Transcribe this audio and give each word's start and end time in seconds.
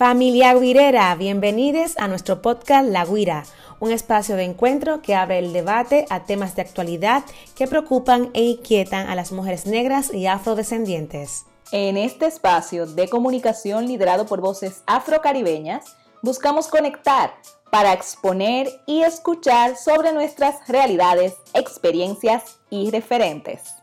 Familia 0.00 0.54
Guirera, 0.54 1.14
bienvenidos 1.14 1.92
a 1.98 2.08
nuestro 2.08 2.40
podcast 2.40 2.88
La 2.88 3.04
Guira, 3.04 3.44
un 3.80 3.92
espacio 3.92 4.34
de 4.34 4.44
encuentro 4.44 5.02
que 5.02 5.14
abre 5.14 5.38
el 5.38 5.52
debate 5.52 6.06
a 6.08 6.24
temas 6.24 6.56
de 6.56 6.62
actualidad 6.62 7.22
que 7.54 7.66
preocupan 7.66 8.30
e 8.32 8.44
inquietan 8.44 9.10
a 9.10 9.14
las 9.14 9.30
mujeres 9.30 9.66
negras 9.66 10.10
y 10.10 10.26
afrodescendientes. 10.26 11.44
En 11.70 11.98
este 11.98 12.24
espacio 12.24 12.86
de 12.86 13.10
comunicación 13.10 13.88
liderado 13.88 14.24
por 14.24 14.40
voces 14.40 14.82
afrocaribeñas, 14.86 15.84
buscamos 16.22 16.68
conectar 16.68 17.34
para 17.70 17.92
exponer 17.92 18.70
y 18.86 19.02
escuchar 19.02 19.76
sobre 19.76 20.14
nuestras 20.14 20.66
realidades, 20.66 21.34
experiencias 21.52 22.58
y 22.70 22.90
referentes. 22.90 23.74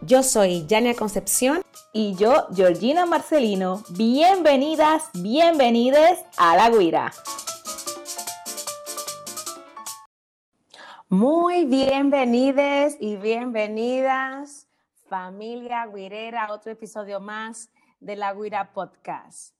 Yo 0.00 0.22
soy 0.22 0.64
Yania 0.66 0.94
Concepción. 0.94 1.60
Y 1.92 2.14
yo, 2.14 2.46
Georgina 2.54 3.04
Marcelino. 3.04 3.82
Bienvenidas, 3.90 5.10
bienvenides 5.12 6.24
a 6.36 6.54
La 6.54 6.70
Guira. 6.70 7.10
Muy 11.08 11.64
bienvenidas 11.64 12.96
y 13.00 13.16
bienvenidas, 13.16 14.68
familia 15.08 15.86
guirera, 15.86 16.44
a 16.44 16.52
otro 16.52 16.70
episodio 16.70 17.18
más 17.18 17.68
de 17.98 18.14
La 18.14 18.32
Guira 18.34 18.72
Podcast. 18.72 19.56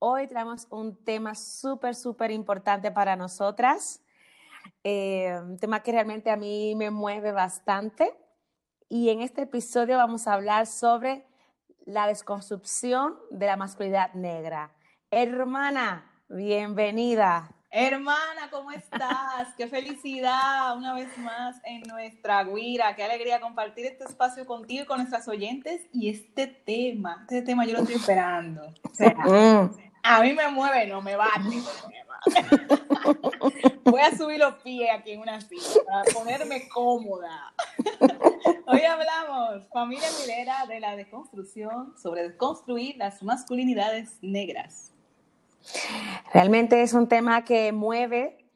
Hoy 0.00 0.26
tenemos 0.26 0.66
un 0.70 0.96
tema 1.04 1.36
súper, 1.36 1.94
súper 1.94 2.32
importante 2.32 2.90
para 2.90 3.14
nosotras, 3.14 4.02
eh, 4.82 5.38
un 5.40 5.58
tema 5.58 5.80
que 5.84 5.92
realmente 5.92 6.28
a 6.28 6.36
mí 6.36 6.74
me 6.74 6.90
mueve 6.90 7.30
bastante 7.30 8.25
y 8.88 9.10
en 9.10 9.20
este 9.20 9.42
episodio 9.42 9.96
vamos 9.96 10.26
a 10.26 10.34
hablar 10.34 10.66
sobre 10.66 11.24
la 11.84 12.06
desconstrucción 12.06 13.16
de 13.30 13.46
la 13.46 13.56
masculinidad 13.56 14.12
negra. 14.14 14.72
Hermana, 15.10 16.10
bienvenida. 16.28 17.50
Hermana, 17.70 18.48
¿cómo 18.50 18.70
estás? 18.70 19.54
Qué 19.56 19.66
felicidad 19.66 20.76
una 20.76 20.94
vez 20.94 21.16
más 21.18 21.56
en 21.64 21.82
nuestra 21.82 22.44
guira. 22.44 22.94
Qué 22.96 23.04
alegría 23.04 23.40
compartir 23.40 23.86
este 23.86 24.04
espacio 24.04 24.46
contigo 24.46 24.84
y 24.84 24.86
con 24.86 24.98
nuestras 24.98 25.26
oyentes. 25.28 25.82
Y 25.92 26.08
este 26.08 26.46
tema, 26.46 27.26
este 27.28 27.42
tema 27.42 27.66
yo 27.66 27.74
lo 27.74 27.80
estoy 27.80 27.96
esperando. 27.96 28.72
Mm. 28.98 29.70
a 30.02 30.20
mí 30.22 30.32
me 30.32 30.48
mueve, 30.48 30.86
no 30.86 31.02
me 31.02 31.16
bate. 31.16 31.62
Voy 33.84 34.00
a 34.00 34.16
subir 34.16 34.38
los 34.38 34.54
pies 34.62 34.88
aquí 34.92 35.12
en 35.12 35.20
una 35.20 35.40
silla 35.40 35.80
para 35.86 36.04
ponerme 36.12 36.68
cómoda. 36.68 37.52
Hoy 38.66 38.80
hablamos, 38.82 39.68
familia 39.72 40.08
milera, 40.20 40.66
de 40.66 40.80
la 40.80 40.96
deconstrucción, 40.96 41.96
sobre 41.96 42.22
desconstruir 42.22 42.96
las 42.96 43.22
masculinidades 43.22 44.18
negras. 44.22 44.92
Realmente 46.32 46.82
es 46.82 46.92
un 46.92 47.08
tema 47.08 47.44
que 47.44 47.72
mueve, 47.72 48.46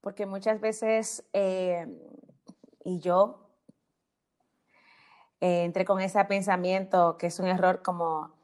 porque 0.00 0.26
muchas 0.26 0.60
veces, 0.60 1.24
eh, 1.32 1.86
y 2.84 2.98
yo 3.00 3.50
eh, 5.40 5.64
entré 5.64 5.84
con 5.84 6.00
ese 6.00 6.24
pensamiento 6.24 7.16
que 7.18 7.28
es 7.28 7.38
un 7.38 7.46
error 7.46 7.82
como, 7.82 8.34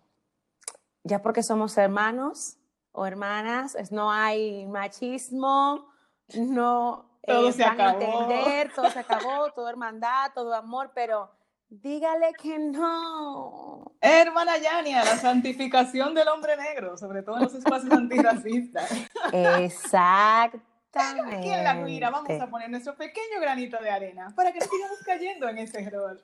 ya 1.04 1.22
porque 1.22 1.42
somos 1.42 1.76
hermanos, 1.76 2.58
o 2.92 3.06
hermanas, 3.06 3.76
no 3.92 4.10
hay 4.10 4.66
machismo, 4.66 5.88
no 6.34 7.07
todo 7.28 7.48
eh, 7.48 7.52
se 7.52 7.64
acabó. 7.64 8.00
entender, 8.00 8.72
todo 8.74 8.90
se 8.90 8.98
acabó, 8.98 9.52
todo 9.52 9.68
hermandad, 9.68 10.32
todo 10.34 10.54
amor, 10.54 10.90
pero 10.94 11.30
dígale 11.68 12.32
que 12.40 12.58
no. 12.58 13.92
Hermana 14.00 14.58
Yania, 14.58 15.04
la 15.04 15.16
santificación 15.16 16.14
del 16.14 16.28
hombre 16.28 16.56
negro, 16.56 16.96
sobre 16.96 17.22
todo 17.22 17.36
en 17.36 17.42
los 17.44 17.54
espacios 17.54 17.92
antirracistas. 17.92 18.90
Exactamente. 19.32 20.68
Aquí 21.36 21.50
en 21.50 21.64
la 21.64 21.82
Guira 21.84 22.10
vamos 22.10 22.40
a 22.40 22.46
poner 22.48 22.70
nuestro 22.70 22.96
pequeño 22.96 23.40
granito 23.40 23.76
de 23.82 23.90
arena 23.90 24.32
para 24.34 24.52
que 24.52 24.60
sigamos 24.60 24.98
cayendo 25.04 25.48
en 25.48 25.58
ese 25.58 25.82
error. 25.82 26.20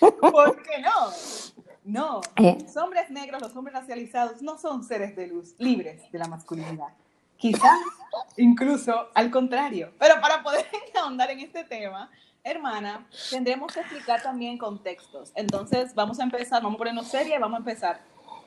¿Por 0.20 0.62
qué 0.62 0.80
no? 0.80 1.12
No, 1.84 2.20
eh. 2.36 2.58
los 2.60 2.76
hombres 2.76 3.10
negros, 3.10 3.40
los 3.40 3.54
hombres 3.56 3.74
racializados 3.74 4.42
no 4.42 4.58
son 4.58 4.84
seres 4.84 5.16
de 5.16 5.26
luz, 5.26 5.54
libres 5.58 6.10
de 6.10 6.18
la 6.18 6.28
masculinidad. 6.28 6.88
Quizás 7.40 7.80
incluso 8.36 9.08
al 9.14 9.30
contrario. 9.30 9.92
Pero 9.98 10.20
para 10.20 10.42
poder 10.42 10.66
ahondar 11.00 11.30
en 11.30 11.40
este 11.40 11.64
tema, 11.64 12.10
hermana, 12.44 13.06
tendremos 13.30 13.72
que 13.72 13.80
explicar 13.80 14.22
también 14.22 14.58
contextos. 14.58 15.32
Entonces, 15.34 15.94
vamos 15.94 16.20
a 16.20 16.24
empezar, 16.24 16.62
vamos 16.62 16.76
a 16.76 16.78
ponernos 16.78 17.08
seria 17.08 17.36
y 17.36 17.38
vamos 17.40 17.56
a 17.56 17.60
empezar 17.60 18.00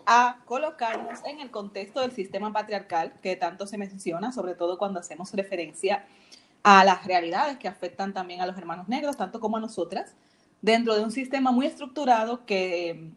a 0.05 0.37
colocarnos 0.45 1.19
en 1.25 1.39
el 1.39 1.49
contexto 1.49 2.01
del 2.01 2.11
sistema 2.11 2.51
patriarcal 2.51 3.13
que 3.21 3.35
tanto 3.35 3.67
se 3.67 3.77
menciona, 3.77 4.31
sobre 4.31 4.53
todo 4.53 4.77
cuando 4.77 4.99
hacemos 4.99 5.33
referencia 5.33 6.05
a 6.61 6.83
las 6.83 7.05
realidades 7.05 7.57
que 7.57 7.67
afectan 7.67 8.13
también 8.13 8.41
a 8.41 8.45
los 8.45 8.57
hermanos 8.57 8.87
negros, 8.87 9.17
tanto 9.17 9.39
como 9.39 9.57
a 9.57 9.59
nosotras, 9.59 10.13
dentro 10.61 10.95
de 10.95 11.03
un 11.03 11.11
sistema 11.11 11.51
muy 11.51 11.65
estructurado 11.65 12.45
que 12.45 13.11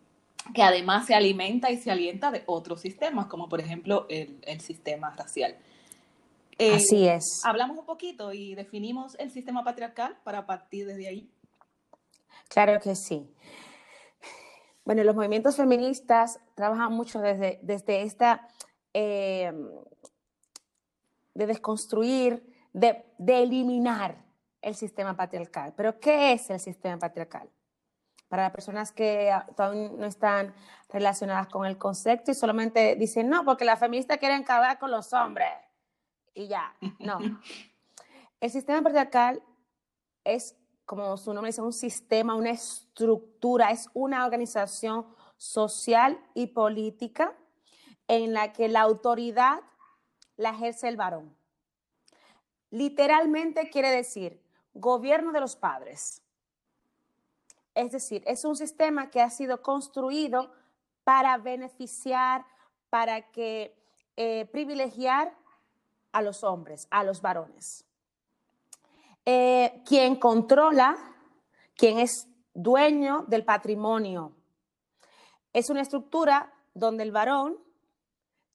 que 0.54 0.62
además 0.62 1.06
se 1.06 1.14
alimenta 1.14 1.70
y 1.70 1.76
se 1.78 1.90
alienta 1.90 2.30
de 2.30 2.42
otros 2.46 2.80
sistemas, 2.80 3.26
como 3.26 3.48
por 3.48 3.60
ejemplo 3.60 4.06
el, 4.08 4.60
sistema 4.60 5.10
racial. 5.10 5.56
Eh, 6.58 6.74
Así 6.74 7.06
es. 7.06 7.42
Hablamos 7.44 7.78
un 7.78 7.84
poquito 7.84 8.32
y 8.32 8.54
definimos 8.54 9.16
el 9.18 9.30
sistema 9.30 9.62
patriarcal 9.64 10.16
para 10.24 10.46
partir 10.46 10.86
desde 10.86 11.08
ahí. 11.08 11.30
Claro 12.48 12.80
que 12.80 12.94
sí. 12.94 13.28
Bueno, 14.84 15.02
los 15.02 15.16
movimientos 15.16 15.56
feministas 15.56 16.38
trabajan 16.54 16.92
mucho 16.92 17.20
desde, 17.20 17.58
desde 17.62 18.02
esta, 18.02 18.48
eh, 18.94 19.52
de 21.34 21.46
desconstruir, 21.46 22.54
de, 22.72 23.04
de 23.18 23.42
eliminar 23.42 24.24
el 24.62 24.74
sistema 24.74 25.16
patriarcal. 25.16 25.74
Pero 25.76 25.98
¿qué 25.98 26.32
es 26.32 26.48
el 26.50 26.60
sistema 26.60 26.98
patriarcal? 26.98 27.50
Para 28.28 28.44
las 28.44 28.52
personas 28.52 28.92
que 28.92 29.32
todavía 29.56 29.90
no 29.90 30.06
están 30.06 30.54
relacionadas 30.88 31.48
con 31.48 31.66
el 31.66 31.78
concepto 31.78 32.30
y 32.30 32.34
solamente 32.34 32.96
dicen, 32.96 33.28
no, 33.28 33.44
porque 33.44 33.64
las 33.64 33.78
feministas 33.78 34.18
quieren 34.18 34.42
acabar 34.42 34.78
con 34.78 34.90
los 34.90 35.12
hombres. 35.12 35.48
Y 36.34 36.48
ya, 36.48 36.74
no. 36.98 37.18
El 38.40 38.50
sistema 38.50 38.82
patriarcal 38.82 39.42
es, 40.24 40.56
como 40.84 41.16
su 41.16 41.32
nombre 41.32 41.48
dice, 41.48 41.62
un 41.62 41.72
sistema, 41.72 42.34
una 42.34 42.50
estructura, 42.50 43.70
es 43.70 43.88
una 43.94 44.24
organización 44.24 45.06
social 45.38 46.20
y 46.34 46.48
política 46.48 47.34
en 48.08 48.34
la 48.34 48.52
que 48.52 48.68
la 48.68 48.82
autoridad 48.82 49.60
la 50.36 50.50
ejerce 50.50 50.88
el 50.88 50.96
varón. 50.96 51.34
Literalmente 52.70 53.70
quiere 53.70 53.90
decir 53.90 54.42
gobierno 54.74 55.32
de 55.32 55.40
los 55.40 55.56
padres 55.56 56.25
es 57.76 57.92
decir, 57.92 58.22
es 58.26 58.44
un 58.46 58.56
sistema 58.56 59.10
que 59.10 59.20
ha 59.20 59.28
sido 59.28 59.62
construido 59.62 60.50
para 61.04 61.36
beneficiar, 61.36 62.46
para 62.88 63.30
que 63.30 63.76
eh, 64.16 64.46
privilegiar 64.46 65.36
a 66.10 66.22
los 66.22 66.42
hombres, 66.42 66.88
a 66.90 67.04
los 67.04 67.20
varones. 67.20 67.84
Eh, 69.26 69.82
quien 69.84 70.16
controla, 70.16 70.96
quien 71.76 71.98
es 71.98 72.26
dueño 72.54 73.26
del 73.28 73.44
patrimonio. 73.44 74.32
Es 75.52 75.68
una 75.68 75.82
estructura 75.82 76.54
donde 76.72 77.02
el 77.02 77.12
varón 77.12 77.58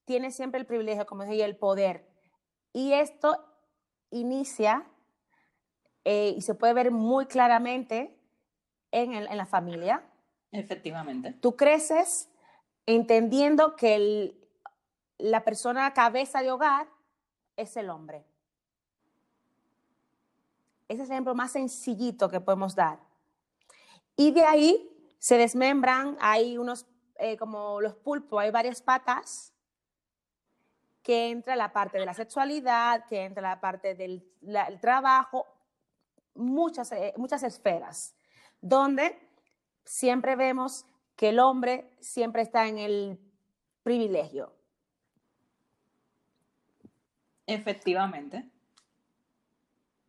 tiene 0.05 0.31
siempre 0.31 0.59
el 0.59 0.65
privilegio, 0.65 1.05
como 1.05 1.25
decía, 1.25 1.45
el 1.45 1.57
poder. 1.57 2.09
Y 2.73 2.93
esto 2.93 3.38
inicia, 4.09 4.88
eh, 6.05 6.33
y 6.35 6.41
se 6.41 6.55
puede 6.55 6.73
ver 6.73 6.89
muy 6.89 7.27
claramente 7.27 8.17
en, 8.91 9.38
la 9.38 9.46
familia. 9.46 10.03
Efectivamente. 10.51 11.33
Tú 11.33 11.56
creces 11.56 12.30
entendiendo 12.86 13.75
que 13.75 14.36
la 15.18 15.44
persona 15.44 15.94
cabeza 15.94 16.42
de 16.42 16.51
hogar 16.51 16.88
es 17.56 17.77
el 17.77 17.89
hombre. 17.89 18.25
Ese 20.88 21.04
es 21.04 21.10
el 21.10 21.13
ejemplo 21.13 21.36
más 21.36 21.51
sencillito 21.51 22.30
que 22.30 22.42
podemos 22.42 22.75
dar. 22.75 23.00
Y 24.18 24.31
de 24.31 24.44
ahí 24.44 24.89
se 25.19 25.38
desmembran, 25.38 26.18
hay 26.19 26.57
unos, 26.57 26.86
eh, 27.15 27.38
como 27.38 27.80
los 27.80 27.95
pulpos, 27.95 28.42
hay 28.42 28.51
varias 28.51 28.81
patas, 28.81 29.54
que 31.01 31.30
entra 31.30 31.56
la 31.56 31.71
parte 31.71 31.98
de 31.98 32.06
la 32.06 32.13
sexualidad, 32.13 33.06
que 33.06 33.24
entra 33.24 33.42
la 33.42 33.60
parte 33.60 33.95
del 33.95 34.24
trabajo, 34.80 35.48
muchas, 36.36 36.92
eh, 36.92 37.13
muchas 37.18 37.42
esferas 37.44 38.15
donde 38.62 39.19
siempre 39.84 40.36
vemos 40.36 40.86
que 41.16 41.30
el 41.30 41.40
hombre 41.40 41.92
siempre 42.00 42.42
está 42.42 42.68
en 42.68 42.78
el 42.78 43.19
privilegio. 43.84 44.54
Efectivamente. 47.46 48.50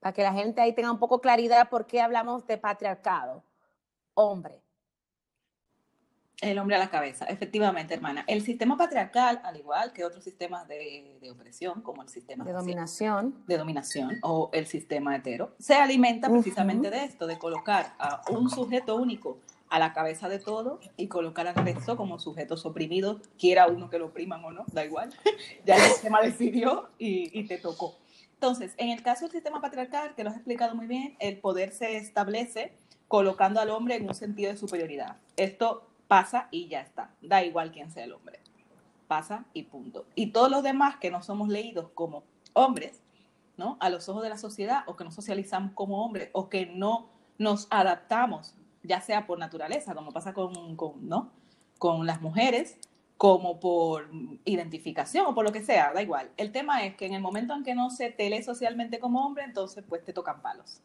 Para 0.00 0.12
que 0.12 0.22
la 0.22 0.32
gente 0.32 0.60
ahí 0.60 0.74
tenga 0.74 0.90
un 0.90 0.98
poco 0.98 1.20
claridad 1.20 1.68
por 1.68 1.86
qué 1.86 2.00
hablamos 2.00 2.46
de 2.46 2.58
patriarcado. 2.58 3.42
Hombre. 4.14 4.60
El 6.42 6.58
hombre 6.58 6.74
a 6.74 6.80
la 6.80 6.90
cabeza, 6.90 7.24
efectivamente, 7.26 7.94
hermana. 7.94 8.24
El 8.26 8.42
sistema 8.42 8.76
patriarcal, 8.76 9.40
al 9.44 9.56
igual 9.56 9.92
que 9.92 10.04
otros 10.04 10.24
sistemas 10.24 10.66
de, 10.66 11.30
opresión, 11.30 11.82
como 11.82 12.02
el 12.02 12.08
sistema 12.08 12.44
de 12.44 12.50
dominación. 12.50 13.44
de 13.46 13.56
dominación 13.56 14.18
o 14.22 14.50
el 14.52 14.66
sistema 14.66 15.14
hetero, 15.14 15.54
se 15.60 15.74
alimenta 15.74 16.28
precisamente 16.28 16.90
de 16.90 17.04
esto, 17.04 17.28
de 17.28 17.38
colocar 17.38 17.94
a 17.96 18.22
un 18.28 18.50
sujeto 18.50 18.96
único 18.96 19.38
a 19.70 19.78
la 19.78 19.92
cabeza 19.92 20.28
de 20.28 20.40
todo 20.40 20.80
y 20.96 21.06
colocar 21.06 21.46
al 21.46 21.54
resto 21.54 21.96
como 21.96 22.18
sujetos 22.18 22.66
oprimidos, 22.66 23.22
quiera 23.38 23.68
uno 23.68 23.88
que 23.88 24.00
lo 24.00 24.06
opriman 24.06 24.44
o 24.44 24.50
no, 24.50 24.64
da 24.72 24.84
igual. 24.84 25.10
ya 25.64 25.76
el 25.76 25.92
sistema 25.92 26.20
decidió 26.22 26.90
y, 26.98 27.38
y 27.38 27.44
te 27.44 27.56
tocó. 27.56 27.96
Entonces, 28.34 28.74
en 28.78 28.88
el 28.88 29.00
caso 29.04 29.26
del 29.26 29.30
sistema 29.30 29.60
patriarcal, 29.60 30.16
que 30.16 30.24
lo 30.24 30.30
has 30.30 30.36
explicado 30.36 30.74
muy 30.74 30.88
bien, 30.88 31.14
el 31.20 31.38
poder 31.38 31.70
se 31.70 31.98
establece 31.98 32.72
colocando 33.06 33.60
al 33.60 33.70
hombre 33.70 33.94
en 33.94 34.08
un 34.08 34.14
sentido 34.14 34.50
de 34.50 34.56
superioridad. 34.56 35.18
Esto 35.36 35.86
pasa 36.08 36.48
y 36.50 36.68
ya 36.68 36.80
está. 36.80 37.14
Da 37.20 37.44
igual 37.44 37.72
quién 37.72 37.90
sea 37.90 38.04
el 38.04 38.12
hombre. 38.12 38.40
Pasa 39.08 39.44
y 39.52 39.64
punto. 39.64 40.06
Y 40.14 40.28
todos 40.28 40.50
los 40.50 40.62
demás 40.62 40.96
que 40.96 41.10
no 41.10 41.22
somos 41.22 41.48
leídos 41.48 41.90
como 41.94 42.24
hombres, 42.54 43.02
¿no? 43.56 43.76
A 43.80 43.90
los 43.90 44.08
ojos 44.08 44.22
de 44.22 44.30
la 44.30 44.38
sociedad 44.38 44.84
o 44.86 44.96
que 44.96 45.04
no 45.04 45.10
socializamos 45.10 45.72
como 45.74 46.04
hombres 46.04 46.30
o 46.32 46.48
que 46.48 46.66
no 46.66 47.08
nos 47.38 47.66
adaptamos, 47.70 48.54
ya 48.82 49.00
sea 49.00 49.26
por 49.26 49.38
naturaleza, 49.38 49.94
como 49.94 50.12
pasa 50.12 50.32
con, 50.32 50.76
¿no? 51.02 51.30
con 51.78 52.06
las 52.06 52.20
mujeres, 52.20 52.78
como 53.16 53.58
por 53.58 54.08
identificación 54.44 55.26
o 55.26 55.34
por 55.34 55.44
lo 55.44 55.50
que 55.52 55.62
sea, 55.62 55.92
da 55.92 56.00
igual. 56.00 56.30
El 56.36 56.52
tema 56.52 56.84
es 56.84 56.94
que 56.94 57.06
en 57.06 57.14
el 57.14 57.20
momento 57.20 57.54
en 57.54 57.64
que 57.64 57.74
no 57.74 57.90
se 57.90 58.10
te 58.10 58.30
lee 58.30 58.42
socialmente 58.42 59.00
como 59.00 59.26
hombre, 59.26 59.44
entonces 59.44 59.84
pues 59.88 60.04
te 60.04 60.12
tocan 60.12 60.42
palos, 60.42 60.80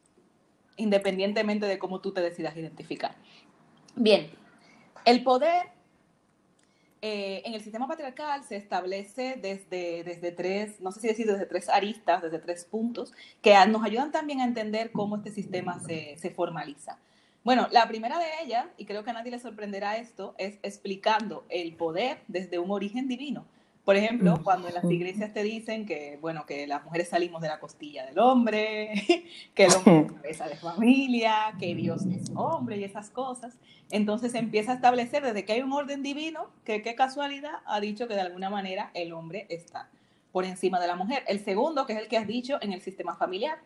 independientemente 0.75 1.65
de 1.67 1.77
cómo 1.77 2.01
tú 2.01 2.13
te 2.13 2.21
decidas 2.21 2.57
identificar. 2.57 3.15
Bien, 3.95 4.31
el 5.07 5.23
poder 5.23 5.69
eh, 7.01 7.41
en 7.45 7.53
el 7.53 7.61
sistema 7.61 7.87
patriarcal 7.87 8.43
se 8.43 8.57
establece 8.57 9.39
desde, 9.41 10.03
desde 10.03 10.33
tres, 10.33 10.81
no 10.81 10.91
sé 10.91 10.99
si 10.99 11.07
decir 11.07 11.25
desde 11.25 11.45
tres 11.45 11.69
aristas, 11.69 12.21
desde 12.21 12.39
tres 12.39 12.65
puntos, 12.65 13.13
que 13.41 13.55
nos 13.67 13.85
ayudan 13.85 14.11
también 14.11 14.41
a 14.41 14.43
entender 14.43 14.91
cómo 14.91 15.15
este 15.15 15.31
sistema 15.31 15.79
se, 15.79 16.17
se 16.17 16.29
formaliza. 16.29 16.99
Bueno, 17.45 17.69
la 17.71 17.87
primera 17.87 18.19
de 18.19 18.25
ellas, 18.43 18.65
y 18.77 18.83
creo 18.83 19.05
que 19.05 19.11
a 19.11 19.13
nadie 19.13 19.31
le 19.31 19.39
sorprenderá 19.39 19.95
esto, 19.95 20.35
es 20.37 20.59
explicando 20.61 21.45
el 21.47 21.73
poder 21.77 22.19
desde 22.27 22.59
un 22.59 22.69
origen 22.71 23.07
divino. 23.07 23.45
Por 23.87 23.95
ejemplo, 23.95 24.35
mm. 24.35 24.43
cuando 24.43 24.67
en 24.67 24.73
las 24.73 24.83
iglesias 24.83 25.31
te 25.31 25.43
dicen 25.43 25.85
que, 25.85 26.17
bueno, 26.19 26.45
que 26.45 26.67
las 26.67 26.83
mujeres 26.83 27.07
salimos 27.07 27.41
de 27.41 27.47
la 27.47 27.57
costilla 27.61 28.05
del 28.05 28.19
hombre, 28.19 28.91
que 29.55 29.63
el 29.63 29.73
hombre 29.73 29.99
es 29.99 30.11
cabeza 30.21 30.47
de 30.49 30.57
familia, 30.57 31.53
que 31.57 31.73
Dios 31.73 32.05
es 32.05 32.29
hombre 32.35 32.75
y 32.75 32.83
esas 32.83 33.09
cosas, 33.09 33.53
entonces 33.89 34.33
se 34.33 34.39
empieza 34.39 34.73
a 34.73 34.75
establecer 34.75 35.23
desde 35.23 35.45
que 35.45 35.53
hay 35.53 35.61
un 35.61 35.71
orden 35.71 36.03
divino, 36.03 36.49
que 36.65 36.81
qué 36.81 36.95
casualidad 36.95 37.61
ha 37.65 37.79
dicho 37.79 38.09
que 38.09 38.15
de 38.15 38.19
alguna 38.19 38.49
manera 38.49 38.91
el 38.93 39.13
hombre 39.13 39.45
está 39.47 39.87
por 40.33 40.43
encima 40.43 40.81
de 40.81 40.87
la 40.87 40.97
mujer. 40.97 41.23
El 41.25 41.39
segundo, 41.39 41.85
que 41.85 41.93
es 41.93 41.99
el 41.99 42.09
que 42.09 42.17
has 42.17 42.27
dicho 42.27 42.57
en 42.59 42.73
el 42.73 42.81
sistema 42.81 43.15
familiar, 43.15 43.57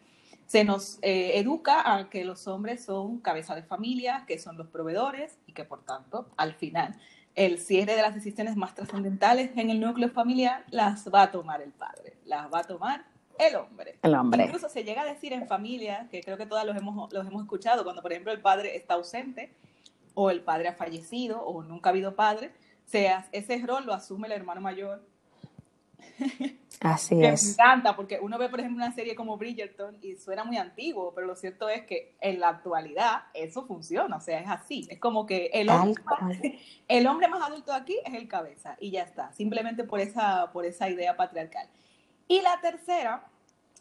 se 0.45 0.63
nos 0.63 0.99
eh, 1.01 1.39
educa 1.39 1.95
a 1.95 2.11
que 2.11 2.25
los 2.25 2.47
hombres 2.47 2.85
son 2.85 3.21
cabeza 3.21 3.55
de 3.55 3.63
familia, 3.63 4.25
que 4.27 4.37
son 4.37 4.55
los 4.55 4.67
proveedores 4.67 5.39
y 5.47 5.53
que 5.53 5.63
por 5.63 5.83
tanto, 5.83 6.29
al 6.37 6.53
final, 6.53 6.95
el 7.35 7.59
cierre 7.59 7.95
de 7.95 8.01
las 8.01 8.13
decisiones 8.13 8.55
más 8.55 8.75
trascendentales 8.75 9.51
en 9.55 9.69
el 9.69 9.79
núcleo 9.79 10.09
familiar 10.09 10.65
las 10.69 11.07
va 11.13 11.23
a 11.23 11.31
tomar 11.31 11.61
el 11.61 11.71
padre, 11.71 12.17
las 12.25 12.51
va 12.51 12.59
a 12.59 12.63
tomar 12.63 13.05
el 13.39 13.55
hombre. 13.55 13.97
El 14.01 14.15
hombre. 14.15 14.43
Incluso 14.43 14.69
se 14.69 14.83
llega 14.83 15.01
a 15.01 15.05
decir 15.05 15.33
en 15.33 15.47
familia, 15.47 16.07
que 16.11 16.21
creo 16.21 16.37
que 16.37 16.45
todos 16.45 16.65
los 16.65 16.75
hemos, 16.75 17.11
los 17.11 17.25
hemos 17.25 17.43
escuchado, 17.43 17.83
cuando 17.83 18.01
por 18.01 18.11
ejemplo 18.11 18.31
el 18.31 18.41
padre 18.41 18.75
está 18.75 18.95
ausente 18.95 19.51
o 20.13 20.29
el 20.29 20.41
padre 20.41 20.67
ha 20.67 20.73
fallecido 20.73 21.41
o 21.41 21.63
nunca 21.63 21.89
ha 21.89 21.91
habido 21.91 22.15
padre, 22.15 22.51
sea, 22.85 23.27
ese 23.31 23.57
rol 23.65 23.85
lo 23.85 23.93
asume 23.93 24.27
el 24.27 24.33
hermano 24.33 24.61
mayor. 24.61 25.01
Así 26.81 27.23
es. 27.23 27.43
Me 27.43 27.51
encanta 27.51 27.95
porque 27.95 28.19
uno 28.19 28.39
ve, 28.39 28.49
por 28.49 28.59
ejemplo, 28.59 28.83
una 28.83 28.93
serie 28.93 29.13
como 29.13 29.37
Bridgerton 29.37 29.97
y 30.01 30.15
suena 30.15 30.43
muy 30.43 30.57
antiguo, 30.57 31.13
pero 31.13 31.27
lo 31.27 31.35
cierto 31.35 31.69
es 31.69 31.85
que 31.85 32.15
en 32.19 32.39
la 32.39 32.49
actualidad 32.49 33.23
eso 33.35 33.67
funciona, 33.67 34.17
o 34.17 34.19
sea, 34.19 34.39
es 34.39 34.49
así. 34.49 34.87
Es 34.89 34.99
como 34.99 35.27
que 35.27 35.51
el 35.53 35.69
hombre, 35.69 36.03
más, 36.03 36.37
el 36.87 37.07
hombre 37.07 37.27
más 37.27 37.47
adulto 37.47 37.71
aquí 37.71 37.99
es 38.03 38.15
el 38.15 38.27
cabeza 38.27 38.77
y 38.79 38.89
ya 38.89 39.03
está, 39.03 39.31
simplemente 39.33 39.83
por 39.83 39.99
esa, 39.99 40.51
por 40.51 40.65
esa 40.65 40.89
idea 40.89 41.15
patriarcal. 41.15 41.67
Y 42.27 42.41
la 42.41 42.59
tercera, 42.61 43.27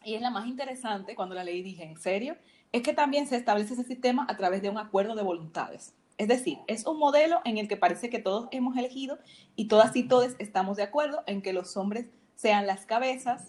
y 0.03 0.13
es 0.13 0.21
la 0.21 0.29
más 0.29 0.45
interesante, 0.45 1.15
cuando 1.15 1.33
la 1.33 1.43
leí 1.43 1.63
dije, 1.63 1.83
¿en 1.83 1.97
serio? 1.97 2.37
Es 2.71 2.83
que 2.83 2.93
también 2.93 3.25
se 3.25 3.35
establece 3.35 3.73
ese 3.73 3.83
sistema 3.83 4.27
a 4.29 4.37
través 4.37 4.61
de 4.61 4.69
un 4.69 4.77
acuerdo 4.77 5.15
de 5.15 5.23
voluntades. 5.23 5.95
Es 6.21 6.27
decir, 6.27 6.59
es 6.67 6.85
un 6.85 6.99
modelo 6.99 7.41
en 7.45 7.57
el 7.57 7.67
que 7.67 7.77
parece 7.77 8.11
que 8.11 8.19
todos 8.19 8.47
hemos 8.51 8.77
elegido 8.77 9.17
y 9.55 9.67
todas 9.67 9.95
y 9.95 10.03
todos 10.03 10.35
estamos 10.37 10.77
de 10.77 10.83
acuerdo 10.83 11.23
en 11.25 11.41
que 11.41 11.51
los 11.51 11.75
hombres 11.77 12.11
sean 12.35 12.67
las 12.67 12.85
cabezas. 12.85 13.47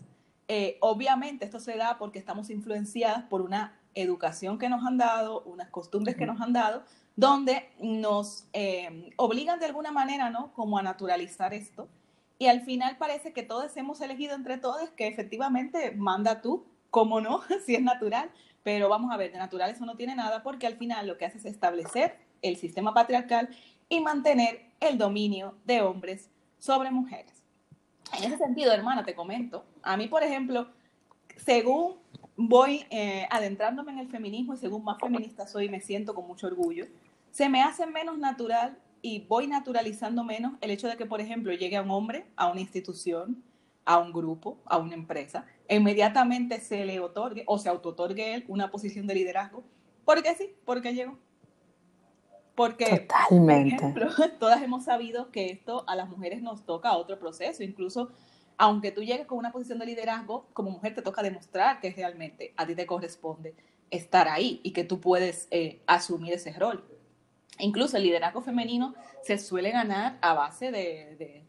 Eh, 0.49 0.79
obviamente 0.81 1.45
esto 1.45 1.61
se 1.61 1.77
da 1.77 1.99
porque 1.99 2.19
estamos 2.19 2.49
influenciadas 2.49 3.25
por 3.25 3.43
una 3.43 3.79
educación 3.95 4.59
que 4.59 4.71
nos 4.71 4.87
han 4.87 4.97
dado, 4.97 5.43
unas 5.43 5.69
costumbres 5.69 6.17
que 6.17 6.25
nos 6.25 6.41
han 6.41 6.55
dado, 6.55 6.83
donde 7.15 7.69
nos 7.79 8.47
eh, 8.55 9.11
obligan 9.17 9.61
de 9.61 9.67
alguna 9.67 9.93
manera, 9.93 10.31
¿no? 10.31 10.55
Como 10.55 10.79
a 10.79 10.83
naturalizar 10.83 11.53
esto. 11.53 11.91
Y 12.39 12.47
al 12.47 12.63
final 12.63 12.97
parece 12.97 13.35
que 13.35 13.43
todos 13.43 13.77
hemos 13.77 14.01
elegido 14.01 14.35
entre 14.35 14.57
todos 14.57 14.89
que 14.93 15.09
efectivamente 15.09 15.91
manda 15.95 16.41
tú, 16.41 16.65
como 16.89 17.21
no, 17.21 17.43
si 17.67 17.75
es 17.75 17.83
natural. 17.83 18.31
Pero 18.63 18.89
vamos 18.89 19.13
a 19.13 19.19
ver, 19.19 19.31
de 19.31 19.37
natural 19.37 19.71
eso 19.71 19.85
no 19.85 19.95
tiene 19.95 20.15
nada 20.15 20.43
porque 20.43 20.67
al 20.67 20.79
final 20.79 21.07
lo 21.07 21.19
que 21.19 21.27
hace 21.27 21.37
es 21.37 21.45
establecer 21.45 22.31
el 22.43 22.56
sistema 22.56 22.93
patriarcal 22.93 23.49
y 23.89 24.00
mantener 24.00 24.67
el 24.81 24.99
dominio 24.99 25.55
de 25.65 25.81
hombres 25.81 26.29
sobre 26.59 26.91
mujeres. 26.91 27.33
En 28.19 28.25
ese 28.25 28.39
sentido, 28.39 28.73
hermana, 28.73 29.05
te 29.05 29.15
comento, 29.15 29.65
a 29.83 29.97
mí, 29.97 30.09
por 30.09 30.23
ejemplo, 30.23 30.69
según 31.37 31.97
voy 32.37 32.85
eh, 32.91 33.27
adentrándome 33.31 33.93
en 33.93 33.99
el 33.99 34.09
feminismo 34.09 34.55
y 34.55 34.59
según 34.59 34.85
más 34.85 34.99
feminista 34.99 35.47
soy, 35.47 35.69
me 35.69 35.81
siento 35.81 36.15
con 36.15 36.27
mucho 36.27 36.47
orgullo, 36.47 36.87
se 37.31 37.49
me 37.49 37.62
hace 37.62 37.87
menos 37.87 38.19
natural 38.19 38.79
y 39.00 39.21
voy 39.21 39.47
naturalizando 39.47 40.25
menos 40.25 40.55
el 40.61 40.71
hecho 40.71 40.88
de 40.88 40.97
que, 40.97 41.06
por 41.06 41.21
ejemplo, 41.21 41.53
llegue 41.53 41.77
a 41.77 41.83
un 41.83 41.91
hombre 41.91 42.27
a 42.37 42.49
una 42.49 42.61
institución, 42.61 43.43
a 43.85 43.99
un 43.99 44.12
grupo, 44.12 44.59
a 44.67 44.79
una 44.79 44.95
empresa, 44.95 45.45
e 45.67 45.77
inmediatamente 45.77 46.61
se 46.61 46.85
le 46.85 47.00
otorgue 47.00 47.45
o 47.47 47.59
se 47.59 47.69
auto-otorgue 47.69 48.35
él 48.35 48.45
una 48.49 48.71
posición 48.71 49.06
de 49.06 49.15
liderazgo. 49.15 49.65
¿Por 50.05 50.23
qué 50.23 50.35
sí? 50.35 50.50
Porque 50.65 50.95
llegó. 50.95 51.19
Porque, 52.54 53.06
Totalmente. 53.08 53.76
por 53.76 54.02
ejemplo, 54.02 54.28
todas 54.38 54.62
hemos 54.62 54.85
sabido 54.85 55.30
que 55.30 55.50
esto 55.50 55.85
a 55.87 55.97
las 55.97 56.09
mujeres 56.09 56.42
nos 56.42 56.64
toca 56.64 56.97
otro 56.97 57.18
proceso, 57.18 57.62
incluso 57.62 58.11
aunque 58.59 58.92
tú 58.92 59.02
llegues 59.02 59.26
con 59.26 59.38
una 59.38 59.50
posición 59.50 59.78
de 59.78 59.87
liderazgo, 59.87 60.47
como 60.52 60.71
mujer 60.71 60.94
te 60.94 61.02
toca 61.02 61.23
demostrar 61.23 61.80
que 61.80 61.90
realmente 61.90 62.52
a 62.56 62.66
ti 62.66 62.75
te 62.75 62.87
corresponde 62.87 63.54
estar 63.90 64.28
ahí 64.28 64.61
y 64.62 64.73
que 64.73 64.85
tú 64.85 65.00
puedes 65.00 65.49
eh, 65.50 65.80
asumir 65.87 66.35
ese 66.35 66.52
rol. 66.52 66.85
Incluso 67.59 67.97
el 67.97 68.04
liderazgo 68.04 68.40
femenino 68.40 68.94
se 69.23 69.38
suele 69.38 69.71
ganar 69.71 70.18
a 70.21 70.35
base 70.35 70.71
de, 70.71 71.44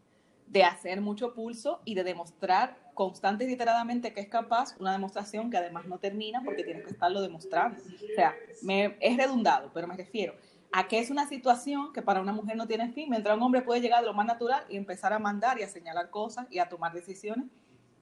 de, 0.48 0.64
hacer 0.64 1.00
mucho 1.00 1.34
pulso 1.34 1.80
y 1.84 1.94
de 1.94 2.04
demostrar 2.04 2.78
constante 2.94 3.44
y 3.44 3.52
iteradamente 3.52 4.12
que 4.12 4.20
es 4.20 4.28
capaz, 4.28 4.76
una 4.78 4.92
demostración 4.92 5.50
que 5.50 5.56
además 5.56 5.86
no 5.86 5.98
termina 5.98 6.42
porque 6.44 6.62
tienes 6.62 6.84
que 6.84 6.90
estarlo 6.90 7.20
demostrando. 7.20 7.80
O 7.80 8.14
sea, 8.14 8.34
me, 8.62 8.96
es 9.00 9.16
redundado, 9.16 9.70
pero 9.72 9.86
me 9.86 9.96
refiero 9.96 10.34
a 10.76 10.88
que 10.88 10.98
es 10.98 11.08
una 11.08 11.28
situación 11.28 11.92
que 11.92 12.02
para 12.02 12.20
una 12.20 12.32
mujer 12.32 12.56
no 12.56 12.66
tiene 12.66 12.90
fin, 12.90 13.08
mientras 13.08 13.36
un 13.36 13.44
hombre 13.44 13.62
puede 13.62 13.80
llegar 13.80 14.00
de 14.00 14.06
lo 14.06 14.12
más 14.12 14.26
natural 14.26 14.64
y 14.68 14.76
empezar 14.76 15.12
a 15.12 15.20
mandar 15.20 15.56
y 15.60 15.62
a 15.62 15.68
señalar 15.68 16.10
cosas 16.10 16.48
y 16.50 16.58
a 16.58 16.68
tomar 16.68 16.92
decisiones 16.92 17.46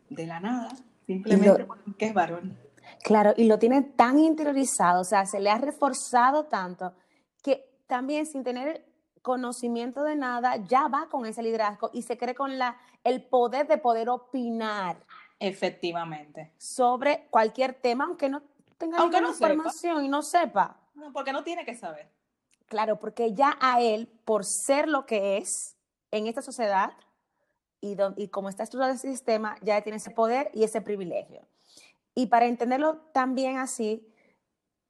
de 0.08 0.26
la 0.26 0.40
nada, 0.40 0.70
simplemente 1.04 1.66
porque 1.66 2.06
es 2.06 2.14
varón. 2.14 2.56
Claro, 3.04 3.34
y 3.36 3.44
lo 3.44 3.58
tiene 3.58 3.82
tan 3.82 4.18
interiorizado, 4.18 5.02
o 5.02 5.04
sea, 5.04 5.26
se 5.26 5.38
le 5.38 5.50
ha 5.50 5.58
reforzado 5.58 6.44
tanto 6.46 6.94
que 7.42 7.62
también 7.86 8.24
sin 8.24 8.42
tener 8.42 8.86
conocimiento 9.20 10.02
de 10.02 10.16
nada, 10.16 10.56
ya 10.56 10.88
va 10.88 11.10
con 11.10 11.26
ese 11.26 11.42
liderazgo 11.42 11.90
y 11.92 12.00
se 12.00 12.16
cree 12.16 12.34
con 12.34 12.56
la, 12.56 12.78
el 13.04 13.22
poder 13.22 13.66
de 13.66 13.76
poder 13.76 14.08
opinar. 14.08 14.96
Efectivamente. 15.38 16.54
Sobre 16.56 17.26
cualquier 17.28 17.74
tema, 17.74 18.06
aunque 18.06 18.30
no 18.30 18.42
tenga 18.78 18.96
aunque 18.96 19.18
ninguna 19.18 19.34
información 19.34 20.04
y 20.06 20.08
no 20.08 20.22
sepa. 20.22 20.80
No, 20.94 21.12
porque 21.12 21.34
no 21.34 21.44
tiene 21.44 21.66
que 21.66 21.74
saber. 21.74 22.21
Claro, 22.72 22.98
porque 22.98 23.34
ya 23.34 23.58
a 23.60 23.82
él, 23.82 24.08
por 24.24 24.46
ser 24.46 24.88
lo 24.88 25.04
que 25.04 25.36
es 25.36 25.76
en 26.10 26.26
esta 26.26 26.40
sociedad 26.40 26.94
y, 27.82 27.98
y 28.16 28.28
como 28.28 28.48
está 28.48 28.62
estructurado 28.62 28.94
el 28.94 28.98
sistema, 28.98 29.56
ya 29.60 29.82
tiene 29.82 29.98
ese 29.98 30.10
poder 30.10 30.50
y 30.54 30.64
ese 30.64 30.80
privilegio. 30.80 31.46
Y 32.14 32.28
para 32.28 32.46
entenderlo 32.46 32.96
también 33.12 33.58
así, 33.58 34.10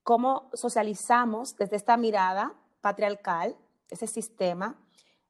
cómo 0.05 0.49
socializamos 0.55 1.57
desde 1.57 1.75
esta 1.75 1.97
mirada 1.97 2.55
patriarcal, 2.83 3.57
ese 3.91 4.07
sistema, 4.07 4.79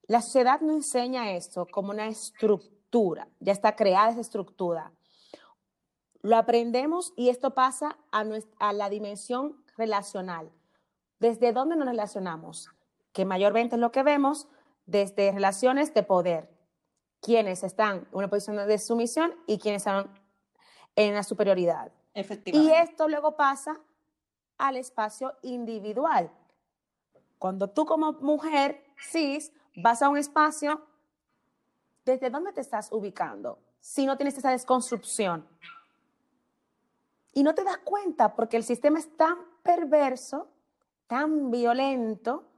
la 0.02 0.20
sociedad 0.20 0.60
no 0.60 0.74
enseña 0.74 1.32
esto 1.32 1.66
como 1.72 1.88
una 1.90 2.08
estructura, 2.08 3.28
ya 3.40 3.52
está 3.52 3.76
creada 3.76 4.10
esa 4.10 4.20
estructura. 4.20 4.92
Lo 6.20 6.36
aprendemos 6.36 7.14
y 7.16 7.30
esto 7.30 7.54
pasa 7.54 7.96
a 8.10 8.72
la 8.74 8.90
dimensión 8.90 9.64
relacional 9.78 10.52
¿Desde 11.22 11.52
dónde 11.52 11.76
nos 11.76 11.86
relacionamos? 11.86 12.68
Que 13.12 13.24
mayormente 13.24 13.76
es 13.76 13.80
lo 13.80 13.92
que 13.92 14.02
vemos 14.02 14.48
desde 14.86 15.30
relaciones 15.30 15.94
de 15.94 16.02
poder, 16.02 16.50
quienes 17.20 17.62
están 17.62 17.98
en 17.98 18.08
una 18.10 18.28
posición 18.28 18.56
de 18.56 18.78
sumisión 18.78 19.32
y 19.46 19.60
quienes 19.60 19.82
están 19.82 20.10
en 20.96 21.14
la 21.14 21.22
superioridad. 21.22 21.92
Y 22.46 22.70
esto 22.72 23.06
luego 23.06 23.36
pasa 23.36 23.78
al 24.58 24.76
espacio 24.76 25.32
individual. 25.42 26.28
Cuando 27.38 27.70
tú 27.70 27.86
como 27.86 28.14
mujer 28.14 28.84
cis 29.08 29.52
vas 29.76 30.02
a 30.02 30.08
un 30.08 30.18
espacio, 30.18 30.84
¿desde 32.04 32.30
dónde 32.30 32.52
te 32.52 32.62
estás 32.62 32.90
ubicando? 32.90 33.60
Si 33.78 34.06
no 34.06 34.16
tienes 34.16 34.36
esa 34.38 34.50
desconstrucción. 34.50 35.46
Y 37.32 37.44
no 37.44 37.54
te 37.54 37.62
das 37.62 37.78
cuenta 37.78 38.34
porque 38.34 38.56
el 38.56 38.64
sistema 38.64 38.98
es 38.98 39.16
tan 39.16 39.38
perverso, 39.62 40.48
tan 41.12 41.50
violento, 41.50 42.48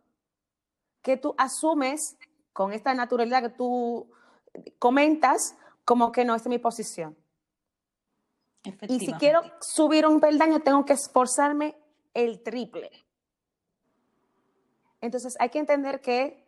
que 1.03 1.17
tú 1.17 1.35
asumes 1.39 2.17
con 2.53 2.73
esta 2.73 2.95
naturalidad 2.95 3.43
que 3.43 3.49
tú 3.49 4.13
comentas 4.79 5.57
como 5.85 6.13
que 6.13 6.25
no, 6.25 6.37
es 6.37 6.47
mi 6.47 6.61
posición. 6.61 7.17
Y 8.87 9.01
si 9.01 9.13
quiero 9.15 9.43
subir 9.61 10.07
un 10.07 10.21
peldaño, 10.21 10.61
tengo 10.61 10.85
que 10.85 10.93
esforzarme 10.93 11.77
el 12.15 12.45
triple. 12.45 12.93
Entonces 15.01 15.37
hay 15.41 15.49
que 15.49 15.59
entender 15.59 16.01
que 16.01 16.47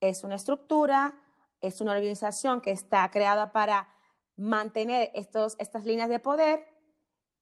es 0.00 0.24
una 0.24 0.36
estructura, 0.36 1.20
es 1.60 1.82
una 1.82 1.92
organización 1.92 2.62
que 2.62 2.70
está 2.70 3.10
creada 3.10 3.52
para 3.52 3.94
mantener 4.38 5.10
estos, 5.12 5.56
estas 5.58 5.84
líneas 5.84 6.08
de 6.08 6.18
poder 6.18 6.66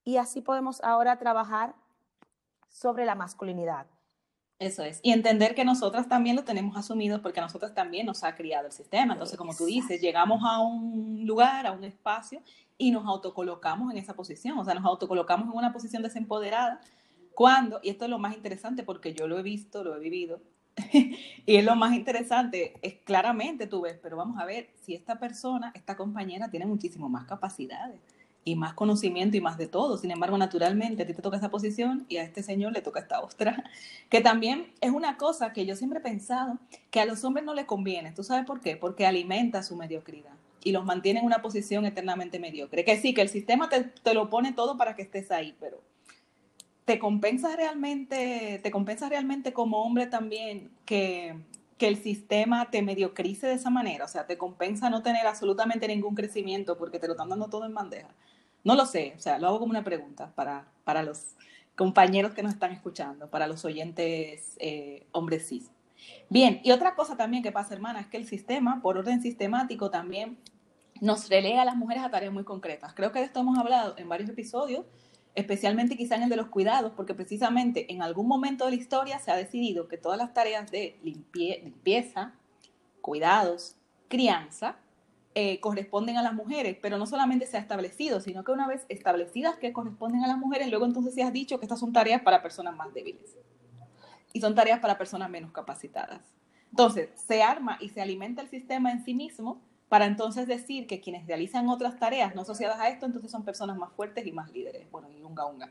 y 0.03 0.17
así 0.17 0.41
podemos 0.41 0.83
ahora 0.83 1.17
trabajar 1.17 1.75
sobre 2.67 3.05
la 3.05 3.15
masculinidad. 3.15 3.87
Eso 4.61 4.83
es. 4.83 4.99
Y 5.01 5.11
entender 5.11 5.55
que 5.55 5.65
nosotras 5.65 6.07
también 6.07 6.35
lo 6.35 6.43
tenemos 6.43 6.77
asumido 6.77 7.19
porque 7.23 7.39
a 7.39 7.43
nosotras 7.43 7.73
también 7.73 8.05
nos 8.05 8.23
ha 8.23 8.35
criado 8.35 8.67
el 8.67 8.71
sistema. 8.71 9.13
Entonces, 9.13 9.35
como 9.35 9.55
tú 9.55 9.65
dices, 9.65 9.99
llegamos 9.99 10.43
a 10.45 10.59
un 10.59 11.25
lugar, 11.25 11.65
a 11.65 11.71
un 11.71 11.83
espacio 11.83 12.43
y 12.77 12.91
nos 12.91 13.03
autocolocamos 13.07 13.91
en 13.91 13.97
esa 13.97 14.13
posición. 14.13 14.59
O 14.59 14.63
sea, 14.63 14.75
nos 14.75 14.85
autocolocamos 14.85 15.47
en 15.47 15.57
una 15.57 15.73
posición 15.73 16.03
desempoderada. 16.03 16.79
Cuando, 17.33 17.79
y 17.81 17.89
esto 17.89 18.05
es 18.05 18.11
lo 18.11 18.19
más 18.19 18.35
interesante 18.35 18.83
porque 18.83 19.15
yo 19.15 19.27
lo 19.27 19.39
he 19.39 19.41
visto, 19.41 19.83
lo 19.83 19.95
he 19.95 19.99
vivido, 19.99 20.43
y 20.93 21.55
es 21.55 21.65
lo 21.65 21.75
más 21.75 21.95
interesante, 21.95 22.75
es 22.83 22.99
claramente 23.03 23.65
tú 23.65 23.81
ves, 23.81 23.97
pero 23.99 24.15
vamos 24.15 24.39
a 24.39 24.45
ver 24.45 24.69
si 24.79 24.93
esta 24.93 25.17
persona, 25.17 25.71
esta 25.73 25.97
compañera 25.97 26.51
tiene 26.51 26.67
muchísimo 26.67 27.09
más 27.09 27.25
capacidades 27.25 27.99
y 28.43 28.55
más 28.55 28.73
conocimiento 28.73 29.37
y 29.37 29.41
más 29.41 29.57
de 29.57 29.67
todo. 29.67 29.97
Sin 29.97 30.11
embargo, 30.11 30.37
naturalmente 30.37 31.03
a 31.03 31.05
ti 31.05 31.13
te 31.13 31.21
toca 31.21 31.37
esa 31.37 31.49
posición 31.49 32.05
y 32.09 32.17
a 32.17 32.23
este 32.23 32.43
señor 32.43 32.73
le 32.73 32.81
toca 32.81 32.99
esta 32.99 33.21
otra, 33.21 33.63
que 34.09 34.21
también 34.21 34.71
es 34.81 34.91
una 34.91 35.17
cosa 35.17 35.53
que 35.53 35.65
yo 35.65 35.75
siempre 35.75 35.99
he 35.99 36.01
pensado 36.01 36.57
que 36.89 36.99
a 36.99 37.05
los 37.05 37.23
hombres 37.23 37.45
no 37.45 37.53
les 37.53 37.65
conviene. 37.65 38.11
¿Tú 38.11 38.23
sabes 38.23 38.45
por 38.45 38.59
qué? 38.59 38.77
Porque 38.77 39.05
alimenta 39.05 39.63
su 39.63 39.75
mediocridad 39.75 40.33
y 40.63 40.71
los 40.71 40.85
mantiene 40.85 41.19
en 41.19 41.25
una 41.25 41.41
posición 41.41 41.85
eternamente 41.85 42.39
mediocre. 42.39 42.83
Que 42.85 42.97
sí, 42.97 43.13
que 43.13 43.21
el 43.21 43.29
sistema 43.29 43.69
te, 43.69 43.83
te 43.83 44.13
lo 44.13 44.29
pone 44.29 44.53
todo 44.53 44.77
para 44.77 44.95
que 44.95 45.01
estés 45.01 45.31
ahí, 45.31 45.55
pero 45.59 45.81
¿te 46.85 46.99
compensa 46.99 47.55
realmente, 47.55 48.59
te 48.61 48.71
compensa 48.71 49.09
realmente 49.09 49.53
como 49.53 49.83
hombre 49.83 50.07
también 50.07 50.71
que, 50.85 51.35
que 51.77 51.87
el 51.87 51.97
sistema 51.97 52.69
te 52.69 52.81
mediocrice 52.81 53.47
de 53.47 53.53
esa 53.53 53.69
manera? 53.69 54.05
O 54.05 54.07
sea, 54.07 54.27
¿te 54.27 54.37
compensa 54.37 54.89
no 54.89 55.01
tener 55.01 55.25
absolutamente 55.25 55.87
ningún 55.87 56.15
crecimiento 56.15 56.77
porque 56.77 56.99
te 56.99 57.07
lo 57.07 57.13
están 57.13 57.29
dando 57.29 57.47
todo 57.47 57.65
en 57.65 57.73
bandeja? 57.73 58.09
No 58.63 58.75
lo 58.75 58.85
sé, 58.85 59.13
o 59.17 59.19
sea, 59.19 59.39
lo 59.39 59.47
hago 59.47 59.59
como 59.59 59.71
una 59.71 59.83
pregunta 59.83 60.31
para, 60.35 60.67
para 60.83 61.03
los 61.03 61.35
compañeros 61.75 62.33
que 62.33 62.43
nos 62.43 62.53
están 62.53 62.71
escuchando, 62.71 63.29
para 63.29 63.47
los 63.47 63.65
oyentes 63.65 64.55
eh, 64.59 65.07
hombres 65.11 65.47
cis. 65.47 65.71
Bien, 66.29 66.61
y 66.63 66.71
otra 66.71 66.95
cosa 66.95 67.17
también 67.17 67.43
que 67.43 67.51
pasa, 67.51 67.73
hermana, 67.73 67.99
es 67.99 68.07
que 68.07 68.17
el 68.17 68.27
sistema, 68.27 68.81
por 68.81 68.97
orden 68.97 69.21
sistemático, 69.21 69.89
también 69.89 70.37
nos 70.99 71.29
relega 71.29 71.63
a 71.63 71.65
las 71.65 71.75
mujeres 71.75 72.03
a 72.03 72.11
tareas 72.11 72.33
muy 72.33 72.43
concretas. 72.43 72.93
Creo 72.93 73.11
que 73.11 73.19
de 73.19 73.25
esto 73.25 73.39
hemos 73.39 73.57
hablado 73.57 73.95
en 73.97 74.07
varios 74.07 74.29
episodios, 74.29 74.85
especialmente 75.33 75.97
quizá 75.97 76.15
en 76.15 76.23
el 76.23 76.29
de 76.29 76.35
los 76.35 76.47
cuidados, 76.47 76.93
porque 76.95 77.13
precisamente 77.13 77.91
en 77.91 78.01
algún 78.01 78.27
momento 78.27 78.65
de 78.65 78.71
la 78.71 78.77
historia 78.77 79.19
se 79.19 79.31
ha 79.31 79.35
decidido 79.35 79.87
que 79.87 79.97
todas 79.97 80.17
las 80.17 80.33
tareas 80.33 80.69
de 80.69 80.99
limpieza, 81.03 82.33
cuidados, 83.01 83.75
crianza, 84.07 84.77
eh, 85.33 85.59
corresponden 85.59 86.17
a 86.17 86.23
las 86.23 86.33
mujeres, 86.33 86.77
pero 86.81 86.97
no 86.97 87.05
solamente 87.05 87.45
se 87.45 87.57
ha 87.57 87.59
establecido, 87.59 88.19
sino 88.19 88.43
que 88.43 88.51
una 88.51 88.67
vez 88.67 88.85
establecidas 88.89 89.55
que 89.57 89.71
corresponden 89.71 90.23
a 90.23 90.27
las 90.27 90.37
mujeres, 90.37 90.69
luego 90.69 90.85
entonces 90.85 91.13
se 91.13 91.23
ha 91.23 91.31
dicho 91.31 91.59
que 91.59 91.65
estas 91.65 91.79
son 91.79 91.93
tareas 91.93 92.21
para 92.21 92.41
personas 92.41 92.75
más 92.75 92.93
débiles 92.93 93.37
y 94.33 94.41
son 94.41 94.55
tareas 94.55 94.79
para 94.79 94.97
personas 94.97 95.29
menos 95.29 95.51
capacitadas. 95.51 96.21
Entonces, 96.69 97.09
se 97.15 97.43
arma 97.43 97.77
y 97.81 97.89
se 97.89 98.01
alimenta 98.01 98.41
el 98.41 98.49
sistema 98.49 98.91
en 98.91 99.03
sí 99.03 99.13
mismo 99.13 99.61
para 99.89 100.05
entonces 100.05 100.47
decir 100.47 100.87
que 100.87 101.01
quienes 101.01 101.27
realizan 101.27 101.67
otras 101.67 101.99
tareas 101.99 102.33
no 102.33 102.43
asociadas 102.43 102.79
a 102.79 102.87
esto, 102.87 103.05
entonces 103.05 103.29
son 103.29 103.43
personas 103.43 103.75
más 103.77 103.91
fuertes 103.91 104.25
y 104.25 104.31
más 104.31 104.49
líderes. 104.51 104.89
Bueno, 104.89 105.09
y 105.11 105.21
unga 105.21 105.45
unga. 105.45 105.69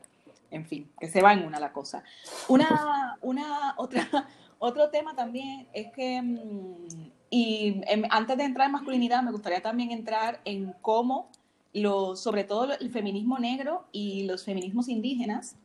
En 0.50 0.66
fin, 0.66 0.90
que 1.00 1.08
se 1.08 1.22
va 1.22 1.32
en 1.32 1.44
una 1.44 1.58
la 1.58 1.72
cosa. 1.72 2.02
Una, 2.48 3.16
una, 3.22 3.74
otra, 3.78 4.06
otro 4.58 4.90
tema 4.90 5.14
también 5.14 5.68
es 5.72 5.90
que, 5.92 6.20
mm, 6.20 7.10
y 7.30 7.80
antes 8.10 8.36
de 8.36 8.44
entrar 8.44 8.66
en 8.66 8.72
masculinidad, 8.72 9.22
me 9.22 9.30
gustaría 9.30 9.62
también 9.62 9.92
entrar 9.92 10.40
en 10.44 10.74
cómo, 10.82 11.30
lo, 11.72 12.16
sobre 12.16 12.42
todo 12.42 12.72
el 12.72 12.90
feminismo 12.90 13.38
negro 13.38 13.86
y 13.92 14.24
los 14.24 14.44
feminismos 14.44 14.88
indígenas, 14.88 15.56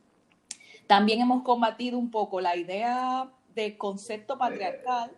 también 0.86 1.20
hemos 1.22 1.42
combatido 1.42 1.98
un 1.98 2.12
poco 2.12 2.40
la 2.40 2.56
idea 2.56 3.32
de 3.56 3.78
concepto 3.78 4.38
patriarcal 4.38 5.12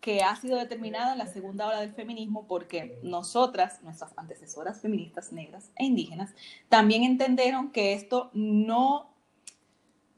que 0.00 0.22
ha 0.22 0.34
sido 0.36 0.56
determinada 0.56 1.12
en 1.12 1.18
la 1.18 1.26
segunda 1.26 1.68
ola 1.68 1.80
del 1.80 1.92
feminismo 1.92 2.46
porque 2.46 2.98
nosotras, 3.02 3.82
nuestras 3.82 4.12
antecesoras 4.16 4.80
feministas 4.80 5.32
negras 5.32 5.70
e 5.76 5.84
indígenas, 5.84 6.34
también 6.68 7.04
entendieron 7.04 7.70
que 7.70 7.92
esto 7.92 8.30
no, 8.32 9.10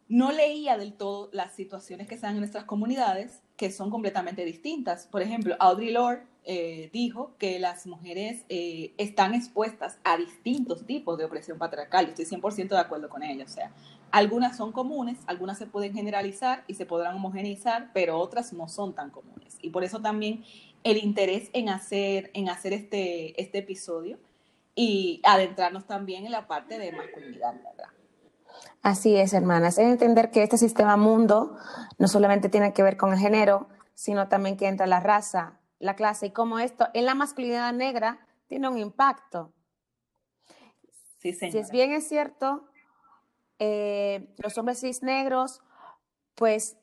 no 0.09 0.33
leía 0.33 0.79
del 0.79 0.95
todo 0.95 1.29
las 1.33 1.55
situaciones 1.55 2.09
que 2.09 2.17
se 2.17 2.23
dan 2.23 2.35
en 2.35 2.41
nuestras 2.41 2.65
comunidades, 2.65 3.43
que 3.61 3.71
son 3.71 3.91
completamente 3.91 4.43
distintas. 4.47 5.07
Por 5.07 5.21
ejemplo, 5.21 5.55
Audre 5.59 5.91
Lorde 5.91 6.23
eh, 6.45 6.89
dijo 6.95 7.33
que 7.39 7.59
las 7.59 7.87
mujeres 7.87 8.47
eh, 8.49 8.95
están 8.97 9.35
expuestas 9.35 9.99
a 10.03 10.17
distintos 10.17 10.87
tipos 10.87 11.19
de 11.19 11.27
opresión 11.27 11.59
patriarcal. 11.59 12.07
Estoy 12.07 12.25
100% 12.25 12.69
de 12.69 12.79
acuerdo 12.79 13.11
con 13.11 13.23
ella. 13.23 13.45
O 13.45 13.49
sea, 13.49 13.71
algunas 14.13 14.57
son 14.57 14.73
comunes, 14.73 15.19
algunas 15.27 15.59
se 15.59 15.67
pueden 15.67 15.93
generalizar 15.93 16.65
y 16.69 16.75
se 16.75 16.87
podrán 16.87 17.17
homogeneizar, 17.17 17.91
pero 17.93 18.19
otras 18.19 18.55
no 18.55 18.67
son 18.67 18.95
tan 18.95 19.11
comunes. 19.11 19.59
Y 19.61 19.69
por 19.69 19.85
eso 19.85 20.01
también 20.01 20.43
el 20.83 20.97
interés 20.97 21.51
en 21.53 21.69
hacer, 21.69 22.31
en 22.33 22.49
hacer 22.49 22.73
este, 22.73 23.39
este 23.39 23.59
episodio 23.59 24.19
y 24.75 25.21
adentrarnos 25.23 25.87
también 25.87 26.25
en 26.25 26.33
la 26.33 26.47
parte 26.47 26.79
de 26.79 26.93
masculinidad, 26.93 27.53
¿verdad? 27.57 28.00
Así 28.83 29.17
es, 29.17 29.33
hermanas. 29.35 29.79
Es 29.79 29.87
entender 29.87 30.31
que 30.31 30.43
este 30.43 30.57
sistema 30.57 30.97
mundo 30.97 31.57
no 31.99 32.09
solamente 32.09 32.49
tiene 32.49 32.73
que 32.73 32.83
ver 32.83 32.97
con 32.97 33.13
el 33.13 33.19
género, 33.19 33.69
sino 33.95 34.29
también 34.29 34.57
que 34.57 34.69
entra 34.69 34.87
la 34.87 35.01
raza, 35.01 35.61
la 35.79 35.95
clase 35.95 36.27
y 36.27 36.31
cómo 36.31 36.59
esto 36.59 36.89
en 36.95 37.05
la 37.05 37.15
masculinidad 37.15 37.73
negra 37.73 38.27
tiene 38.47 38.69
un 38.69 38.79
impacto. 38.79 39.53
Sí, 41.19 41.33
Si 41.33 41.59
es 41.59 41.71
bien 41.71 41.93
es 41.93 42.09
cierto, 42.09 42.67
eh, 43.59 44.35
los 44.39 44.57
hombres 44.57 44.81
cis 44.81 45.03
negros, 45.03 45.61
pues 46.35 46.79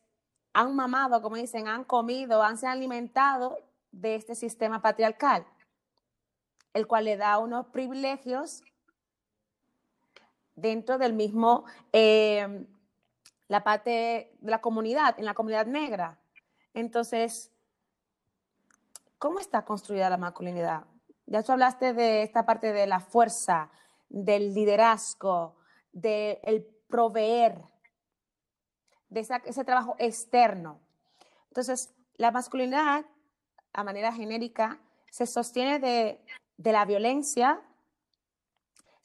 han 0.53 0.75
mamado, 0.75 1.21
como 1.23 1.35
dicen, 1.35 1.67
han 1.67 1.83
comido, 1.83 2.43
han 2.43 2.57
se 2.57 2.67
alimentado 2.67 3.57
de 3.91 4.15
este 4.15 4.35
sistema 4.35 4.81
patriarcal, 4.81 5.47
el 6.73 6.85
cual 6.85 7.05
le 7.05 7.17
da 7.17 7.39
unos 7.39 7.67
privilegios 7.67 8.63
dentro 10.57 10.97
del 10.97 11.13
mismo, 11.13 11.63
eh, 11.93 12.65
la 13.47 13.63
parte 13.63 14.35
de 14.41 14.51
la 14.51 14.59
comunidad, 14.59 15.17
en 15.17 15.23
la 15.23 15.33
comunidad 15.33 15.67
negra. 15.67 16.19
Entonces, 16.73 17.53
¿cómo 19.17 19.39
está 19.39 19.63
construida 19.63 20.09
la 20.09 20.17
masculinidad? 20.17 20.83
Ya 21.27 21.43
tú 21.43 21.53
hablaste 21.53 21.93
de 21.93 22.23
esta 22.23 22.45
parte 22.45 22.73
de 22.73 22.87
la 22.87 22.99
fuerza, 22.99 23.69
del 24.09 24.53
liderazgo, 24.53 25.55
del 25.93 26.65
proveer, 26.89 27.61
de 29.09 29.21
ese 29.21 29.63
trabajo 29.63 29.95
externo. 29.99 30.79
Entonces, 31.49 31.93
la 32.15 32.31
masculinidad, 32.31 33.05
a 33.73 33.83
manera 33.83 34.11
genérica, 34.11 34.79
se 35.11 35.25
sostiene 35.25 35.79
de, 35.79 36.19
la 36.57 36.85
violencia, 36.85 37.61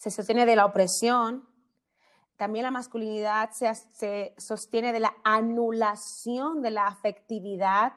se 0.02 0.10
sostiene 0.10 0.46
de 0.46 0.56
la 0.56 0.66
opresión, 0.66 1.48
también 2.36 2.64
la 2.64 2.72
masculinidad 2.72 3.50
se, 3.52 3.72
se, 3.72 4.34
sostiene 4.36 4.92
de 4.92 4.98
la 4.98 5.14
anulación 5.22 6.60
de 6.60 6.72
la 6.72 6.88
afectividad, 6.88 7.92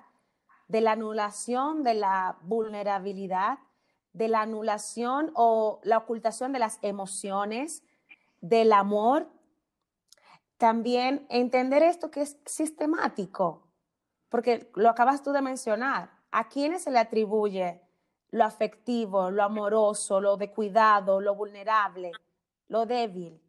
de 0.67 0.81
la 0.81 0.91
anulación 0.91 1.81
de 1.81 1.95
la 1.95 2.37
vulnerabilidad, 2.43 3.57
de 4.13 4.27
la 4.27 4.41
anulación 4.41 5.31
o 5.33 5.79
la 5.81 5.97
ocultación 5.97 6.51
de 6.51 6.59
las 6.59 6.77
emociones, 6.83 7.81
del 8.39 8.71
amor. 8.71 9.27
También 10.57 11.25
entender 11.29 11.81
esto 11.81 12.11
que 12.11 12.21
es 12.21 12.37
sistemático, 12.45 13.67
porque 14.29 14.69
lo 14.75 14.91
acabas 14.91 15.23
tú 15.23 15.31
de 15.31 15.41
mencionar. 15.41 16.11
¿a 16.35 16.49
quiénes 16.49 16.83
se 16.83 16.91
le 16.91 16.99
atribuye 16.99 17.81
lo 18.31 18.43
afectivo, 18.43 19.31
lo 19.31 19.43
amoroso, 19.43 20.19
lo 20.19 20.37
de 20.37 20.51
cuidado, 20.51 21.21
lo 21.21 21.35
vulnerable, 21.35 22.11
lo 22.67 22.85
débil 22.85 23.39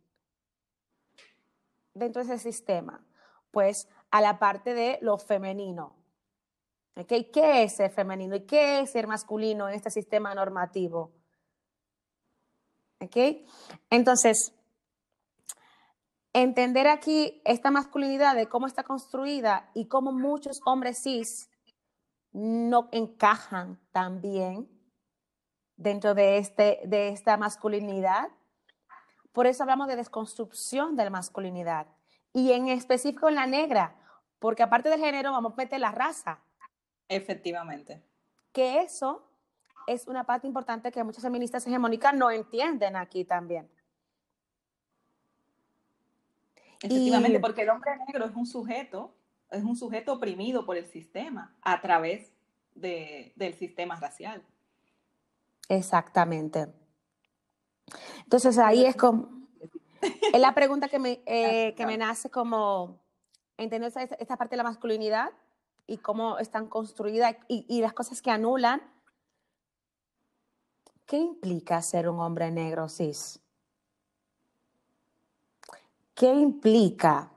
dentro 1.95 2.25
de 2.25 2.35
ese 2.35 2.53
sistema? 2.53 3.05
Pues 3.51 3.89
a 4.11 4.21
la 4.21 4.39
parte 4.39 4.75
de 4.75 4.99
lo 5.03 5.19
femenino. 5.19 5.95
¿Okay? 6.97 7.31
¿Qué 7.31 7.63
es 7.63 7.77
ser 7.77 7.91
femenino 7.91 8.37
y 8.37 8.47
qué 8.47 8.81
es 8.81 8.91
ser 8.91 9.07
masculino 9.07 9.69
en 9.69 9.75
este 9.75 9.91
sistema 9.91 10.35
normativo? 10.35 11.13
¿Okay? 13.01 13.47
Entonces, 13.91 14.55
entender 16.33 16.89
aquí 16.89 17.43
esta 17.45 17.71
masculinidad 17.71 18.35
de 18.35 18.49
cómo 18.49 18.67
está 18.67 18.83
construida 18.83 19.71
y 19.75 19.89
cómo 19.89 20.13
muchos 20.13 20.61
hombres 20.65 21.03
cis 21.03 21.51
no 22.37 22.91
encajan 22.93 23.81
tan 23.93 24.21
bien 24.21 24.69
dentro 25.79 26.15
de, 26.15 26.37
este, 26.37 26.83
de 26.85 27.09
esta 27.09 27.39
masculinidad. 27.39 28.29
Por 29.33 29.47
eso 29.47 29.63
hablamos 29.63 29.89
de 29.89 29.97
desconstrucción 29.97 30.97
de 30.97 31.05
la 31.05 31.11
masculinidad 31.11 31.87
y 32.35 32.53
en 32.53 32.69
específico 32.69 33.31
en 33.31 33.37
la 33.37 33.47
negra, 33.47 33.97
porque 34.39 34.63
aparte 34.63 34.91
del 34.91 35.01
género 35.01 35.33
vamos 35.33 35.55
a 35.55 35.57
meter 35.57 35.81
la 35.81 35.93
raza. 35.93 36.41
Efectivamente. 37.09 38.03
Que 38.53 38.81
eso 38.83 39.27
es 39.87 40.07
una 40.07 40.25
parte 40.25 40.47
importante 40.47 40.93
que 40.93 41.03
muchas 41.05 41.23
feministas 41.23 41.67
hegemónicas 41.67 42.13
no 42.13 42.31
entienden 42.31 42.97
aquí 42.97 43.25
también. 43.25 43.71
Efectivamente, 46.83 47.41
porque 47.41 47.63
el 47.63 47.71
hombre 47.71 47.97
negro 48.07 48.27
es 48.27 48.37
un 48.37 48.45
sujeto, 48.45 49.16
es 49.51 49.63
un 49.63 49.77
sujeto 49.77 50.15
oprimido 50.15 50.65
por 50.67 50.77
el 50.77 50.87
sistema 50.87 51.55
a 51.63 51.81
través 51.81 52.33
del 52.75 53.55
sistema 53.55 53.97
racial. 53.97 54.43
Exactamente. 55.69 56.67
Entonces 58.25 58.59
ahí 58.59 58.85
es 58.85 58.97
como, 58.97 59.49
es 60.01 60.41
la 60.41 60.55
pregunta 60.55 60.89
que 60.89 60.99
me, 60.99 61.23
eh, 61.27 61.75
que 61.77 61.87
me 61.87 61.97
nace 61.97 62.31
como 62.31 63.01
entender 63.57 63.89
esta, 63.89 64.03
esta, 64.03 64.37
parte 64.37 64.53
de 64.53 64.59
la 64.59 64.63
masculinidad 64.65 65.31
y 65.87 65.99
cómo 65.99 66.39
están 66.39 66.67
construidas 66.67 67.37
y, 67.49 67.65
y 67.69 67.81
las 67.81 67.93
cosas 67.93 68.21
que 68.21 68.31
anulan. 68.31 68.83
¿Qué 71.07 71.17
implica 71.17 71.81
ser 71.83 72.09
un 72.09 72.21
hombre 72.21 72.51
negro 72.51 72.89
cis? 72.89 73.41
¿Qué 76.15 76.33
implica 76.33 77.31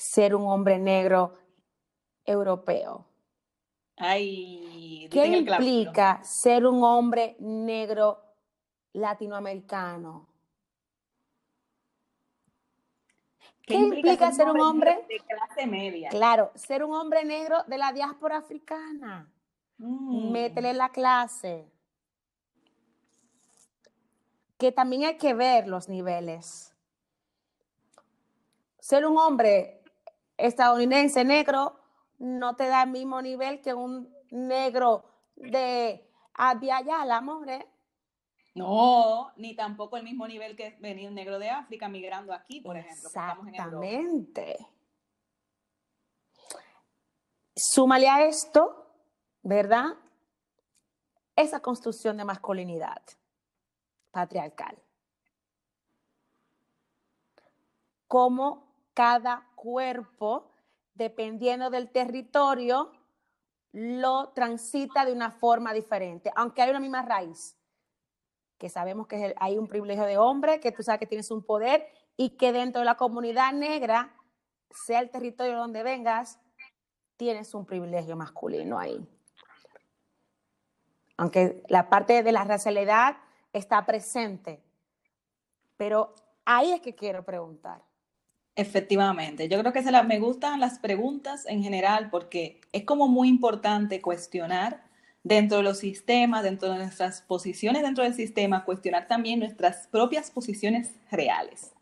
ser 0.00 0.34
un 0.34 0.46
hombre 0.46 0.78
negro 0.78 1.34
europeo? 2.24 3.04
Ay, 3.96 5.06
¿Qué 5.10 5.26
implica 5.26 6.24
ser 6.24 6.66
un 6.66 6.82
hombre 6.82 7.36
negro 7.38 8.18
latinoamericano? 8.94 10.26
¿Qué, 13.62 13.74
implica, 13.74 14.32
ser 14.32 14.48
un 14.48 14.60
hombre 14.60 15.04
de 15.06 15.20
clase 15.20 15.66
media? 15.66 16.08
Claro, 16.08 16.50
ser 16.54 16.82
un 16.82 16.92
hombre 16.92 17.22
negro 17.24 17.62
de 17.66 17.78
la 17.78 17.92
diáspora 17.92 18.38
africana. 18.38 19.30
Mm. 19.76 20.32
Métele 20.32 20.72
la 20.72 20.88
clase. 20.88 21.70
Que 24.56 24.72
también 24.72 25.04
hay 25.04 25.18
que 25.18 25.34
ver 25.34 25.68
los 25.68 25.88
niveles. 25.88 26.74
Ser 28.80 29.06
un 29.06 29.18
hombre 29.18 29.79
estadounidense 30.40 31.24
negro 31.24 31.76
no 32.18 32.56
te 32.56 32.68
da 32.68 32.82
el 32.82 32.90
mismo 32.90 33.20
nivel 33.22 33.60
que 33.60 33.74
un 33.74 34.14
negro 34.30 35.04
de 35.36 36.06
Abiayala, 36.34 37.16
amor. 37.16 37.48
No, 38.54 39.32
ni 39.36 39.54
tampoco 39.54 39.96
el 39.96 40.02
mismo 40.02 40.26
nivel 40.26 40.56
que 40.56 40.76
venía 40.80 41.08
un 41.08 41.14
negro 41.14 41.38
de 41.38 41.50
África 41.50 41.88
migrando 41.88 42.32
aquí, 42.32 42.60
por 42.60 42.76
ejemplo. 42.76 43.08
Exactamente. 43.08 44.56
Súmale 47.54 48.08
a 48.08 48.24
esto, 48.24 48.86
¿verdad? 49.42 49.96
Esa 51.36 51.60
construcción 51.60 52.16
de 52.16 52.24
masculinidad 52.24 53.02
patriarcal. 54.10 54.76
Como 58.08 58.69
cada 59.00 59.46
cuerpo, 59.54 60.50
dependiendo 60.92 61.70
del 61.70 61.90
territorio, 61.90 62.92
lo 63.72 64.28
transita 64.34 65.06
de 65.06 65.12
una 65.14 65.30
forma 65.30 65.72
diferente, 65.72 66.30
aunque 66.36 66.60
hay 66.60 66.68
una 66.68 66.80
misma 66.80 67.00
raíz 67.00 67.56
que 68.58 68.68
sabemos 68.68 69.06
que 69.06 69.34
hay 69.38 69.56
un 69.56 69.68
privilegio 69.68 70.04
de 70.04 70.18
hombre, 70.18 70.60
que 70.60 70.70
tú 70.70 70.82
sabes 70.82 70.98
que 70.98 71.06
tienes 71.06 71.30
un 71.30 71.42
poder 71.42 71.88
y 72.18 72.36
que 72.36 72.52
dentro 72.52 72.80
de 72.80 72.84
la 72.84 72.98
comunidad 72.98 73.54
negra, 73.54 74.14
sea 74.70 75.00
el 75.00 75.08
territorio 75.08 75.56
donde 75.56 75.82
vengas, 75.82 76.38
tienes 77.16 77.54
un 77.54 77.64
privilegio 77.64 78.16
masculino 78.16 78.78
ahí. 78.78 79.02
Aunque 81.16 81.62
la 81.68 81.88
parte 81.88 82.22
de 82.22 82.32
la 82.32 82.44
racialidad 82.44 83.16
está 83.54 83.86
presente, 83.86 84.62
pero 85.78 86.14
ahí 86.44 86.72
es 86.72 86.82
que 86.82 86.94
quiero 86.94 87.24
preguntar. 87.24 87.80
Efectivamente, 88.60 89.48
yo 89.48 89.58
creo 89.58 89.72
que 89.72 89.82
se 89.82 89.90
la, 89.90 90.02
me 90.02 90.18
gustan 90.18 90.60
las 90.60 90.78
preguntas 90.78 91.46
en 91.46 91.62
general 91.62 92.10
porque 92.10 92.60
es 92.72 92.84
como 92.84 93.08
muy 93.08 93.26
importante 93.26 94.02
cuestionar 94.02 94.82
dentro 95.22 95.56
de 95.56 95.62
los 95.62 95.78
sistemas, 95.78 96.42
dentro 96.42 96.70
de 96.70 96.76
nuestras 96.76 97.22
posiciones 97.22 97.80
dentro 97.80 98.04
del 98.04 98.12
sistema, 98.12 98.66
cuestionar 98.66 99.08
también 99.08 99.38
nuestras 99.38 99.86
propias 99.86 100.30
posiciones 100.30 100.90
reales. 101.10 101.72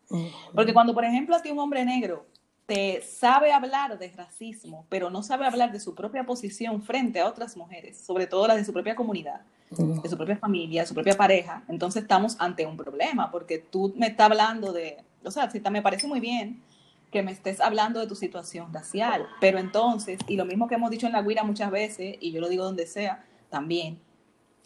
Porque 0.55 0.71
cuando, 0.71 0.93
por 0.93 1.03
ejemplo, 1.03 1.35
a 1.35 1.41
ti 1.41 1.51
un 1.51 1.59
hombre 1.59 1.83
negro 1.83 2.25
te 2.65 3.01
sabe 3.01 3.51
hablar 3.51 3.99
de 3.99 4.13
racismo, 4.15 4.85
pero 4.87 5.09
no 5.09 5.21
sabe 5.21 5.45
hablar 5.45 5.73
de 5.73 5.81
su 5.81 5.93
propia 5.93 6.25
posición 6.25 6.81
frente 6.81 7.19
a 7.19 7.27
otras 7.27 7.57
mujeres, 7.57 7.97
sobre 7.99 8.25
todo 8.25 8.47
las 8.47 8.55
de 8.55 8.63
su 8.63 8.71
propia 8.71 8.95
comunidad, 8.95 9.41
de 9.69 10.09
su 10.09 10.15
propia 10.15 10.37
familia, 10.37 10.83
de 10.83 10.87
su 10.87 10.93
propia 10.93 11.17
pareja, 11.17 11.61
entonces 11.67 12.03
estamos 12.03 12.37
ante 12.39 12.65
un 12.65 12.77
problema, 12.77 13.29
porque 13.31 13.57
tú 13.57 13.93
me 13.97 14.07
estás 14.07 14.27
hablando 14.27 14.71
de, 14.71 14.97
o 15.25 15.29
sea, 15.29 15.51
me 15.69 15.81
parece 15.81 16.07
muy 16.07 16.21
bien 16.21 16.68
que 17.11 17.23
me 17.23 17.31
estés 17.31 17.59
hablando 17.59 17.99
de 17.99 18.07
tu 18.07 18.15
situación 18.15 18.73
racial, 18.73 19.27
pero 19.41 19.57
entonces, 19.57 20.19
y 20.27 20.35
lo 20.35 20.45
mismo 20.45 20.67
que 20.67 20.75
hemos 20.75 20.91
dicho 20.91 21.07
en 21.07 21.13
la 21.13 21.21
guira 21.21 21.43
muchas 21.43 21.71
veces, 21.71 22.17
y 22.19 22.31
yo 22.31 22.41
lo 22.41 22.49
digo 22.49 22.63
donde 22.63 22.85
sea, 22.85 23.25
también. 23.49 23.99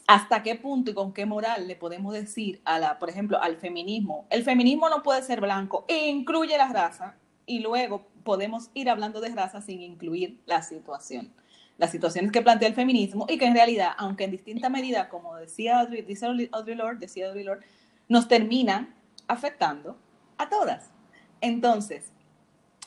¿Hasta 0.06 0.44
qué 0.44 0.56
punto 0.56 0.92
y 0.92 0.94
con 0.94 1.14
qué 1.14 1.26
moral 1.26 1.68
le 1.68 1.78
podemos 1.78 2.14
decir 2.14 2.62
a 2.66 2.78
la, 2.78 3.00
por 3.00 3.10
ejemplo, 3.10 3.42
al 3.42 3.56
feminismo? 3.56 4.28
El 4.30 4.44
feminismo 4.44 4.90
no 4.90 5.02
puede 5.02 5.22
ser 5.24 5.40
blanco, 5.40 5.86
incluye 5.88 6.58
la 6.58 6.68
raza, 6.68 7.16
y 7.46 7.60
luego 7.60 8.08
podemos 8.24 8.70
ir 8.74 8.90
hablando 8.90 9.22
de 9.22 9.30
raza 9.30 9.62
sin 9.62 9.82
incluir 9.82 10.42
la 10.46 10.62
situación. 10.62 11.34
Las 11.78 11.92
situaciones 11.92 12.32
que 12.32 12.42
plantea 12.42 12.68
el 12.68 12.76
feminismo 12.76 13.26
y 13.28 13.38
que 13.38 13.46
en 13.46 13.56
realidad, 13.56 13.92
aunque 13.98 14.26
en 14.26 14.32
distinta 14.32 14.70
medida, 14.70 15.10
como 15.10 15.36
decía 15.36 15.80
Audrey, 15.80 16.04
dice 16.04 16.26
Audrey 16.26 16.76
Lord, 16.76 17.00
decía 17.00 17.28
Audrey 17.28 17.44
Lord, 17.44 17.62
nos 18.08 18.28
terminan 18.28 18.94
afectando 19.28 19.98
a 20.38 20.50
todas. 20.50 20.92
Entonces, 21.42 22.13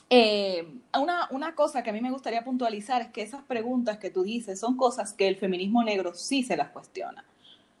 eh, 0.09 0.65
una, 0.97 1.27
una, 1.31 1.55
cosa 1.55 1.83
que 1.83 1.89
a 1.89 1.93
mí 1.93 2.01
me 2.01 2.11
gustaría 2.11 2.43
puntualizar 2.43 3.01
es 3.01 3.09
que 3.09 3.21
esas 3.21 3.43
preguntas 3.43 3.97
que 3.97 4.09
tú 4.09 4.23
dices 4.23 4.59
son 4.59 4.77
cosas 4.77 5.13
que 5.13 5.27
el 5.27 5.35
feminismo 5.35 5.83
negro 5.83 6.13
sí 6.13 6.43
se 6.43 6.55
las 6.55 6.69
cuestiona. 6.69 7.25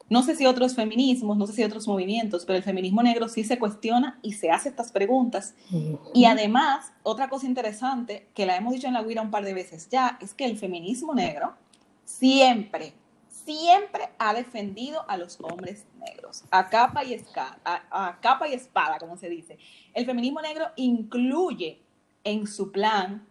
No 0.09 0.23
sé 0.23 0.35
si 0.35 0.45
otros 0.45 0.73
feminismos, 0.73 1.37
no 1.37 1.47
sé 1.47 1.53
si 1.53 1.63
otros 1.63 1.87
movimientos, 1.87 2.45
pero 2.45 2.57
el 2.57 2.63
feminismo 2.63 3.03
negro 3.03 3.27
sí 3.27 3.43
se 3.43 3.59
cuestiona 3.59 4.19
y 4.21 4.33
se 4.33 4.51
hace 4.51 4.69
estas 4.69 4.91
preguntas. 4.91 5.53
Y 6.13 6.25
además, 6.25 6.93
otra 7.03 7.27
cosa 7.27 7.45
interesante, 7.45 8.27
que 8.33 8.45
la 8.45 8.55
hemos 8.55 8.73
dicho 8.73 8.87
en 8.87 8.93
la 8.93 9.03
guira 9.03 9.21
un 9.21 9.31
par 9.31 9.43
de 9.43 9.53
veces 9.53 9.89
ya, 9.89 10.17
es 10.21 10.33
que 10.33 10.45
el 10.45 10.57
feminismo 10.57 11.13
negro 11.13 11.55
siempre, 12.05 12.93
siempre 13.29 14.09
ha 14.17 14.33
defendido 14.33 15.03
a 15.09 15.17
los 15.17 15.39
hombres 15.41 15.85
negros, 15.99 16.45
a 16.51 16.69
capa 16.69 17.03
y, 17.03 17.13
espada, 17.13 17.59
a 17.65 18.17
capa 18.21 18.47
y 18.47 18.53
espada, 18.53 18.99
como 18.99 19.17
se 19.17 19.27
dice. 19.27 19.57
El 19.93 20.05
feminismo 20.05 20.41
negro 20.41 20.67
incluye 20.77 21.81
en 22.27 22.45
su 22.45 22.73
plan 22.73 23.25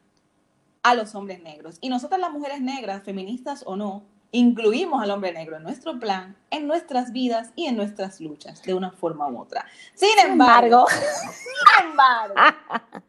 a 0.83 0.95
los 0.95 1.15
hombres 1.15 1.43
negros. 1.43 1.77
Y 1.83 1.91
nosotras 1.91 2.19
las 2.19 2.33
mujeres 2.33 2.63
negras, 2.63 3.03
feministas 3.03 3.63
o 3.67 3.77
no, 3.77 4.07
incluimos 4.31 5.03
al 5.03 5.11
hombre 5.11 5.33
negro 5.33 5.59
en 5.59 5.65
nuestro 5.65 5.99
plan, 5.99 6.35
en 6.51 6.67
nuestras 6.67 7.13
vidas 7.13 7.53
y 7.57 7.67
en 7.67 7.77
nuestras 7.77 8.23
luchas, 8.23 8.63
de 8.63 8.73
una 8.73 8.91
forma 8.91 9.29
u 9.29 9.39
otra. 9.39 9.67
Sin 9.95 10.19
embargo, 10.19 10.87
sin 10.89 11.89
embargo, 11.89 12.35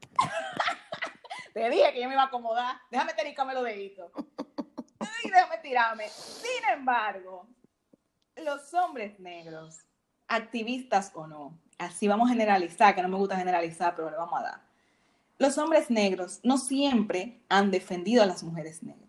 te 1.54 1.70
dije 1.70 1.94
que 1.94 2.02
yo 2.02 2.08
me 2.10 2.16
iba 2.16 2.24
a 2.24 2.28
acomodar, 2.28 2.76
déjame 2.92 3.14
tener 3.14 3.34
los 3.38 3.64
deditos. 3.64 4.12
Ay, 5.00 5.32
déjame 5.32 5.58
tirarme. 5.60 6.10
Sin 6.10 6.70
embargo, 6.70 7.48
los 8.36 8.74
hombres 8.74 9.18
negros, 9.22 9.80
activistas 10.28 11.14
o 11.16 11.28
no, 11.28 11.58
así 11.78 12.10
vamos 12.10 12.28
a 12.30 12.34
generalizar, 12.34 12.94
que 12.94 13.02
no 13.02 13.08
me 13.08 13.16
gusta 13.16 13.38
generalizar, 13.38 13.96
pero 13.96 14.10
le 14.10 14.18
vamos 14.18 14.38
a 14.38 14.44
dar 14.44 14.67
los 15.40 15.58
hombres 15.58 15.90
negros 15.90 16.40
no 16.44 16.58
siempre 16.58 17.40
han 17.50 17.70
defendido 17.72 18.24
a 18.24 18.26
las 18.26 18.44
mujeres 18.44 18.84
negras. 18.84 19.04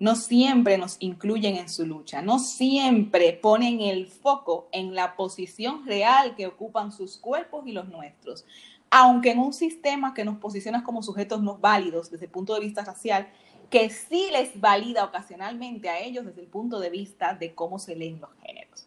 no 0.00 0.14
siempre 0.14 0.78
nos 0.78 0.96
incluyen 1.00 1.56
en 1.56 1.68
su 1.68 1.84
lucha, 1.84 2.22
no 2.22 2.38
siempre 2.38 3.32
ponen 3.32 3.80
el 3.80 4.06
foco 4.06 4.68
en 4.70 4.94
la 4.94 5.16
posición 5.16 5.84
real 5.86 6.36
que 6.36 6.46
ocupan 6.46 6.92
sus 6.92 7.18
cuerpos 7.18 7.66
y 7.66 7.72
los 7.72 7.88
nuestros. 7.88 8.44
Aunque 8.90 9.32
en 9.32 9.40
un 9.40 9.52
sistema 9.52 10.14
que 10.14 10.24
nos 10.24 10.38
posiciona 10.38 10.84
como 10.84 11.02
sujetos 11.02 11.42
no 11.42 11.58
válidos 11.58 12.12
desde 12.12 12.26
el 12.26 12.30
punto 12.30 12.54
de 12.54 12.60
vista 12.60 12.84
racial, 12.84 13.28
que 13.70 13.90
sí 13.90 14.28
les 14.30 14.60
valida 14.60 15.04
ocasionalmente 15.04 15.88
a 15.88 15.98
ellos 16.00 16.24
desde 16.24 16.42
el 16.42 16.46
punto 16.46 16.78
de 16.78 16.90
vista 16.90 17.34
de 17.34 17.54
cómo 17.54 17.80
se 17.80 17.96
leen 17.96 18.20
los 18.20 18.30
géneros. 18.40 18.86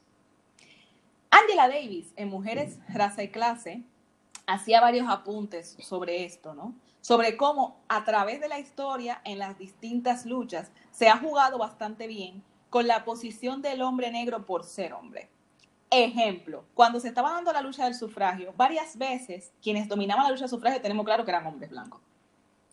Angela 1.30 1.68
Davis, 1.68 2.14
en 2.16 2.30
Mujeres, 2.30 2.80
Raza 2.88 3.24
y 3.24 3.30
Clase, 3.30 3.84
hacía 4.48 4.82
varios 4.82 5.08
apuntes 5.10 5.78
sobre 5.80 6.26
esto, 6.26 6.54
¿no? 6.54 6.74
Sobre 7.02 7.36
cómo 7.38 7.82
a 7.88 8.04
través 8.04 8.40
de 8.42 8.48
la 8.48 8.60
historia, 8.60 9.22
en 9.26 9.40
las 9.40 9.58
distintas 9.58 10.26
luchas, 10.26 10.72
se 10.92 11.10
ha 11.10 11.18
jugado 11.18 11.58
bastante 11.58 12.08
bien 12.08 12.44
con 12.70 12.88
la 12.88 13.04
posición 13.04 13.62
del 13.62 13.82
hombre 13.82 14.12
negro 14.12 14.46
por 14.46 14.64
ser 14.64 14.94
hombre. 14.94 15.30
Ejemplo, 15.90 16.64
cuando 16.74 17.00
se 17.00 17.10
estaba 17.10 17.32
dando 17.32 17.52
la 17.52 17.62
lucha 17.62 17.84
del 17.86 17.96
sufragio, 17.96 18.54
varias 18.56 18.98
veces 18.98 19.52
quienes 19.62 19.90
dominaban 19.90 20.24
la 20.24 20.30
lucha 20.30 20.44
del 20.44 20.50
sufragio 20.50 20.82
tenemos 20.82 21.06
claro 21.06 21.26
que 21.26 21.32
eran 21.32 21.46
hombres 21.46 21.70
blancos. 21.70 22.00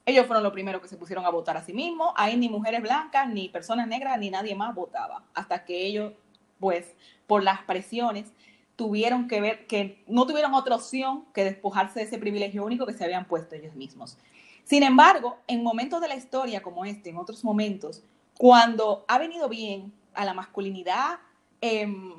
Ellos 0.08 0.26
fueron 0.26 0.42
los 0.42 0.52
primeros 0.52 0.80
que 0.80 0.88
se 0.88 0.96
pusieron 0.96 1.26
a 1.26 1.30
votar 1.30 1.56
a 1.58 1.62
sí 1.62 1.74
mismos. 1.74 2.14
Ahí 2.16 2.34
ni 2.36 2.48
mujeres 2.48 2.80
blancas, 2.80 3.28
ni 3.28 3.50
personas 3.50 3.86
negras, 3.88 4.18
ni 4.18 4.30
nadie 4.30 4.54
más 4.54 4.74
votaba. 4.74 5.24
Hasta 5.34 5.66
que 5.66 5.84
ellos, 5.84 6.14
pues, 6.58 6.94
por 7.26 7.42
las 7.42 7.60
presiones, 7.62 8.32
tuvieron 8.78 9.26
que 9.26 9.40
ver, 9.40 9.66
que 9.66 10.04
no 10.06 10.24
tuvieron 10.24 10.54
otra 10.54 10.76
opción 10.76 11.24
que 11.34 11.42
despojarse 11.42 11.98
de 11.98 12.06
ese 12.06 12.16
privilegio 12.16 12.64
único 12.64 12.86
que 12.86 12.92
se 12.92 13.02
habían 13.02 13.26
puesto 13.26 13.56
ellos 13.56 13.74
mismos. 13.74 14.16
Sin 14.62 14.84
embargo, 14.84 15.36
en 15.48 15.64
momentos 15.64 16.00
de 16.00 16.06
la 16.06 16.14
historia 16.14 16.62
como 16.62 16.84
este, 16.84 17.10
en 17.10 17.16
otros 17.16 17.42
momentos, 17.42 18.04
cuando 18.38 19.04
ha 19.08 19.18
venido 19.18 19.48
bien 19.48 19.92
a 20.14 20.24
la 20.24 20.32
masculinidad 20.32 21.18
em, 21.60 22.12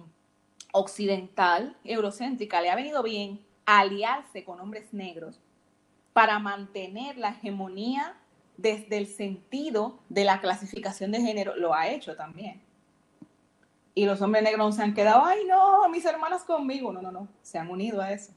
occidental, 0.74 1.78
eurocéntrica, 1.86 2.60
le 2.60 2.70
ha 2.70 2.76
venido 2.76 3.04
bien 3.04 3.40
aliarse 3.66 4.44
con 4.44 4.60
hombres 4.60 4.94
negros, 4.94 5.40
para 6.12 6.40
mantener 6.40 7.18
la 7.18 7.30
hegemonía 7.30 8.18
desde 8.58 8.98
el 8.98 9.08
sentido 9.08 9.98
de 10.10 10.26
la 10.26 10.42
clasificación 10.42 11.14
de 11.14 11.22
género, 11.22 11.56
lo 11.56 11.74
ha 11.74 11.88
hecho 11.88 12.18
también. 12.18 12.62
Y 13.96 14.06
los 14.06 14.22
hombres 14.22 14.44
negros 14.44 14.76
se 14.76 14.84
han 14.84 14.94
quedado, 14.94 15.24
ay 15.26 15.40
no, 15.48 15.88
mis 15.90 16.06
hermanas 16.06 16.44
conmigo. 16.44 16.94
No, 16.94 17.02
no, 17.02 17.12
no, 17.12 17.28
se 17.42 17.58
han 17.58 17.70
unido 17.70 18.02
a 18.02 18.12
eso. 18.12 18.32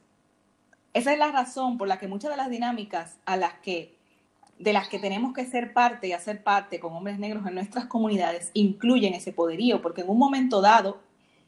Esa 0.93 1.11
es 1.13 1.19
la 1.19 1.31
razón 1.31 1.77
por 1.77 1.87
la 1.87 1.97
que 1.97 2.07
muchas 2.07 2.31
de 2.31 2.37
las 2.37 2.49
dinámicas 2.49 3.17
de 3.25 4.73
las 4.73 4.87
que 4.87 4.99
tenemos 4.99 5.33
que 5.33 5.45
ser 5.45 5.73
parte 5.73 6.07
y 6.07 6.13
hacer 6.13 6.43
parte 6.43 6.79
con 6.79 6.93
hombres 6.93 7.17
negros 7.17 7.45
en 7.47 7.55
nuestras 7.55 7.85
comunidades 7.85 8.51
incluyen 8.53 9.13
ese 9.13 9.33
poderío, 9.33 9.81
porque 9.81 10.01
en 10.01 10.09
un 10.09 10.19
momento 10.19 10.61
dado, 10.61 11.01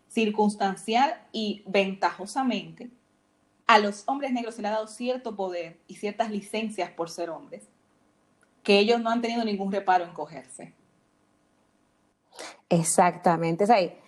circunstancial 0.07 1.21
y 1.31 1.61
ventajosamente, 1.67 2.89
a 3.67 3.79
los 3.79 4.03
hombres 4.07 4.31
negros 4.31 4.55
se 4.55 4.61
le 4.61 4.67
ha 4.69 4.71
dado 4.71 4.87
cierto 4.87 5.35
poder 5.35 5.79
y 5.87 5.95
ciertas 5.95 6.31
licencias 6.31 6.89
por 6.91 7.09
ser 7.09 7.29
hombres, 7.29 7.67
que 8.63 8.79
ellos 8.79 8.99
no 9.01 9.09
han 9.09 9.21
tenido 9.21 9.43
ningún 9.43 9.71
reparo 9.71 10.05
en 10.05 10.13
cogerse. 10.13 10.73
Exactamente. 12.69 13.63
Es 13.65 13.69
ahí. 13.69 13.99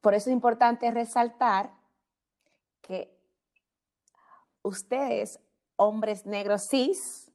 Por 0.00 0.14
eso 0.14 0.30
es 0.30 0.34
importante 0.34 0.90
resaltar 0.90 1.72
que 2.80 3.16
ustedes, 4.62 5.40
hombres 5.76 6.26
negros 6.26 6.68
cis, 6.68 7.30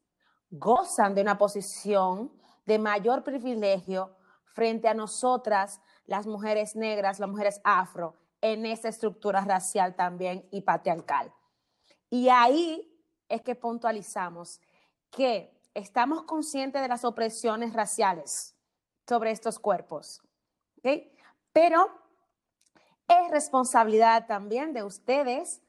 gozan 0.49 1.15
de 1.15 1.21
una 1.21 1.37
posición 1.37 2.31
de 2.65 2.79
mayor 2.79 3.23
privilegio 3.23 4.15
frente 4.45 4.87
a 4.87 4.93
nosotras, 4.93 5.81
las 6.05 6.25
mujeres 6.27 6.75
negras, 6.75 7.19
las 7.19 7.29
mujeres 7.29 7.61
afro, 7.63 8.15
en 8.41 8.65
esa 8.65 8.89
estructura 8.89 9.41
racial 9.41 9.95
también 9.95 10.47
y 10.51 10.61
patriarcal. 10.61 11.33
Y 12.09 12.29
ahí 12.29 12.91
es 13.27 13.41
que 13.41 13.55
puntualizamos 13.55 14.61
que 15.09 15.51
estamos 15.73 16.23
conscientes 16.23 16.81
de 16.81 16.87
las 16.87 17.05
opresiones 17.05 17.73
raciales 17.73 18.55
sobre 19.07 19.31
estos 19.31 19.59
cuerpos, 19.59 20.21
Pero 21.53 21.89
es 23.07 23.31
responsabilidad 23.31 24.27
también 24.27 24.73
de 24.73 24.83
ustedes 24.83 25.61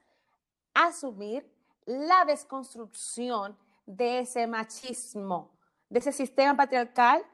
asumir 0.75 1.51
la 1.85 2.25
desconstrucción 2.25 3.57
de 3.87 4.21
ese 4.21 4.47
machismo, 4.47 5.51
de 5.89 6.01
ese 6.01 6.13
sistema 6.13 6.57
patriarcal 6.57 7.25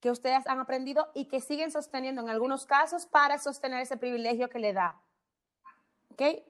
que 0.00 0.10
ustedes 0.10 0.46
han 0.46 0.60
aprendido 0.60 1.08
y 1.14 1.24
que 1.26 1.40
siguen 1.40 1.70
sosteniendo 1.70 2.22
en 2.22 2.28
algunos 2.28 2.66
casos 2.66 3.06
para 3.06 3.38
sostener 3.38 3.80
ese 3.80 3.96
privilegio 3.96 4.48
que 4.48 4.58
le 4.58 4.72
da. 4.72 5.00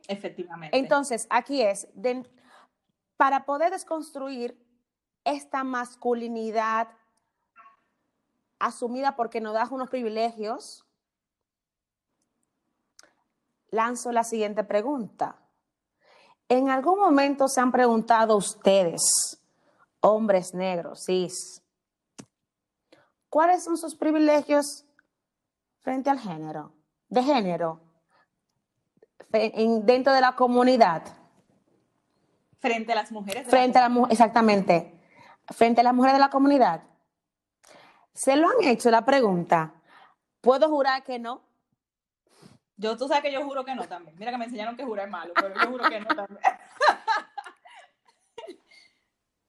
Efectivamente. 0.08 0.76
Entonces, 0.76 1.26
aquí 1.30 1.62
es, 1.62 1.88
para 3.16 3.44
poder 3.44 3.70
desconstruir 3.70 4.58
esta 5.24 5.62
masculinidad 5.64 6.88
asumida 8.58 9.16
porque 9.16 9.40
nos 9.40 9.54
da 9.54 9.68
unos 9.70 9.90
privilegios, 9.90 10.84
lanzo 13.70 14.12
la 14.12 14.24
siguiente 14.24 14.64
pregunta. 14.64 15.36
¿En 16.48 16.70
algún 16.70 16.98
momento 16.98 17.48
se 17.48 17.60
han 17.60 17.72
preguntado 17.72 18.36
ustedes, 18.36 19.02
hombres 20.00 20.54
negros, 20.54 21.04
cis, 21.04 21.62
cuáles 23.28 23.64
son 23.64 23.76
sus 23.76 23.94
privilegios 23.94 24.86
frente 25.80 26.08
al 26.10 26.18
género, 26.18 26.72
de 27.08 27.22
género? 27.22 27.88
dentro 29.30 30.12
de 30.12 30.20
la 30.20 30.34
comunidad. 30.36 31.02
Frente 32.60 32.92
a 32.92 32.94
las 32.94 33.12
mujeres. 33.12 33.46
frente 33.46 33.78
a 33.78 33.88
las 33.88 34.10
exactamente. 34.10 34.98
Frente 35.48 35.80
a 35.80 35.84
las 35.84 35.94
mujeres 35.94 36.14
de 36.14 36.20
la 36.20 36.30
comunidad. 36.30 36.82
¿Se 38.18 38.34
lo 38.34 38.48
han 38.48 38.64
hecho 38.64 38.90
la 38.90 39.04
pregunta? 39.04 39.74
¿Puedo 40.40 40.68
jurar 40.68 41.04
que 41.04 41.20
no? 41.20 41.40
Yo, 42.76 42.96
tú 42.96 43.06
sabes 43.06 43.22
que 43.22 43.30
yo 43.30 43.44
juro 43.44 43.64
que 43.64 43.76
no 43.76 43.86
también. 43.86 44.16
Mira 44.18 44.32
que 44.32 44.38
me 44.38 44.46
enseñaron 44.46 44.76
que 44.76 44.84
jurar 44.84 45.06
es 45.06 45.12
malo, 45.12 45.32
pero 45.36 45.54
yo 45.54 45.70
juro 45.70 45.88
que 45.88 46.00
no 46.00 46.06
también. 46.08 46.40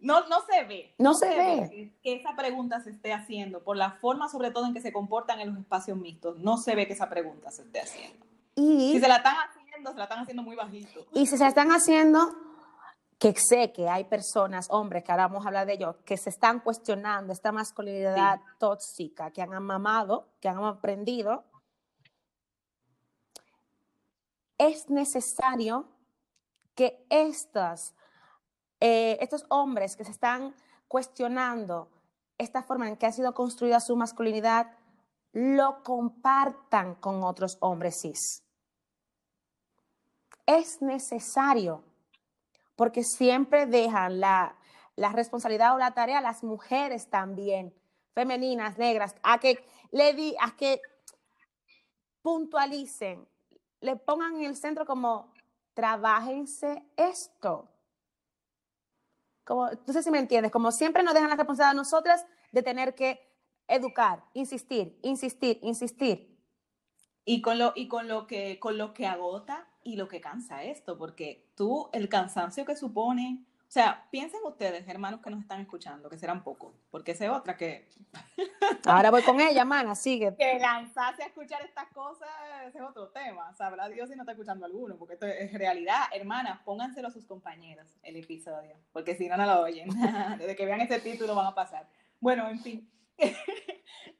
No, 0.02 0.26
no 0.30 0.38
se 0.50 0.64
ve. 0.64 0.96
No, 0.98 1.14
se, 1.14 1.28
ve. 1.28 1.94
que 2.02 2.14
esa 2.14 2.34
pregunta 2.34 2.80
se 2.80 2.90
esté 2.90 3.12
haciendo, 3.12 3.66
por 3.66 3.76
la 3.76 3.92
forma 3.92 4.30
sobre 4.30 4.50
todo 4.50 4.66
en 4.66 4.74
que 4.74 4.80
se 4.80 4.94
comportan 4.94 5.42
en 5.42 5.50
los 5.50 5.60
espacios 5.60 5.98
mixtos, 5.98 6.40
no 6.40 6.56
se 6.56 6.74
ve 6.74 6.88
que 6.88 6.94
esa 6.94 7.10
pregunta 7.10 7.52
se 7.52 7.64
esté 7.64 7.82
haciendo. 7.82 8.26
Y 8.56 8.94
si 8.94 9.02
se 9.02 9.10
la 9.10 9.18
están 9.18 9.36
se 9.52 9.98
la 9.98 10.04
están 10.04 10.20
haciendo 10.20 10.42
muy 10.42 10.56
bajito. 10.56 11.06
Y 11.14 11.26
si 11.26 11.38
se 11.38 11.46
están 11.46 11.74
haciendo, 11.74 12.34
que 13.20 13.36
sé 13.36 13.74
que 13.74 13.90
hay 13.90 14.06
personas, 14.06 14.68
hombres, 14.70 15.04
que 15.04 15.12
ahora 15.12 15.28
vamos 15.28 15.46
a 15.46 15.50
hablar 15.50 15.68
de 15.68 15.74
ellos, 15.74 15.98
que 16.06 16.16
se 16.16 16.30
están 16.30 16.62
cuestionando 16.62 17.34
esta 17.34 17.52
masculinidad 17.52 18.40
tóxica, 18.58 19.30
que 19.32 19.42
han 19.42 19.54
amamado, 19.54 20.30
que 20.40 20.48
han 20.48 20.64
aprendido, 20.64 21.44
es 24.58 24.90
necesario 24.90 25.90
que 26.76 27.06
estas, 27.10 27.94
eh, 28.80 29.18
estos 29.20 29.46
hombres 29.50 29.98
que 29.98 30.06
se 30.06 30.12
están 30.12 30.56
cuestionando 30.88 31.90
esta 32.38 32.64
forma 32.64 32.88
en 32.88 32.96
que 32.96 33.06
ha 33.06 33.12
sido 33.12 33.34
construida 33.34 33.82
su 33.82 33.98
masculinidad, 33.98 34.72
lo 35.34 35.84
compartan 35.84 36.96
con 36.96 37.24
otros 37.24 37.58
hombres 37.60 38.00
cis. 38.02 38.44
Es 40.46 40.82
necesario, 40.82 41.84
porque 42.80 43.04
siempre 43.04 43.66
dejan 43.66 44.22
la, 44.22 44.56
responsabilidad 44.96 45.76
o 45.76 45.78
la 45.78 45.94
tarea 45.94 46.20
a 46.20 46.22
las 46.22 46.46
mujeres 46.46 47.10
también, 47.10 47.74
femeninas, 48.14 48.78
negras, 48.78 49.18
a 49.22 49.38
que 49.38 49.62
le 49.92 50.14
di, 50.14 50.34
que 50.58 50.82
puntualicen, 52.22 53.28
le 53.82 53.98
pongan 53.98 54.38
en 54.38 54.46
el 54.46 54.56
centro 54.56 54.86
como 54.86 55.34
trabajense 55.74 56.82
esto. 56.96 57.68
Como, 59.44 59.70
no 59.86 59.94
sé 59.94 60.02
si 60.02 60.10
me 60.10 60.20
entiendes, 60.20 60.50
como 60.50 60.72
siempre 60.72 61.04
nos 61.04 61.14
dejan 61.14 61.30
la 61.30 61.36
responsabilidad 61.36 61.72
a 61.72 61.84
nosotras 61.84 62.26
de 62.54 62.64
tener 62.64 62.96
que 62.96 63.20
educar, 63.68 64.24
insistir, 64.34 64.98
insistir, 65.04 65.60
insistir. 65.64 66.40
Y 67.26 67.42
con 67.42 67.60
lo, 67.60 67.74
y 67.76 67.90
con 67.90 68.08
lo 68.08 68.26
que 68.26 68.58
con 68.58 68.78
lo 68.78 68.94
que 68.94 69.06
agota 69.06 69.68
y 69.90 69.96
lo 69.96 70.08
que 70.08 70.22
cansa 70.22 70.64
esto, 70.64 70.98
porque 70.98 71.48
tú, 71.56 71.90
el 71.94 72.10
cansancio 72.10 72.64
que 72.64 72.76
supone, 72.76 73.44
o 73.62 73.72
sea, 73.72 74.08
piensen 74.12 74.40
ustedes, 74.46 74.88
hermanos 74.88 75.20
que 75.22 75.32
nos 75.32 75.42
están 75.42 75.62
escuchando, 75.62 76.10
que 76.10 76.18
serán 76.18 76.44
pocos, 76.44 76.76
porque 76.92 77.12
esa 77.12 77.26
es 77.26 77.32
otra 77.32 77.58
que... 77.58 77.90
Ahora 78.86 79.10
voy 79.10 79.24
con 79.24 79.42
ella, 79.42 79.66
mana, 79.66 79.96
sigue. 79.96 80.36
Que 80.36 80.60
lanzarse 80.60 81.24
a 81.24 81.26
escuchar 81.26 81.64
estas 81.64 81.88
cosas, 81.90 82.30
ese 82.68 82.78
es 82.78 82.84
otro 82.84 83.10
tema, 83.10 83.52
sabrá 83.56 83.90
Dios 83.90 84.10
si 84.10 84.16
no 84.16 84.22
está 84.22 84.34
escuchando 84.34 84.66
alguno, 84.66 84.96
porque 84.98 85.16
esto 85.16 85.26
es 85.26 85.52
realidad. 85.54 86.04
Hermanas, 86.14 86.60
pónganselo 86.64 87.08
a 87.08 87.12
sus 87.12 87.26
compañeros 87.26 87.88
el 88.04 88.16
episodio, 88.16 88.76
porque 88.92 89.16
si 89.16 89.28
no, 89.28 89.38
no 89.38 89.46
lo 89.46 89.62
oyen. 89.62 89.90
Desde 90.38 90.56
que 90.56 90.66
vean 90.66 90.82
este 90.82 91.00
título 91.00 91.34
van 91.34 91.48
a 91.48 91.56
pasar. 91.56 91.88
Bueno, 92.20 92.48
en 92.48 92.60
fin. 92.60 92.90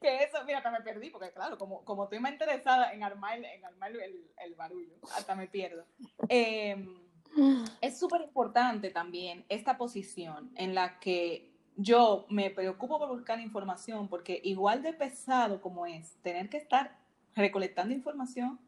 Que 0.00 0.22
eso, 0.24 0.38
mira, 0.46 0.58
hasta 0.58 0.70
me 0.70 0.80
perdí, 0.80 1.10
porque 1.10 1.32
claro, 1.32 1.58
como, 1.58 1.84
como 1.84 2.04
estoy 2.04 2.20
más 2.20 2.32
interesada 2.32 2.92
en 2.92 3.02
armar, 3.02 3.38
en 3.44 3.64
armar 3.64 3.90
el, 3.92 4.30
el 4.36 4.54
barullo, 4.54 4.94
hasta 5.16 5.34
me 5.34 5.46
pierdo. 5.46 5.84
Em, 6.28 6.96
es 7.80 7.98
súper 7.98 8.22
importante 8.22 8.90
también 8.90 9.44
esta 9.48 9.76
posición 9.76 10.50
en 10.56 10.74
la 10.74 10.98
que 10.98 11.50
yo 11.76 12.26
me 12.28 12.50
preocupo 12.50 12.98
por 12.98 13.08
buscar 13.08 13.40
información, 13.40 14.08
porque 14.08 14.40
igual 14.44 14.82
de 14.82 14.92
pesado 14.92 15.60
como 15.60 15.86
es 15.86 16.16
tener 16.22 16.48
que 16.48 16.58
estar 16.58 16.98
recolectando 17.34 17.94
información 17.94 18.58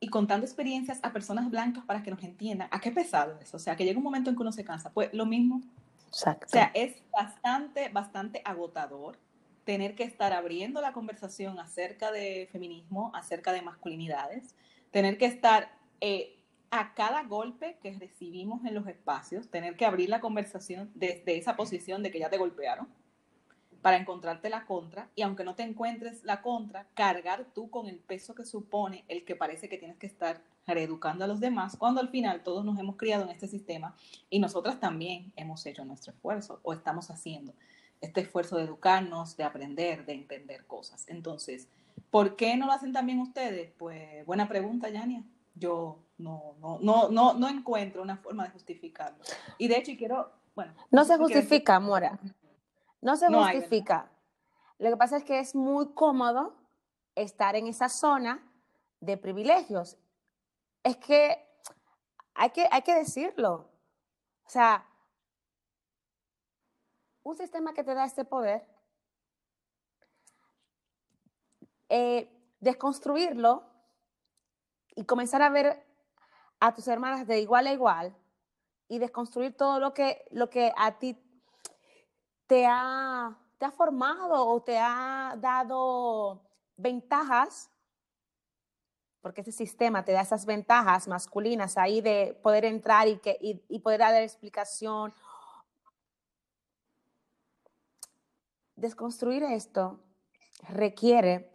y 0.00 0.08
contando 0.08 0.46
experiencias 0.46 0.98
a 1.02 1.12
personas 1.12 1.50
blancas 1.50 1.84
para 1.84 2.02
que 2.02 2.10
nos 2.10 2.22
entiendan, 2.22 2.68
¿a 2.70 2.80
qué 2.80 2.90
pesado 2.90 3.38
es? 3.40 3.54
O 3.54 3.58
sea, 3.58 3.76
que 3.76 3.84
llega 3.84 3.98
un 3.98 4.04
momento 4.04 4.30
en 4.30 4.36
que 4.36 4.42
uno 4.42 4.52
se 4.52 4.64
cansa. 4.64 4.90
Pues 4.92 5.12
lo 5.12 5.26
mismo. 5.26 5.60
O 6.46 6.48
sea, 6.48 6.70
es 6.74 6.96
bastante, 7.10 7.88
bastante 7.88 8.42
agotador 8.44 9.18
tener 9.64 9.94
que 9.94 10.04
estar 10.04 10.32
abriendo 10.32 10.80
la 10.80 10.92
conversación 10.92 11.58
acerca 11.60 12.10
de 12.10 12.48
feminismo, 12.50 13.12
acerca 13.14 13.52
de 13.52 13.62
masculinidades, 13.62 14.54
tener 14.90 15.18
que 15.18 15.26
estar 15.26 15.70
eh, 16.00 16.40
a 16.70 16.94
cada 16.94 17.22
golpe 17.24 17.78
que 17.82 17.92
recibimos 17.92 18.64
en 18.64 18.74
los 18.74 18.86
espacios, 18.86 19.48
tener 19.48 19.76
que 19.76 19.84
abrir 19.84 20.08
la 20.08 20.20
conversación 20.20 20.90
desde 20.94 21.36
esa 21.36 21.56
posición 21.56 22.02
de 22.02 22.10
que 22.10 22.20
ya 22.20 22.30
te 22.30 22.38
golpearon 22.38 22.88
para 23.82 23.96
encontrarte 23.96 24.50
la 24.50 24.66
contra 24.66 25.08
y 25.14 25.22
aunque 25.22 25.44
no 25.44 25.54
te 25.54 25.62
encuentres 25.62 26.22
la 26.24 26.42
contra, 26.42 26.86
cargar 26.94 27.46
tú 27.54 27.70
con 27.70 27.86
el 27.86 27.98
peso 27.98 28.34
que 28.34 28.44
supone 28.44 29.04
el 29.08 29.24
que 29.24 29.36
parece 29.36 29.68
que 29.68 29.78
tienes 29.78 29.96
que 29.96 30.06
estar 30.06 30.42
reeducando 30.66 31.24
a 31.24 31.28
los 31.28 31.40
demás, 31.40 31.76
cuando 31.76 32.00
al 32.00 32.08
final 32.08 32.42
todos 32.42 32.64
nos 32.64 32.78
hemos 32.78 32.96
criado 32.96 33.24
en 33.24 33.30
este 33.30 33.48
sistema 33.48 33.94
y 34.28 34.38
nosotras 34.38 34.78
también 34.78 35.32
hemos 35.36 35.64
hecho 35.66 35.84
nuestro 35.84 36.12
esfuerzo 36.12 36.60
o 36.62 36.72
estamos 36.72 37.10
haciendo 37.10 37.52
este 38.00 38.20
esfuerzo 38.22 38.56
de 38.56 38.64
educarnos, 38.64 39.36
de 39.36 39.44
aprender, 39.44 40.06
de 40.06 40.14
entender 40.14 40.66
cosas. 40.66 41.06
Entonces, 41.08 41.68
¿por 42.10 42.36
qué 42.36 42.56
no 42.56 42.66
lo 42.66 42.72
hacen 42.72 42.92
también 42.92 43.20
ustedes? 43.20 43.72
Pues 43.78 44.24
buena 44.26 44.48
pregunta, 44.48 44.88
Yania. 44.88 45.22
Yo 45.54 45.98
no, 46.16 46.54
no, 46.60 46.78
no, 46.80 47.10
no, 47.10 47.34
no 47.34 47.48
encuentro 47.48 48.02
una 48.02 48.16
forma 48.16 48.44
de 48.44 48.50
justificarlo. 48.50 49.18
Y 49.58 49.68
de 49.68 49.78
hecho, 49.78 49.92
quiero, 49.98 50.32
bueno. 50.54 50.72
No 50.90 51.04
se 51.04 51.18
justifica, 51.18 51.78
Mora. 51.80 52.18
No 53.02 53.16
se 53.16 53.26
justifica. 53.28 54.10
Lo 54.78 54.90
que 54.90 54.96
pasa 54.96 55.18
es 55.18 55.24
que 55.24 55.38
es 55.38 55.54
muy 55.54 55.92
cómodo 55.92 56.56
estar 57.14 57.56
en 57.56 57.66
esa 57.66 57.88
zona 57.88 58.42
de 59.00 59.16
privilegios. 59.18 59.98
Es 60.82 60.96
que 60.96 61.46
hay 62.34 62.50
que, 62.50 62.68
hay 62.70 62.82
que 62.82 62.94
decirlo. 62.94 63.70
O 64.44 64.48
sea, 64.48 64.86
un 67.22 67.36
sistema 67.36 67.74
que 67.74 67.84
te 67.84 67.94
da 67.94 68.04
este 68.04 68.24
poder, 68.24 68.66
eh, 71.88 72.30
desconstruirlo 72.60 73.64
y 74.94 75.04
comenzar 75.04 75.42
a 75.42 75.50
ver 75.50 75.84
a 76.60 76.74
tus 76.74 76.88
hermanas 76.88 77.26
de 77.26 77.40
igual 77.40 77.66
a 77.66 77.72
igual 77.72 78.16
y 78.88 78.98
desconstruir 78.98 79.56
todo 79.56 79.78
lo 79.80 79.94
que, 79.94 80.26
lo 80.30 80.50
que 80.50 80.72
a 80.76 80.98
ti 80.98 81.16
te 82.46 82.66
ha, 82.66 83.38
te 83.58 83.64
ha 83.64 83.70
formado 83.70 84.46
o 84.46 84.62
te 84.62 84.78
ha 84.78 85.36
dado 85.38 86.42
ventajas, 86.76 87.70
porque 89.20 89.42
ese 89.42 89.52
sistema 89.52 90.04
te 90.04 90.12
da 90.12 90.22
esas 90.22 90.46
ventajas 90.46 91.08
masculinas 91.08 91.76
ahí 91.76 92.00
de 92.00 92.38
poder 92.42 92.64
entrar 92.64 93.08
y, 93.08 93.18
que, 93.18 93.36
y 93.40 93.78
poder 93.80 94.00
dar 94.00 94.14
explicación 94.22 95.12
desconstruir 98.80 99.42
esto 99.42 100.00
requiere 100.68 101.52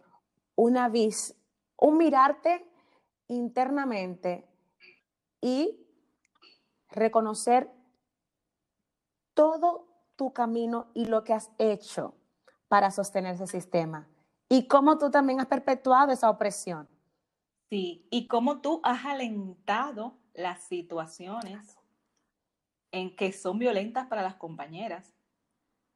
una 0.54 0.88
vis, 0.88 1.34
un 1.76 1.98
mirarte 1.98 2.64
internamente 3.28 4.48
y 5.40 5.86
reconocer 6.88 7.70
todo 9.34 9.88
tu 10.14 10.32
camino 10.32 10.90
y 10.94 11.06
lo 11.06 11.24
que 11.24 11.34
has 11.34 11.50
hecho 11.58 12.14
para 12.68 12.90
sostener 12.90 13.34
ese 13.34 13.46
sistema 13.46 14.08
y 14.48 14.68
cómo 14.68 14.96
tú 14.96 15.10
también 15.10 15.40
has 15.40 15.46
perpetuado 15.46 16.12
esa 16.12 16.30
opresión. 16.30 16.88
Sí, 17.68 18.06
y 18.10 18.28
cómo 18.28 18.60
tú 18.60 18.80
has 18.84 19.04
alentado 19.04 20.16
las 20.34 20.62
situaciones 20.64 21.76
en 22.92 23.14
que 23.16 23.32
son 23.32 23.58
violentas 23.58 24.06
para 24.06 24.22
las 24.22 24.36
compañeras, 24.36 25.12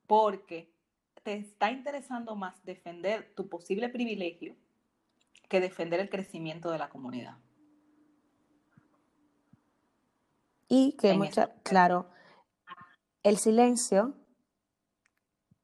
porque 0.07 0.75
te 1.23 1.35
está 1.35 1.71
interesando 1.71 2.35
más 2.35 2.65
defender 2.65 3.33
tu 3.35 3.49
posible 3.49 3.89
privilegio 3.89 4.57
que 5.49 5.61
defender 5.61 6.01
el 6.01 6.09
crecimiento 6.09 6.71
de 6.71 6.79
la 6.79 6.89
comunidad. 6.89 7.37
Y 10.69 10.93
que 10.93 11.15
mucha, 11.15 11.53
claro, 11.65 12.09
el 13.25 13.37
silencio, 13.37 14.15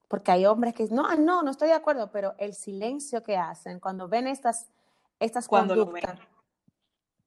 porque 0.09 0.33
hay 0.33 0.47
hombres 0.47 0.75
que 0.75 0.89
no, 0.89 1.15
no, 1.17 1.43
no 1.43 1.51
estoy 1.51 1.69
de 1.69 1.75
acuerdo, 1.75 2.11
pero 2.11 2.35
el 2.39 2.55
silencio 2.55 3.23
que 3.23 3.37
hacen 3.37 3.79
cuando 3.79 4.09
ven 4.09 4.27
estas, 4.27 4.73
estas 5.21 5.49
cuando 5.49 5.75
conductas 5.75 6.21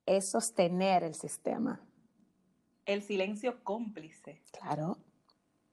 es 0.05 0.29
sostener 0.29 1.03
el 1.03 1.15
sistema. 1.15 1.79
El 2.85 3.03
silencio 3.03 3.63
cómplice. 3.63 4.41
Claro. 4.51 4.97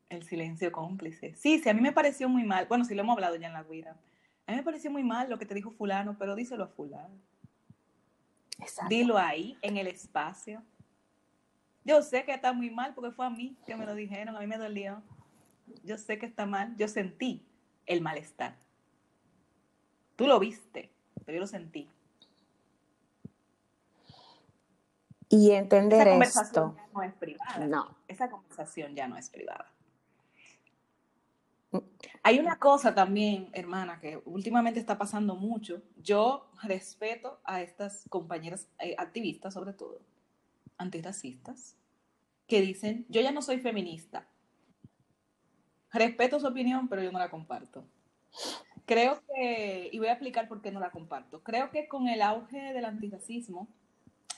El 0.08 0.22
silencio 0.22 0.70
cómplice. 0.70 1.34
Sí, 1.34 1.58
sí, 1.58 1.68
a 1.68 1.74
mí 1.74 1.80
me 1.80 1.92
pareció 1.92 2.28
muy 2.28 2.44
mal. 2.44 2.66
Bueno, 2.66 2.84
sí 2.84 2.94
lo 2.94 3.02
hemos 3.02 3.14
hablado 3.14 3.36
ya 3.36 3.46
en 3.46 3.54
la 3.54 3.64
guira. 3.64 3.96
A 4.46 4.52
mí 4.52 4.58
me 4.58 4.62
pareció 4.62 4.90
muy 4.90 5.02
mal 5.02 5.28
lo 5.28 5.38
que 5.38 5.46
te 5.46 5.54
dijo 5.54 5.70
fulano, 5.72 6.16
pero 6.18 6.36
díselo 6.36 6.64
a 6.64 6.68
fulano. 6.68 7.18
Exacto. 8.58 8.88
Dilo 8.88 9.18
ahí, 9.18 9.56
en 9.62 9.76
el 9.76 9.86
espacio. 9.86 10.62
Yo 11.84 12.02
sé 12.02 12.24
que 12.24 12.34
está 12.34 12.52
muy 12.52 12.70
mal 12.70 12.94
porque 12.94 13.12
fue 13.12 13.26
a 13.26 13.30
mí 13.30 13.56
que 13.66 13.76
me 13.76 13.86
lo 13.86 13.94
dijeron, 13.94 14.36
a 14.36 14.40
mí 14.40 14.46
me 14.46 14.58
dolió. 14.58 15.02
Yo 15.82 15.98
sé 15.98 16.18
que 16.18 16.26
está 16.26 16.46
mal, 16.46 16.76
yo 16.76 16.88
sentí 16.88 17.44
el 17.86 18.00
malestar. 18.00 18.56
Tú 20.16 20.26
lo 20.26 20.38
viste, 20.38 20.90
pero 21.24 21.36
yo 21.36 21.40
lo 21.40 21.46
sentí. 21.46 21.88
Y 25.36 25.50
entender 25.50 26.00
Esa 26.00 26.10
conversación 26.10 26.70
esto. 26.70 26.76
Ya 26.76 26.92
no 26.94 27.02
es 27.02 27.14
privada. 27.14 27.66
No. 27.66 27.96
Esa 28.08 28.30
conversación 28.30 28.94
ya 28.94 29.06
no 29.06 29.16
es 29.16 29.28
privada. 29.28 29.70
Hay 32.22 32.38
una 32.38 32.58
cosa 32.58 32.94
también, 32.94 33.50
hermana, 33.52 34.00
que 34.00 34.20
últimamente 34.24 34.80
está 34.80 34.96
pasando 34.96 35.36
mucho. 35.36 35.82
Yo 35.96 36.50
respeto 36.62 37.38
a 37.44 37.60
estas 37.60 38.06
compañeras 38.08 38.68
eh, 38.78 38.94
activistas, 38.96 39.52
sobre 39.52 39.74
todo, 39.74 40.00
antirracistas, 40.78 41.76
que 42.46 42.62
dicen, 42.62 43.04
yo 43.08 43.20
ya 43.20 43.30
no 43.30 43.42
soy 43.42 43.58
feminista. 43.58 44.26
Respeto 45.92 46.40
su 46.40 46.46
opinión, 46.46 46.88
pero 46.88 47.02
yo 47.02 47.12
no 47.12 47.18
la 47.18 47.30
comparto. 47.30 47.84
Creo 48.86 49.20
que, 49.26 49.90
y 49.92 49.98
voy 49.98 50.08
a 50.08 50.12
explicar 50.12 50.48
por 50.48 50.62
qué 50.62 50.70
no 50.70 50.80
la 50.80 50.90
comparto, 50.90 51.42
creo 51.42 51.70
que 51.70 51.88
con 51.88 52.08
el 52.08 52.22
auge 52.22 52.72
del 52.72 52.84
antirracismo, 52.84 53.68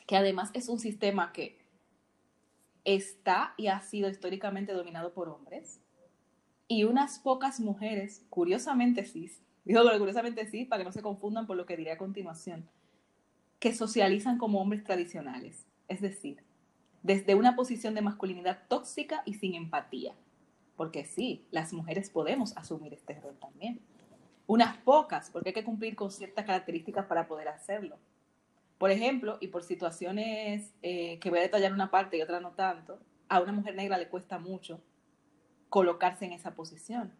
que 0.08 0.16
además 0.16 0.50
es 0.54 0.70
un 0.70 0.80
sistema 0.80 1.32
que 1.34 1.58
está 2.84 3.52
y 3.58 3.66
ha 3.66 3.78
sido 3.82 4.08
históricamente 4.08 4.72
dominado 4.72 5.12
por 5.12 5.28
hombres, 5.28 5.82
y 6.66 6.84
unas 6.84 7.18
pocas 7.18 7.60
mujeres, 7.60 8.24
curiosamente 8.30 9.04
cis, 9.04 9.42
digo 9.64 9.82
curiosamente 9.98 10.46
cis 10.46 10.66
para 10.66 10.80
que 10.80 10.86
no 10.86 10.92
se 10.92 11.02
confundan 11.02 11.46
por 11.46 11.58
lo 11.58 11.66
que 11.66 11.76
diré 11.76 11.92
a 11.92 11.98
continuación, 11.98 12.66
que 13.58 13.74
socializan 13.74 14.38
como 14.38 14.62
hombres 14.62 14.82
tradicionales, 14.82 15.66
es 15.88 16.00
decir, 16.00 16.42
desde 17.02 17.34
una 17.34 17.54
posición 17.54 17.94
de 17.94 18.00
masculinidad 18.00 18.62
tóxica 18.66 19.22
y 19.26 19.34
sin 19.34 19.54
empatía, 19.54 20.14
porque 20.74 21.04
sí, 21.04 21.44
las 21.50 21.74
mujeres 21.74 22.08
podemos 22.08 22.56
asumir 22.56 22.94
este 22.94 23.20
rol 23.20 23.36
también. 23.38 23.82
Unas 24.46 24.78
pocas, 24.78 25.28
porque 25.28 25.50
hay 25.50 25.54
que 25.54 25.64
cumplir 25.64 25.96
con 25.96 26.10
ciertas 26.10 26.46
características 26.46 27.04
para 27.04 27.28
poder 27.28 27.48
hacerlo. 27.48 27.98
Por 28.78 28.92
ejemplo, 28.92 29.38
y 29.40 29.48
por 29.48 29.64
situaciones 29.64 30.72
eh, 30.82 31.18
que 31.18 31.30
voy 31.30 31.40
a 31.40 31.42
detallar 31.42 31.72
una 31.72 31.90
parte 31.90 32.16
y 32.16 32.22
otra 32.22 32.40
no 32.40 32.52
tanto, 32.52 33.00
a 33.28 33.40
una 33.40 33.52
mujer 33.52 33.74
negra 33.74 33.98
le 33.98 34.08
cuesta 34.08 34.38
mucho 34.38 34.80
colocarse 35.68 36.24
en 36.24 36.32
esa 36.32 36.54
posición. 36.54 37.12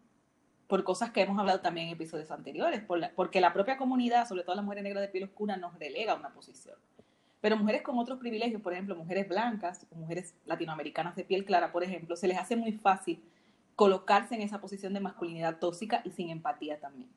Por 0.67 0.83
cosas 0.83 1.11
que 1.11 1.21
hemos 1.21 1.37
hablado 1.37 1.61
también 1.61 1.87
en 1.87 1.93
episodios 1.93 2.31
anteriores, 2.31 2.81
porque 3.15 3.41
la 3.41 3.53
propia 3.53 3.77
comunidad, 3.77 4.27
sobre 4.27 4.43
todo 4.43 4.55
las 4.55 4.63
mujeres 4.63 4.83
negras 4.83 5.01
de 5.01 5.09
piel 5.09 5.25
oscura, 5.25 5.57
nos 5.57 5.77
relega 5.77 6.13
a 6.13 6.15
una 6.15 6.29
posición. 6.29 6.75
Pero 7.41 7.57
mujeres 7.57 7.81
con 7.81 7.97
otros 7.97 8.19
privilegios, 8.19 8.61
por 8.61 8.73
ejemplo, 8.73 8.95
mujeres 8.95 9.27
blancas 9.27 9.85
o 9.91 9.95
mujeres 9.95 10.35
latinoamericanas 10.45 11.15
de 11.15 11.23
piel 11.23 11.45
clara, 11.45 11.71
por 11.71 11.83
ejemplo, 11.83 12.15
se 12.15 12.27
les 12.27 12.37
hace 12.37 12.55
muy 12.55 12.73
fácil 12.73 13.23
colocarse 13.75 14.35
en 14.35 14.41
esa 14.41 14.59
posición 14.61 14.93
de 14.93 14.99
masculinidad 14.99 15.57
tóxica 15.57 16.01
y 16.03 16.11
sin 16.11 16.29
empatía 16.29 16.79
también. 16.79 17.09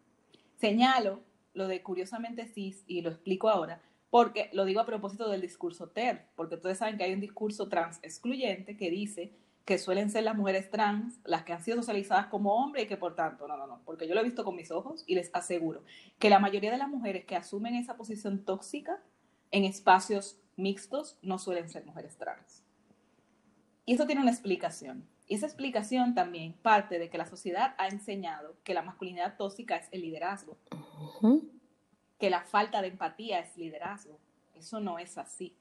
Señalo 0.56 1.20
lo 1.54 1.66
de 1.66 1.82
curiosamente 1.82 2.46
cis 2.46 2.84
y 2.86 3.02
lo 3.02 3.10
explico 3.10 3.48
ahora, 3.50 3.82
porque 4.12 4.50
lo 4.52 4.66
digo 4.66 4.78
a 4.78 4.84
propósito 4.84 5.30
del 5.30 5.40
discurso 5.40 5.88
TER, 5.88 6.26
porque 6.36 6.56
ustedes 6.56 6.76
saben 6.76 6.98
que 6.98 7.04
hay 7.04 7.14
un 7.14 7.20
discurso 7.20 7.70
trans 7.70 7.98
excluyente 8.02 8.76
que 8.76 8.90
dice 8.90 9.32
que 9.64 9.78
suelen 9.78 10.10
ser 10.10 10.24
las 10.24 10.36
mujeres 10.36 10.68
trans, 10.68 11.18
las 11.24 11.44
que 11.44 11.54
han 11.54 11.64
sido 11.64 11.78
socializadas 11.78 12.26
como 12.26 12.56
hombres 12.56 12.84
y 12.84 12.88
que 12.88 12.98
por 12.98 13.14
tanto, 13.14 13.48
no, 13.48 13.56
no, 13.56 13.66
no, 13.66 13.80
porque 13.86 14.06
yo 14.06 14.12
lo 14.12 14.20
he 14.20 14.24
visto 14.24 14.44
con 14.44 14.54
mis 14.54 14.70
ojos 14.70 15.02
y 15.06 15.14
les 15.14 15.30
aseguro 15.32 15.82
que 16.18 16.28
la 16.28 16.40
mayoría 16.40 16.70
de 16.70 16.76
las 16.76 16.90
mujeres 16.90 17.24
que 17.24 17.36
asumen 17.36 17.74
esa 17.74 17.96
posición 17.96 18.44
tóxica 18.44 19.02
en 19.50 19.64
espacios 19.64 20.38
mixtos 20.56 21.16
no 21.22 21.38
suelen 21.38 21.70
ser 21.70 21.86
mujeres 21.86 22.18
trans. 22.18 22.62
Y 23.86 23.94
eso 23.94 24.04
tiene 24.04 24.20
una 24.20 24.30
explicación. 24.30 25.08
Y 25.26 25.36
esa 25.36 25.46
explicación 25.46 26.14
también 26.14 26.52
parte 26.52 26.98
de 26.98 27.08
que 27.08 27.16
la 27.16 27.24
sociedad 27.24 27.74
ha 27.78 27.88
enseñado 27.88 28.56
que 28.62 28.74
la 28.74 28.82
masculinidad 28.82 29.38
tóxica 29.38 29.76
es 29.76 29.88
el 29.90 30.02
liderazgo, 30.02 30.58
que 32.22 32.30
la 32.30 32.42
falta 32.42 32.80
de 32.80 32.86
empatía 32.86 33.40
es 33.40 33.56
liderazgo. 33.56 34.16
Eso 34.54 34.78
no 34.78 35.00
es 35.00 35.18
así. 35.18 35.56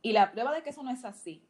Y 0.00 0.12
la 0.12 0.30
prueba 0.30 0.54
de 0.54 0.62
que 0.62 0.70
eso 0.70 0.84
no 0.84 0.92
es 0.92 1.04
así 1.04 1.42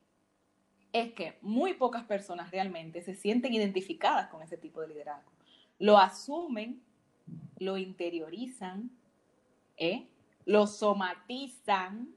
es 0.91 1.13
que 1.13 1.37
muy 1.43 1.75
pocas 1.75 2.05
personas 2.05 2.51
realmente 2.51 3.03
se 3.03 3.15
sienten 3.15 3.53
identificadas 3.53 4.31
con 4.31 4.41
ese 4.41 4.57
tipo 4.57 4.81
de 4.81 4.89
liderazgo. 4.89 5.31
Lo 5.79 5.99
asumen, 5.99 6.83
lo 7.59 7.77
interiorizan, 7.77 8.91
¿eh? 9.77 10.07
lo 10.47 10.67
somatizan, 10.67 12.15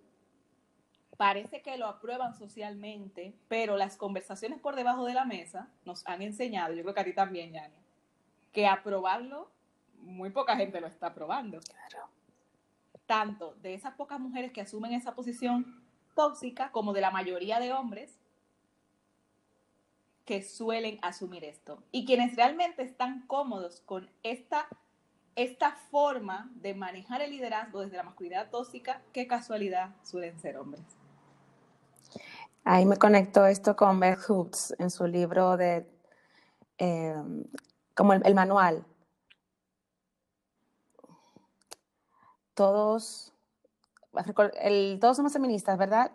parece 1.17 1.61
que 1.61 1.75
lo 1.75 1.87
aprueban 1.87 2.33
socialmente, 2.33 3.33
pero 3.49 3.75
las 3.75 3.97
conversaciones 3.97 4.61
por 4.61 4.77
debajo 4.77 5.03
de 5.03 5.15
la 5.15 5.25
mesa 5.25 5.67
nos 5.83 6.07
han 6.07 6.21
enseñado, 6.21 6.73
yo 6.73 6.83
creo 6.83 6.93
que 6.93 7.01
a 7.01 7.03
ti 7.03 7.13
también, 7.13 7.51
Yani, 7.51 7.75
que 8.53 8.67
aprobarlo, 8.67 9.51
muy 9.99 10.29
poca 10.29 10.55
gente 10.55 10.79
lo 10.79 10.87
está 10.87 11.07
aprobando. 11.07 11.59
Claro. 11.59 12.16
Tanto 13.07 13.55
de 13.63 13.73
esas 13.73 13.95
pocas 13.95 14.19
mujeres 14.19 14.51
que 14.51 14.61
asumen 14.61 14.93
esa 14.93 15.15
posición 15.15 15.83
tóxica 16.15 16.71
como 16.71 16.93
de 16.93 17.01
la 17.01 17.09
mayoría 17.09 17.59
de 17.59 17.73
hombres 17.73 18.19
que 20.25 20.43
suelen 20.43 20.99
asumir 21.01 21.45
esto. 21.45 21.81
Y 21.91 22.05
quienes 22.05 22.35
realmente 22.35 22.83
están 22.83 23.25
cómodos 23.27 23.81
con 23.85 24.09
esta, 24.23 24.67
esta 25.35 25.71
forma 25.89 26.51
de 26.55 26.75
manejar 26.75 27.21
el 27.21 27.31
liderazgo 27.31 27.79
desde 27.79 27.95
la 27.95 28.03
masculinidad 28.03 28.49
tóxica, 28.49 29.01
qué 29.13 29.25
casualidad 29.25 29.95
suelen 30.03 30.37
ser 30.37 30.57
hombres. 30.57 30.83
Ahí 32.65 32.85
me 32.85 32.97
conectó 32.97 33.45
esto 33.45 33.77
con 33.77 34.01
Beth 34.01 34.19
Hoops 34.27 34.75
en 34.77 34.89
su 34.89 35.07
libro 35.07 35.55
de, 35.55 35.89
em, 36.77 37.45
como 37.95 38.11
el, 38.11 38.35
manual. 38.35 38.85
Todos, 42.57 43.31
el, 44.61 44.97
todos 44.99 45.15
somos 45.15 45.31
feministas, 45.31 45.77
¿verdad? 45.77 46.11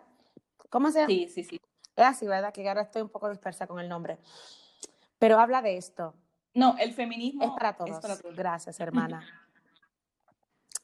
¿Cómo 0.69 0.91
se 0.91 0.99
llama? 0.99 1.07
Sí, 1.07 1.29
sí, 1.29 1.45
sí. 1.45 1.61
Es 1.95 2.05
así, 2.05 2.27
¿verdad? 2.27 2.51
Que 2.51 2.67
ahora 2.67 2.81
estoy 2.81 3.01
un 3.01 3.07
poco 3.07 3.29
dispersa 3.29 3.65
con 3.65 3.79
el 3.79 3.87
nombre. 3.87 4.19
Pero 5.19 5.39
habla 5.39 5.61
de 5.61 5.77
esto. 5.77 6.13
No, 6.53 6.75
el 6.77 6.91
feminismo 6.91 7.45
es 7.45 7.51
para 7.51 7.77
todos. 7.77 8.21
Gracias, 8.35 8.77
hermana. 8.81 9.25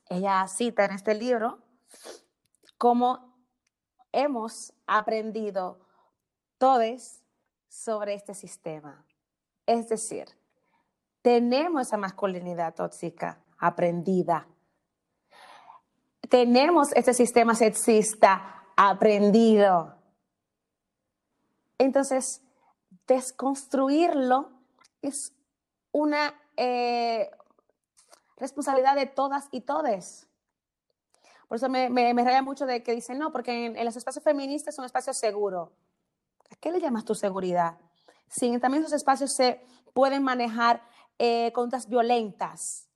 Ella 0.07 0.47
cita 0.47 0.85
en 0.85 0.91
este 0.91 1.13
libro 1.13 1.59
cómo 2.77 3.35
hemos 4.13 4.71
aprendido 4.87 5.81
todos 6.57 7.19
sobre 7.67 8.13
este 8.13 8.33
sistema. 8.33 9.05
Es 9.65 9.89
decir, 9.89 10.25
tenemos 11.21 11.81
esa 11.81 11.97
masculinidad 11.97 12.75
tóxica 12.75 13.43
aprendida. 13.57 14.47
Tenemos 16.27 16.91
este 16.93 17.13
sistema 17.13 17.55
sexista 17.55 18.65
aprendido. 18.75 19.95
Entonces, 21.77 22.41
desconstruirlo 23.07 24.51
es 25.01 25.33
una 25.91 26.33
eh, 26.57 27.31
responsabilidad 28.37 28.95
de 28.95 29.05
todas 29.05 29.47
y 29.51 29.61
todes. 29.61 30.27
Por 31.47 31.55
eso 31.55 31.69
me, 31.69 32.13
raya 32.23 32.43
mucho 32.43 32.65
de 32.65 32.83
que 32.83 32.93
dicen, 32.93 33.17
no, 33.17 33.31
porque 33.31 33.65
en, 33.65 33.85
los 33.85 33.95
espacios 33.95 34.23
feministas 34.23 34.75
es 34.75 34.79
un 34.79 34.85
espacio 34.85 35.13
seguro. 35.13 35.71
¿A 36.51 36.55
qué 36.57 36.71
le 36.71 36.79
llamas 36.79 37.05
tu 37.05 37.15
seguridad? 37.15 37.77
Si 38.27 38.59
también 38.59 38.83
esos 38.83 38.93
espacios 38.93 39.33
se 39.33 39.61
pueden 39.93 40.21
manejar 40.21 40.83
eh, 41.17 41.51
conductas 41.53 41.89
violentas 41.89 42.88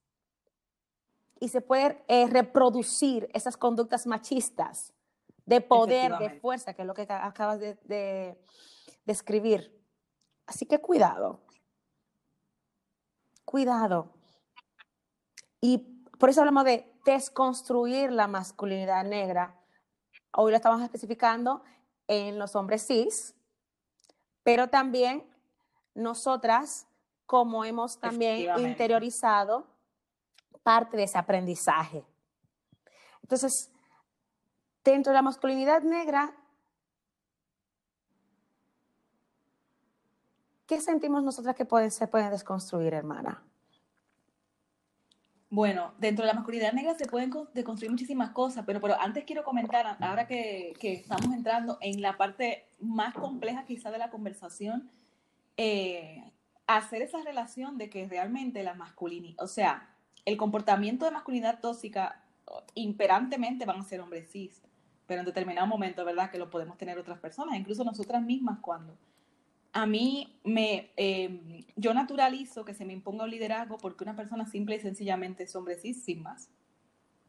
y 1.43 1.49
se 1.49 1.59
pueden 1.59 2.01
eh, 2.07 2.25
reproducir 2.27 3.29
esas 3.33 3.57
conductas 3.57 4.07
machistas 4.07 4.93
de 5.45 5.59
poder, 5.59 6.17
de 6.17 6.39
fuerza, 6.39 6.73
que 6.73 6.83
es 6.83 6.87
lo 6.87 6.93
que 6.93 7.05
acabas 7.09 7.59
de 7.59 8.39
escribir. 9.05 9.77
Así 10.47 10.65
que 10.65 10.79
cuidado. 10.79 11.41
Cuidado. 13.43 14.13
Y 15.59 15.79
por 16.17 16.29
eso 16.29 16.39
hablamos 16.39 16.63
de 16.63 16.89
desconstruir 17.03 18.13
la 18.13 18.27
masculinidad 18.27 19.03
negra. 19.03 19.59
Hoy 20.37 20.51
lo 20.51 20.55
estamos 20.55 20.81
especificando 20.81 21.61
en 22.07 22.39
los 22.39 22.55
hombres 22.55 22.87
cis, 22.87 23.35
pero 24.43 24.69
también 24.69 25.29
nosotras, 25.93 26.87
como 27.25 27.65
hemos 27.65 27.99
también 27.99 28.57
interiorizado 28.61 29.72
parte 30.63 30.97
de 30.97 31.03
ese 31.03 31.17
aprendizaje. 31.17 32.03
Entonces, 33.21 33.71
dentro 34.83 35.11
de 35.11 35.15
la 35.15 35.21
masculinidad 35.21 35.81
negra 35.83 36.33
¿qué 40.73 40.81
sentimos 40.81 41.23
nosotras 41.23 41.55
que 41.55 41.65
pueden, 41.65 41.91
se 41.91 42.07
pueden 42.07 42.31
desconstruir, 42.31 42.93
hermana? 42.93 43.43
Bueno, 45.49 45.93
dentro 45.99 46.25
de 46.25 46.29
la 46.29 46.33
masculinidad 46.33 46.73
negra 46.73 46.95
se 46.95 47.05
pueden 47.05 47.31
deconstruir 47.53 47.91
muchísimas 47.91 48.31
cosas, 48.31 48.63
pero, 48.65 48.81
pero 48.81 48.99
antes 48.99 49.23
quiero 49.23 49.43
comentar, 49.43 49.97
ahora 49.99 50.25
que, 50.25 50.73
que 50.79 50.93
estamos 50.93 51.31
entrando 51.31 51.77
en 51.79 52.01
la 52.01 52.17
parte 52.17 52.65
más 52.79 53.13
compleja 53.13 53.63
quizá 53.65 53.91
de 53.91 53.99
la 53.99 54.09
conversación, 54.09 54.89
eh, 55.57 56.31
hacer 56.65 57.03
esa 57.03 57.21
relación 57.21 57.77
de 57.77 57.91
que 57.91 58.07
realmente 58.07 58.63
la 58.63 58.73
masculinidad, 58.73 59.43
o 59.43 59.47
sea, 59.47 59.92
el 60.25 60.37
comportamiento 60.37 61.05
de 61.05 61.11
masculinidad 61.11 61.59
tóxica 61.59 62.21
imperantemente 62.75 63.65
van 63.65 63.79
a 63.79 63.83
ser 63.83 64.01
hombres 64.01 64.29
cis, 64.31 64.61
pero 65.05 65.19
en 65.19 65.25
determinado 65.25 65.67
momento, 65.67 66.05
¿verdad? 66.05 66.31
Que 66.31 66.37
lo 66.37 66.49
podemos 66.49 66.77
tener 66.77 66.97
otras 66.97 67.19
personas, 67.19 67.57
incluso 67.57 67.83
nosotras 67.83 68.21
mismas 68.21 68.59
cuando 68.59 68.97
a 69.73 69.87
mí 69.87 70.39
me, 70.43 70.91
em, 70.95 71.65
yo 71.75 71.93
naturalizo 71.95 72.63
que 72.63 72.75
se 72.75 72.85
me 72.85 72.93
imponga 72.93 73.23
un 73.23 73.31
liderazgo 73.31 73.77
porque 73.77 74.03
una 74.03 74.15
persona 74.15 74.45
simple 74.45 74.75
y 74.75 74.79
sencillamente 74.79 75.43
es 75.43 75.55
hombre 75.55 75.77
sí, 75.79 75.95
sin 75.95 76.21
más. 76.21 76.49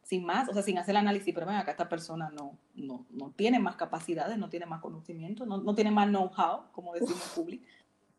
Sin 0.02 0.22
más, 0.26 0.50
o 0.50 0.52
sea, 0.52 0.62
sin 0.62 0.76
hacer 0.76 0.92
el 0.92 0.98
análisis, 0.98 1.32
pero 1.32 1.46
ven 1.46 1.56
acá, 1.56 1.70
esta 1.70 1.88
persona 1.88 2.28
no, 2.28 2.58
no, 2.74 3.06
no 3.08 3.30
tiene 3.30 3.58
más 3.58 3.76
capacidades, 3.76 4.36
no 4.36 4.50
tiene 4.50 4.66
más 4.66 4.82
conocimiento, 4.82 5.46
no, 5.46 5.56
no 5.56 5.74
tiene 5.74 5.90
más 5.90 6.08
know-how, 6.08 6.70
como 6.72 6.92
decimos 6.92 7.26
en 7.28 7.34
público, 7.34 7.64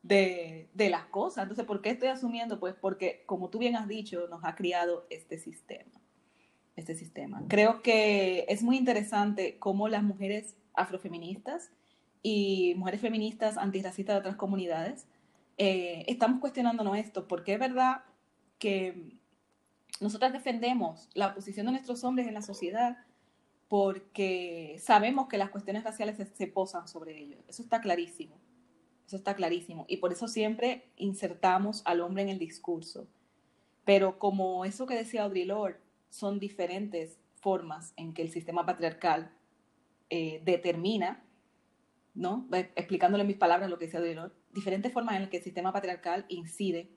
de, 0.08 0.70
de 0.74 0.90
las 0.90 1.06
cosas. 1.06 1.44
Entonces, 1.44 1.66
¿por 1.66 1.82
qué 1.82 1.90
estoy 1.90 2.10
asumiendo? 2.10 2.60
Pues 2.60 2.76
porque, 2.76 3.24
como 3.26 3.50
tú 3.50 3.58
bien 3.58 3.76
has 3.76 3.88
dicho, 3.88 4.28
nos 4.28 4.44
ha 4.44 4.56
criado 4.56 5.08
este 5.10 5.40
sistema. 5.40 5.92
Este 6.76 6.94
sistema. 6.94 7.42
Creo 7.48 7.82
que 7.82 8.46
es 8.50 8.62
muy 8.62 8.78
interesante 8.78 9.58
cómo 9.58 9.88
las 9.88 10.04
mujeres 10.04 10.58
afrofeministas 10.74 11.72
y 12.22 12.74
mujeres 12.76 13.02
feministas 13.02 13.58
antirracistas 13.58 14.16
de 14.16 14.20
otras 14.20 14.36
comunidades, 14.36 15.08
eh, 15.58 16.04
estamos 16.08 16.40
cuestionándonos 16.40 16.98
esto, 16.98 17.28
porque 17.28 17.54
es 17.54 17.60
verdad 17.60 18.04
que 18.60 19.18
nosotras 20.02 20.34
defendemos 20.34 21.10
la 21.14 21.34
posición 21.34 21.68
de 21.68 21.72
nuestros 21.72 22.04
hombres 22.04 22.28
en 22.28 22.34
la 22.34 22.42
sociedad 22.42 22.98
porque 23.70 24.76
sabemos 24.80 25.28
que 25.28 25.38
las 25.38 25.50
cuestiones 25.50 25.84
raciales 25.84 26.18
se, 26.18 26.26
se 26.26 26.48
posan 26.48 26.88
sobre 26.88 27.18
ellos. 27.18 27.40
Eso 27.48 27.64
está 27.64 27.82
clarísimo. 27.82 28.36
Eso 29.06 29.18
está 29.18 29.36
clarísimo. 29.36 29.86
Y 29.88 29.98
por 29.98 30.12
eso 30.12 30.28
siempre 30.28 30.90
insertamos 30.98 31.82
al 31.86 32.02
hombre 32.02 32.24
en 32.24 32.30
el 32.30 32.40
discurso. 32.40 33.08
Pero 33.84 34.18
como 34.18 34.66
eso 34.66 34.86
que 34.88 34.96
decía 34.96 35.24
Audre 35.24 35.46
Lorde, 35.46 35.80
son 36.10 36.40
diferentes 36.40 37.20
formas 37.36 37.94
en 37.98 38.14
que 38.14 38.24
el 38.24 38.32
sistema 38.32 38.66
patriarcal 38.66 39.32
eh, 40.10 40.42
determina 40.44 41.24
¿no? 42.16 42.48
explicándole 42.52 43.24
mis 43.26 43.38
palabras 43.38 43.70
lo 43.70 43.78
que 43.78 43.86
decía 43.86 44.00
Audre 44.00 44.32
diferentes 44.54 44.92
formas 44.92 45.16
en 45.16 45.22
las 45.22 45.30
que 45.30 45.38
el 45.38 45.44
sistema 45.44 45.74
patriarcal 45.74 46.26
incide 46.30 46.90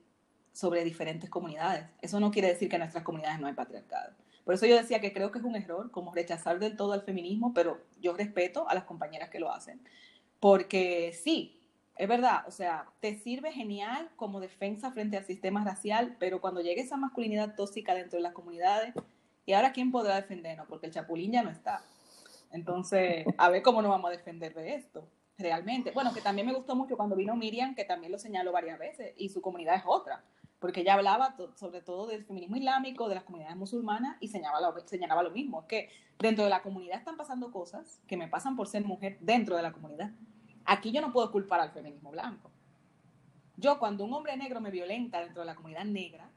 sobre 0.53 0.83
diferentes 0.83 1.29
comunidades. 1.29 1.85
Eso 2.01 2.19
no 2.19 2.31
quiere 2.31 2.47
decir 2.47 2.69
que 2.69 2.77
en 2.77 2.81
nuestras 2.81 3.03
comunidades 3.03 3.39
no 3.39 3.47
hay 3.47 3.53
patriarcado. 3.53 4.13
Por 4.45 4.55
eso 4.55 4.65
yo 4.65 4.75
decía 4.75 4.99
que 4.99 5.13
creo 5.13 5.31
que 5.31 5.39
es 5.39 5.45
un 5.45 5.55
error 5.55 5.91
como 5.91 6.13
rechazar 6.13 6.57
del 6.57 6.75
todo 6.75 6.93
al 6.93 7.03
feminismo, 7.03 7.53
pero 7.53 7.83
yo 8.01 8.13
respeto 8.13 8.67
a 8.67 8.73
las 8.73 8.85
compañeras 8.85 9.29
que 9.29 9.39
lo 9.39 9.51
hacen. 9.51 9.81
Porque 10.39 11.13
sí, 11.13 11.58
es 11.99 12.07
verdad, 12.07 12.45
o 12.47 12.51
sea, 12.51 12.85
te 13.01 13.17
sirve 13.17 13.51
genial 13.51 14.09
como 14.15 14.39
defensa 14.39 14.89
frente 14.89 15.17
al 15.17 15.25
sistema 15.25 15.65
racial, 15.65 16.15
pero 16.17 16.39
cuando 16.39 16.61
llegue 16.61 16.79
esa 16.79 16.95
masculinidad 16.95 17.55
tóxica 17.55 17.93
dentro 17.93 18.15
de 18.15 18.23
las 18.23 18.31
comunidades, 18.31 18.93
¿y 19.45 19.51
ahora 19.51 19.73
quién 19.73 19.91
podrá 19.91 20.15
defendernos? 20.15 20.65
Porque 20.69 20.85
el 20.85 20.93
chapulín 20.93 21.33
ya 21.33 21.43
no 21.43 21.49
está. 21.49 21.83
Entonces, 22.53 23.25
a 23.37 23.49
ver 23.49 23.61
cómo 23.63 23.81
nos 23.81 23.91
vamos 23.91 24.07
a 24.07 24.15
defender 24.15 24.53
de 24.53 24.75
esto. 24.75 25.09
realmente. 25.37 25.91
Bueno, 25.91 26.13
que 26.13 26.21
también 26.21 26.47
me 26.47 26.53
gustó 26.53 26.73
mucho 26.73 26.95
cuando 26.95 27.17
vino 27.17 27.35
Miriam, 27.35 27.75
que 27.75 27.83
también 27.83 28.13
lo 28.13 28.17
señaló 28.17 28.53
varias 28.53 28.79
veces, 28.79 29.13
y 29.17 29.27
su 29.27 29.41
comunidad 29.41 29.75
es 29.75 29.83
otra, 29.85 30.23
porque 30.59 30.81
ella 30.81 30.93
hablaba 30.93 31.35
sobre 31.55 31.81
todo 31.81 32.07
del 32.07 32.23
feminismo 32.23 32.55
islámico, 32.55 33.09
de 33.09 33.15
las 33.15 33.25
comunidades 33.25 33.57
musulmanas, 33.57 34.15
y 34.21 34.29
señalaba 34.29 34.61
lo, 34.61 34.87
señalaba 34.87 35.21
lo 35.21 35.31
mismo, 35.31 35.67
que 35.67 35.89
dentro 36.17 36.45
de 36.45 36.49
la 36.49 36.61
comunidad 36.61 36.97
están 36.97 37.17
pasando 37.17 37.51
cosas 37.51 37.99
que 38.07 38.15
me 38.15 38.29
pasan 38.29 38.55
por 38.55 38.69
ser 38.69 38.85
mujer 38.85 39.17
dentro 39.19 39.57
de 39.57 39.63
la 39.63 39.73
comunidad. 39.73 40.11
Aquí 40.71 40.91
yo 40.91 41.01
no 41.01 41.11
puedo 41.11 41.31
culpar 41.31 41.59
al 41.61 41.71
feminismo 41.71 42.11
blanco. 42.11 42.51
Yo 43.57 43.79
cuando 43.79 44.05
un 44.05 44.13
hombre 44.13 44.37
negro 44.37 44.61
me 44.61 44.69
violenta 44.69 45.19
dentro 45.19 45.41
de 45.41 45.47
la 45.47 45.55
comunidad 45.55 45.83
negra, 45.83 46.29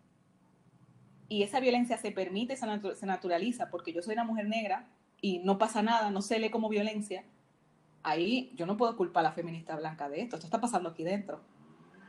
y 1.28 1.43
esa 1.43 1.61
violencia 1.61 1.99
se 1.99 2.12
permite, 2.12 2.57
se 2.57 3.07
naturaliza, 3.07 3.68
porque 3.68 3.93
yo 3.93 4.01
soy 4.01 4.14
una 4.14 4.24
mujer 4.24 4.49
negra 4.49 4.89
y 5.20 5.41
no 5.41 5.59
pasa 5.59 5.83
nada, 5.83 6.11
no 6.11 6.22
se 6.22 6.39
lee 6.39 6.49
como 6.49 6.70
violencia, 6.70 7.24
ahí 8.03 8.51
yo 8.55 8.64
no 8.64 8.78
puedo 8.78 8.97
culpar 8.97 9.20
a 9.20 9.28
la 9.28 9.33
feminista 9.35 9.76
blanca 9.76 10.09
de 10.09 10.22
esto, 10.22 10.37
esto 10.37 10.47
está 10.47 10.62
pasando 10.62 10.89
aquí 10.89 11.05
dentro. 11.05 11.43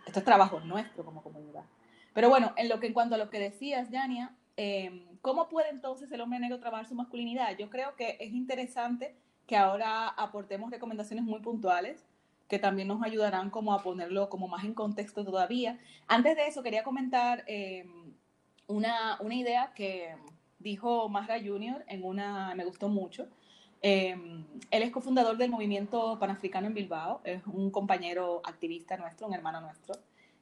Esto 0.05 0.19
es 0.19 0.25
trabajo 0.25 0.61
nuestro 0.61 1.03
como 1.03 1.21
comunidad. 1.23 1.65
Pero 2.13 2.29
bueno, 2.29 2.53
en 2.55 2.69
lo 2.69 2.79
que 2.79 2.87
en 2.87 2.93
cuanto 2.93 3.15
a 3.15 3.17
lo 3.17 3.29
que 3.29 3.39
decías, 3.39 3.89
Yania, 3.89 4.33
em, 4.55 5.17
¿cómo 5.19 5.49
puede 5.49 5.69
entonces 5.71 6.09
el 6.09 6.21
hombre 6.21 6.39
negro 6.39 6.61
trabajar 6.61 6.87
su 6.87 6.95
masculinidad? 6.95 7.57
Yo 7.57 7.69
creo 7.69 7.97
que 7.97 8.15
es 8.21 8.31
interesante 8.31 9.13
que 9.45 9.57
ahora 9.57 10.07
aportemos 10.07 10.71
recomendaciones 10.71 11.25
muy 11.25 11.41
puntuales 11.41 12.05
que 12.47 12.59
también 12.59 12.87
nos 12.87 13.01
ayudarán 13.03 13.49
como 13.49 13.73
a 13.73 13.81
ponerlo 13.81 14.29
como 14.29 14.47
más 14.47 14.63
en 14.63 14.73
contexto 14.73 15.23
todavía. 15.23 15.79
Antes 16.07 16.35
de 16.35 16.47
eso, 16.47 16.63
quería 16.63 16.83
comentar 16.83 17.43
em, 17.47 18.13
una, 18.67 19.17
una, 19.21 19.35
idea 19.35 19.73
que 19.75 20.15
dijo 20.59 21.09
Masra 21.09 21.39
Junior 21.39 21.83
en 21.87 22.03
una, 22.03 22.53
me 22.55 22.65
gustó 22.65 22.89
mucho, 22.89 23.27
Em, 23.85 24.45
él 24.71 24.81
es 24.81 24.91
cofundador 24.91 25.35
del 25.35 25.51
movimiento 25.51 26.17
panafricano 26.17 26.67
en 26.67 26.73
Bilbao, 26.73 27.19
es 27.25 27.45
un 27.45 27.69
compañero 27.69 28.41
activista 28.45 28.95
nuestro, 28.95 29.27
un 29.27 29.33
hermano 29.33 29.59
nuestro. 29.59 29.95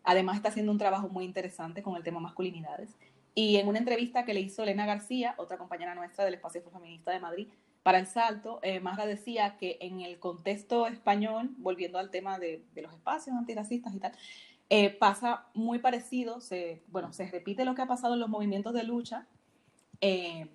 Además 0.03 0.35
está 0.35 0.49
haciendo 0.49 0.71
un 0.71 0.77
trabajo 0.77 1.09
muy 1.09 1.25
interesante 1.25 1.81
con 1.81 1.95
el 1.95 2.03
tema 2.03 2.19
masculinidades. 2.19 2.95
Y 3.33 3.57
en 3.57 3.67
una 3.67 3.79
entrevista 3.79 4.25
que 4.25 4.35
le 4.35 4.41
hizo 4.41 4.61
Elena 4.61 4.85
García, 4.85 5.33
otra 5.37 5.57
compañera 5.57 5.95
nuestra 5.95 6.23
del 6.23 6.35
Espacio 6.35 6.61
Feminista 6.71 7.11
de 7.11 7.19
Madrid, 7.19 7.47
para 7.83 7.97
El 7.99 8.05
Salto, 8.05 8.59
eh, 8.61 8.81
decía 9.07 9.57
que 9.57 9.77
en 9.81 10.01
el 10.01 10.19
contexto 10.19 10.85
español, 10.87 11.49
volviendo 11.57 11.97
al 11.97 12.11
tema 12.11 12.37
de, 12.37 12.63
los 12.75 12.93
espacios 12.93 13.35
antirracistas 13.35 13.93
y 13.95 13.99
tal, 13.99 14.11
eh, 14.69 14.89
pasa 14.89 15.47
muy 15.53 15.79
parecido, 15.79 16.41
se, 16.41 16.81
bueno, 16.87 17.11
se 17.11 17.29
repite 17.29 17.65
lo 17.65 17.75
que 17.75 17.81
ha 17.81 17.87
pasado 17.87 18.13
en 18.13 18.19
los 18.19 18.29
movimientos 18.29 18.73
de 18.73 18.83
lucha, 18.83 19.27
eh, 19.99 20.47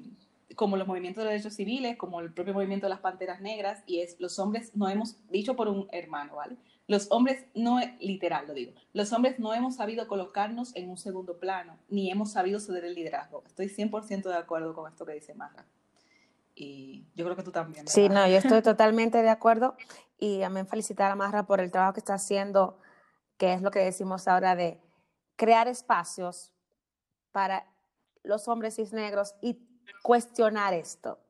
como 0.55 0.77
los 0.77 0.87
movimientos 0.87 1.25
de 1.25 1.31
derechos 1.31 1.55
civiles, 1.55 1.97
como 1.97 2.21
el 2.21 2.33
propio 2.33 2.55
movimiento 2.55 2.87
de 2.87 2.91
las 2.91 3.01
panteras 3.01 3.41
negras, 3.41 3.83
y 3.87 4.01
es 4.01 4.17
los 4.21 4.39
hombres 4.39 4.75
no 4.75 4.89
hemos, 4.89 5.17
dicho 5.29 5.57
por 5.57 5.69
un 5.69 5.89
hermano, 5.93 6.37
¿vale? 6.37 6.57
Los 6.87 7.11
hombres 7.11 7.45
no, 7.55 7.81
literal 8.01 8.47
lo 8.47 8.55
digo, 8.55 8.73
los 8.93 9.13
hombres 9.13 9.41
no 9.41 9.53
hemos 9.53 9.75
sabido 9.75 10.07
colocarnos 10.07 10.75
en 10.77 10.89
un 10.89 10.97
segundo 10.97 11.39
plano, 11.39 11.77
ni 11.89 12.11
hemos 12.11 12.31
sabido 12.31 12.61
ceder 12.61 12.85
el 12.85 12.95
liderazgo. 12.95 13.43
Estoy 13.47 13.67
100% 13.67 14.23
de 14.23 14.37
acuerdo 14.37 14.73
con 14.73 14.91
esto 14.91 15.05
que 15.05 15.15
dice 15.15 15.35
Marra. 15.35 15.67
Y 16.59 17.07
yo 17.15 17.27
creo 17.27 17.37
que 17.37 17.43
tú 17.43 17.53
también. 17.53 17.87
Sí, 17.87 18.09
no, 18.09 18.27
yo 18.27 18.39
estoy 18.39 18.63
totalmente 18.63 19.23
de 19.23 19.29
acuerdo. 19.29 19.77
Y 20.19 20.41
también 20.41 20.67
felicitar 20.67 21.13
a 21.13 21.15
Marra 21.15 21.47
por 21.47 21.61
el 21.61 21.71
trabajo 21.71 21.93
que 21.93 22.01
está 22.01 22.15
haciendo, 22.15 22.81
que 23.37 23.53
es 23.53 23.61
lo 23.61 23.71
que 23.71 23.81
decimos 23.81 24.27
ahora 24.27 24.57
de 24.57 24.81
crear 25.37 25.69
espacios 25.69 26.55
para 27.31 27.67
los 28.23 28.49
hombres 28.49 28.77
cisnegros 28.77 29.35
y 29.43 29.69
cuestionar 30.03 30.73
esto, 30.73 31.21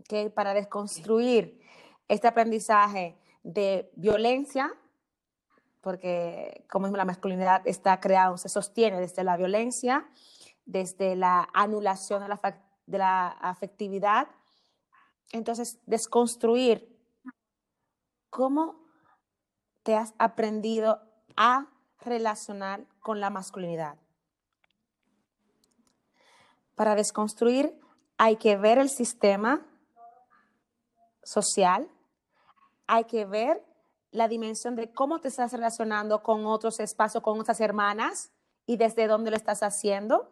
¿okay? 0.00 0.28
para 0.28 0.52
desconstruir 0.52 1.60
este 2.08 2.26
aprendizaje 2.26 3.16
de 3.44 3.92
violencia, 3.94 4.74
porque 5.80 6.66
como 6.68 6.88
la 6.88 7.04
masculinidad 7.04 7.62
está 7.64 8.00
creado, 8.00 8.36
se 8.36 8.48
sostiene 8.48 8.98
desde 8.98 9.22
la 9.22 9.36
violencia, 9.36 10.10
desde 10.64 11.14
la 11.14 11.48
anulación 11.54 12.22
de 12.22 12.28
la, 12.28 12.40
de 12.86 12.98
la 12.98 13.28
afectividad. 13.28 14.28
Entonces, 15.32 15.78
desconstruir 15.86 16.96
cómo 18.30 18.84
te 19.82 19.94
has 19.94 20.14
aprendido 20.18 21.00
a 21.36 21.66
relacionar 22.00 22.86
con 23.00 23.20
la 23.20 23.30
masculinidad. 23.30 23.98
Para 26.74 26.94
desconstruir 26.94 27.78
hay 28.18 28.36
que 28.36 28.56
ver 28.56 28.78
el 28.78 28.90
sistema 28.90 29.66
social, 31.22 31.90
hay 32.86 33.04
que 33.04 33.24
ver 33.24 33.64
la 34.10 34.28
dimensión 34.28 34.76
de 34.76 34.92
cómo 34.92 35.20
te 35.20 35.28
estás 35.28 35.52
relacionando 35.52 36.22
con 36.22 36.46
otros 36.46 36.80
espacios, 36.80 37.22
con 37.22 37.40
otras 37.40 37.60
hermanas 37.60 38.30
y 38.66 38.76
desde 38.76 39.06
dónde 39.06 39.30
lo 39.30 39.36
estás 39.36 39.62
haciendo. 39.62 40.30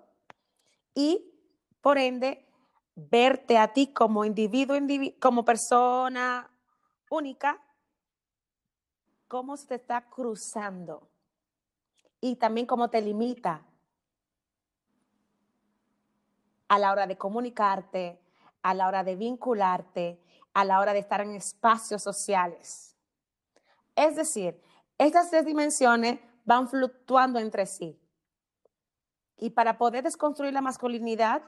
Y, 0.94 1.32
por 1.80 1.98
ende, 1.98 2.43
verte 2.94 3.58
a 3.58 3.72
ti 3.72 3.92
como 3.92 4.24
individuo, 4.24 4.76
como 5.20 5.44
persona 5.44 6.50
única, 7.10 7.60
cómo 9.28 9.56
se 9.56 9.66
te 9.66 9.74
está 9.76 10.08
cruzando 10.08 11.08
y 12.20 12.36
también 12.36 12.66
cómo 12.66 12.88
te 12.88 13.02
limita 13.02 13.64
a 16.68 16.78
la 16.78 16.92
hora 16.92 17.06
de 17.06 17.18
comunicarte, 17.18 18.20
a 18.62 18.74
la 18.74 18.88
hora 18.88 19.04
de 19.04 19.16
vincularte, 19.16 20.20
a 20.54 20.64
la 20.64 20.80
hora 20.80 20.92
de 20.92 21.00
estar 21.00 21.20
en 21.20 21.34
espacios 21.34 22.02
sociales. 22.02 22.96
Es 23.94 24.16
decir, 24.16 24.60
estas 24.98 25.30
tres 25.30 25.44
dimensiones 25.44 26.20
van 26.44 26.68
fluctuando 26.68 27.38
entre 27.38 27.66
sí. 27.66 28.00
Y 29.36 29.50
para 29.50 29.78
poder 29.78 30.04
desconstruir 30.04 30.52
la 30.52 30.60
masculinidad, 30.60 31.42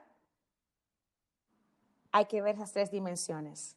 hay 2.16 2.24
que 2.24 2.40
ver 2.40 2.54
esas 2.54 2.72
tres 2.72 2.90
dimensiones, 2.90 3.76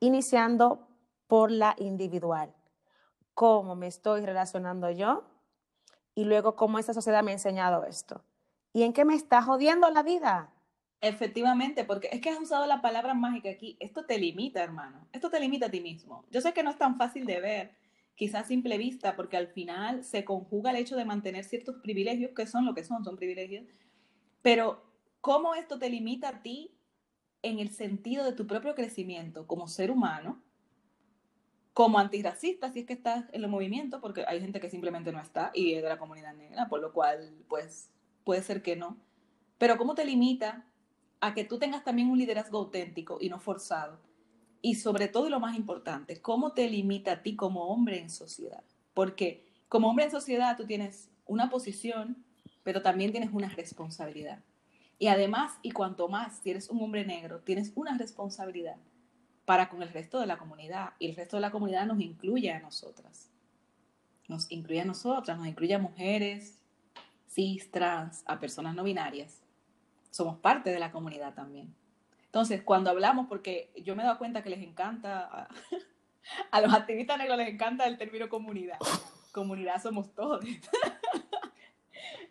iniciando 0.00 0.88
por 1.26 1.50
la 1.50 1.76
individual. 1.78 2.54
Cómo 3.34 3.76
me 3.76 3.86
estoy 3.86 4.24
relacionando 4.24 4.90
yo 4.90 5.24
y 6.14 6.24
luego 6.24 6.56
cómo 6.56 6.78
esta 6.78 6.94
sociedad 6.94 7.22
me 7.22 7.32
ha 7.32 7.34
enseñado 7.34 7.84
esto. 7.84 8.24
¿Y 8.72 8.82
en 8.84 8.94
qué 8.94 9.04
me 9.04 9.14
está 9.14 9.42
jodiendo 9.42 9.90
la 9.90 10.02
vida? 10.02 10.54
Efectivamente, 11.02 11.84
porque 11.84 12.08
es 12.12 12.22
que 12.22 12.30
has 12.30 12.40
usado 12.40 12.64
la 12.64 12.80
palabra 12.80 13.12
mágica 13.12 13.50
aquí. 13.50 13.76
Esto 13.78 14.06
te 14.06 14.18
limita, 14.18 14.62
hermano. 14.62 15.06
Esto 15.12 15.28
te 15.28 15.38
limita 15.38 15.66
a 15.66 15.70
ti 15.70 15.82
mismo. 15.82 16.24
Yo 16.30 16.40
sé 16.40 16.54
que 16.54 16.62
no 16.62 16.70
es 16.70 16.78
tan 16.78 16.96
fácil 16.96 17.26
de 17.26 17.40
ver, 17.40 17.74
quizás 18.14 18.46
simple 18.46 18.78
vista, 18.78 19.16
porque 19.16 19.36
al 19.36 19.48
final 19.48 20.02
se 20.02 20.24
conjuga 20.24 20.70
el 20.70 20.76
hecho 20.76 20.96
de 20.96 21.04
mantener 21.04 21.44
ciertos 21.44 21.76
privilegios, 21.82 22.32
que 22.34 22.46
son 22.46 22.64
lo 22.64 22.74
que 22.74 22.84
son, 22.84 23.04
son 23.04 23.16
privilegios. 23.16 23.66
Pero, 24.40 24.82
¿cómo 25.20 25.54
esto 25.54 25.78
te 25.78 25.90
limita 25.90 26.30
a 26.30 26.42
ti 26.42 26.73
en 27.44 27.60
el 27.60 27.70
sentido 27.70 28.24
de 28.24 28.32
tu 28.32 28.46
propio 28.46 28.74
crecimiento 28.74 29.46
como 29.46 29.68
ser 29.68 29.90
humano? 29.90 30.42
Como 31.74 31.98
antirracista, 31.98 32.72
si 32.72 32.80
es 32.80 32.86
que 32.86 32.94
estás 32.94 33.26
en 33.32 33.42
los 33.42 33.50
movimientos, 33.50 34.00
porque 34.00 34.24
hay 34.26 34.40
gente 34.40 34.60
que 34.60 34.70
simplemente 34.70 35.12
no 35.12 35.20
está 35.20 35.50
y 35.54 35.74
es 35.74 35.82
de 35.82 35.88
la 35.88 35.98
comunidad 35.98 36.34
negra, 36.34 36.68
por 36.68 36.80
lo 36.80 36.92
cual, 36.92 37.34
pues, 37.48 37.90
puede 38.24 38.42
ser 38.42 38.62
que 38.62 38.76
no. 38.76 38.96
Pero 39.58 39.76
¿cómo 39.76 39.94
te 39.94 40.04
limita 40.04 40.66
a 41.20 41.34
que 41.34 41.44
tú 41.44 41.58
tengas 41.58 41.84
también 41.84 42.10
un 42.10 42.18
liderazgo 42.18 42.58
auténtico 42.58 43.18
y 43.20 43.28
no 43.28 43.38
forzado? 43.38 44.00
Y 44.62 44.76
sobre 44.76 45.08
todo, 45.08 45.26
y 45.26 45.30
lo 45.30 45.40
más 45.40 45.56
importante, 45.56 46.22
¿cómo 46.22 46.52
te 46.52 46.70
limita 46.70 47.12
a 47.12 47.22
ti 47.22 47.36
como 47.36 47.66
hombre 47.66 48.00
en 48.00 48.08
sociedad? 48.08 48.64
Porque 48.94 49.44
como 49.68 49.90
hombre 49.90 50.06
en 50.06 50.10
sociedad 50.10 50.56
tú 50.56 50.64
tienes 50.64 51.10
una 51.26 51.50
posición, 51.50 52.24
pero 52.62 52.80
también 52.80 53.10
tienes 53.10 53.30
una 53.32 53.48
responsabilidad. 53.50 54.42
Y 54.98 55.08
además, 55.08 55.58
y 55.62 55.72
cuanto 55.72 56.08
más, 56.08 56.38
si 56.38 56.50
eres 56.50 56.70
un 56.70 56.82
hombre 56.82 57.04
negro, 57.04 57.40
tienes 57.40 57.72
una 57.74 57.96
responsabilidad 57.98 58.76
para 59.44 59.68
con 59.68 59.82
el 59.82 59.90
resto 59.90 60.20
de 60.20 60.26
la 60.26 60.38
comunidad. 60.38 60.94
Y 60.98 61.08
el 61.08 61.16
resto 61.16 61.36
de 61.36 61.42
la 61.42 61.50
comunidad 61.50 61.86
nos 61.86 62.00
incluye 62.00 62.50
a 62.50 62.60
nosotras. 62.60 63.30
Nos 64.28 64.50
incluye 64.50 64.80
a 64.80 64.84
nosotras, 64.84 65.36
nos 65.36 65.46
incluye 65.46 65.74
a 65.74 65.78
mujeres, 65.78 66.58
cis, 67.28 67.70
trans, 67.70 68.22
a 68.26 68.38
personas 68.38 68.74
no 68.74 68.84
binarias, 68.84 69.42
somos 70.10 70.38
parte 70.38 70.70
de 70.70 70.78
la 70.78 70.92
comunidad 70.92 71.34
también. 71.34 71.74
Entonces, 72.26 72.62
cuando 72.62 72.90
hablamos, 72.90 73.26
porque 73.28 73.72
yo 73.84 73.96
me 73.96 74.02
he 74.02 74.06
dado 74.06 74.18
cuenta 74.18 74.42
que 74.42 74.50
les 74.50 74.62
encanta, 74.62 75.48
a, 76.50 76.60
los 76.60 76.72
activistas 76.72 77.18
negros 77.18 77.36
les 77.38 77.48
encanta 77.48 77.86
el 77.86 77.98
término 77.98 78.28
comunidad. 78.28 78.78
Comunidad 79.32 79.82
somos 79.82 80.14
todos. 80.14 80.44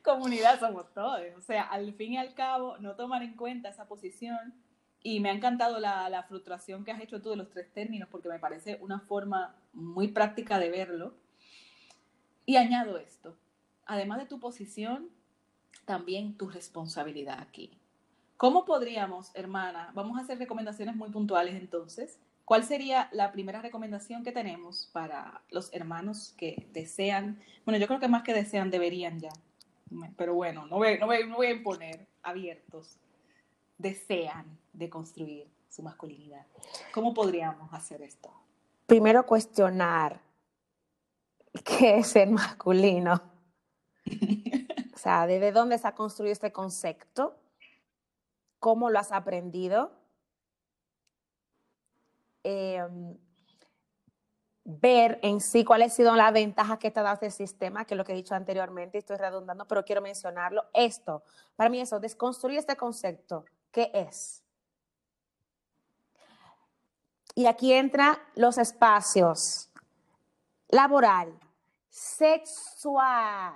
comunidad 0.04 0.60
somos 0.60 0.94
todos. 0.94 1.22
O 1.38 1.42
sea, 1.42 1.64
al 1.64 1.94
fin 1.94 2.14
y 2.14 2.18
al 2.18 2.34
cabo, 2.34 2.78
no 2.78 2.96
tomar 2.96 3.24
en 3.24 3.36
cuenta 3.36 3.70
esa 3.70 3.88
posición. 3.88 4.54
Y 5.02 5.20
me 5.20 5.30
ha 5.30 5.34
encantado 5.34 5.80
la, 5.80 6.10
la 6.10 6.24
frustración 6.24 6.86
que 6.86 6.92
has 6.92 7.02
hecho 7.02 7.22
tú 7.22 7.32
de 7.32 7.36
los 7.38 7.50
tres 7.50 7.74
términos, 7.74 8.08
porque 8.10 8.30
me 8.30 8.40
parece 8.40 8.78
una 8.82 9.00
forma 9.00 9.56
muy 9.74 10.10
práctica 10.10 10.60
de 10.60 10.70
verlo. 10.70 11.16
Y 12.46 12.58
añado 12.58 12.98
esto, 12.98 13.38
además 13.86 14.20
de 14.20 14.26
tu 14.26 14.40
posición, 14.40 15.10
también 15.86 16.38
tu 16.38 16.50
responsabilidad 16.50 17.40
aquí. 17.40 17.78
¿Cómo 18.38 18.66
podríamos, 18.66 19.32
hermana, 19.34 19.92
vamos 19.94 20.18
a 20.18 20.22
hacer 20.22 20.38
recomendaciones 20.38 20.96
muy 20.96 21.10
puntuales 21.10 21.56
entonces, 21.56 22.20
¿Cuál 22.46 22.66
sería 22.66 23.10
la 23.14 23.32
primera 23.32 23.62
recomendación 23.62 24.24
que 24.24 24.34
tenemos 24.34 24.90
para 24.92 25.42
los 25.50 25.74
hermanos 25.74 26.34
que 26.38 26.68
desean, 26.74 27.40
bueno, 27.66 27.80
yo 27.80 27.88
creo 27.88 28.02
que 28.02 28.10
más 28.10 28.24
que 28.24 28.34
desean, 28.34 28.70
deberían 28.70 29.20
ya, 29.20 29.30
pero 30.18 30.34
bueno, 30.34 30.66
no 30.68 30.78
voy, 30.78 30.98
no 31.00 31.08
voy, 31.08 31.48
a 31.48 31.52
imponer, 31.52 32.08
abiertos, 32.22 32.98
desean 33.78 34.58
de 34.72 34.90
construir 34.90 35.48
su 35.70 35.84
masculinidad. 35.84 36.46
¿Cómo 36.94 37.14
podríamos 37.14 37.74
hacer 37.74 38.02
esto? 38.02 38.32
Primero 38.86 39.26
cuestionar 39.26 40.22
qué 41.64 42.00
es 42.00 42.16
el 42.16 42.32
masculino. 42.32 43.22
o 44.94 44.98
sea, 44.98 45.26
¿desde 45.28 45.52
dónde 45.52 45.78
se 45.78 45.88
ha 45.88 45.96
construido 45.96 46.34
este 46.34 46.52
concepto? 46.52 47.38
¿Cómo 48.60 48.90
lo 48.90 49.00
has 49.00 49.12
aprendido? 49.12 49.92
Em, 52.44 53.18
ver 54.66 55.20
en 55.22 55.42
sí 55.42 55.66
cuáles 55.66 55.92
han 55.92 55.96
sido 55.96 56.16
las 56.16 56.32
ventajas 56.32 56.80
que 56.80 56.90
te 56.90 57.00
ha 57.00 57.04
dado 57.04 57.16
este 57.16 57.32
sistema, 57.32 57.86
que 57.86 57.94
es 57.94 57.98
lo 57.98 58.06
que 58.06 58.14
he 58.14 58.16
dicho 58.16 58.34
anteriormente, 58.36 58.98
estoy 58.98 59.18
redundando, 59.18 59.68
pero 59.68 59.84
quiero 59.84 60.02
mencionarlo. 60.02 60.66
Esto, 60.74 61.24
para 61.56 61.70
mí 61.70 61.82
eso, 61.82 62.00
desconstruir 62.00 62.60
este 62.60 62.76
concepto, 62.76 63.46
¿qué 63.72 63.92
es? 63.94 64.44
Y 67.36 67.48
aquí 67.48 67.74
entran 67.74 68.16
los 68.36 68.58
espacios 68.58 69.70
laboral, 70.70 71.38
sexual, 71.90 73.54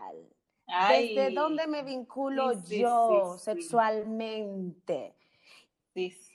desde 0.89 1.32
dónde 1.32 1.68
me 1.68 1.84
vinculo 1.84 2.51
yo 2.64 3.38
sexualmente. 3.38 5.16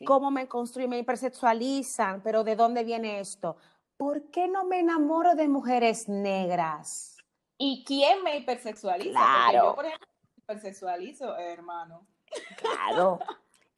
¿Cómo 0.05 0.31
me 0.31 0.49
construyen, 0.49 0.91
me 0.91 0.99
hipersexualizan? 0.99 2.23
¿Pero 2.23 2.43
de 2.43 2.57
dónde 2.57 2.83
viene 2.83 3.21
esto? 3.21 3.57
¿Por 4.03 4.33
qué 4.33 4.49
no 4.49 4.65
me 4.65 4.81
enamoro 4.81 5.37
de 5.37 5.47
mujeres 5.47 6.09
negras? 6.09 7.19
¿Y 7.57 7.85
quién 7.85 8.25
me 8.25 8.37
hipersexualiza? 8.37 9.13
Claro. 9.13 9.65
yo, 9.69 9.75
por 9.77 9.87
ejemplo, 9.87 10.09
hipersexualizo, 10.39 11.37
hermano. 11.37 12.09
Claro. 12.57 13.21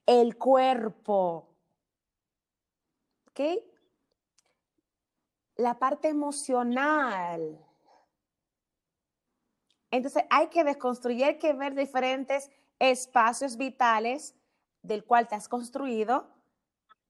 El 0.07 0.39
cuerpo. 0.39 1.55
¿Ok? 3.29 3.41
La 5.57 5.79
parte 5.79 6.09
emocional. 6.09 7.62
Entonces 9.91 10.25
hay 10.31 10.47
que 10.49 10.64
desconstruir, 10.64 11.22
hay 11.22 11.39
que 11.39 11.53
ver 11.53 11.75
diferentes 11.75 12.51
espacios 12.79 13.59
vitales 13.59 14.35
del 14.81 15.05
cual 15.05 15.29
te 15.29 15.35
has 15.35 15.51
construido 15.51 16.33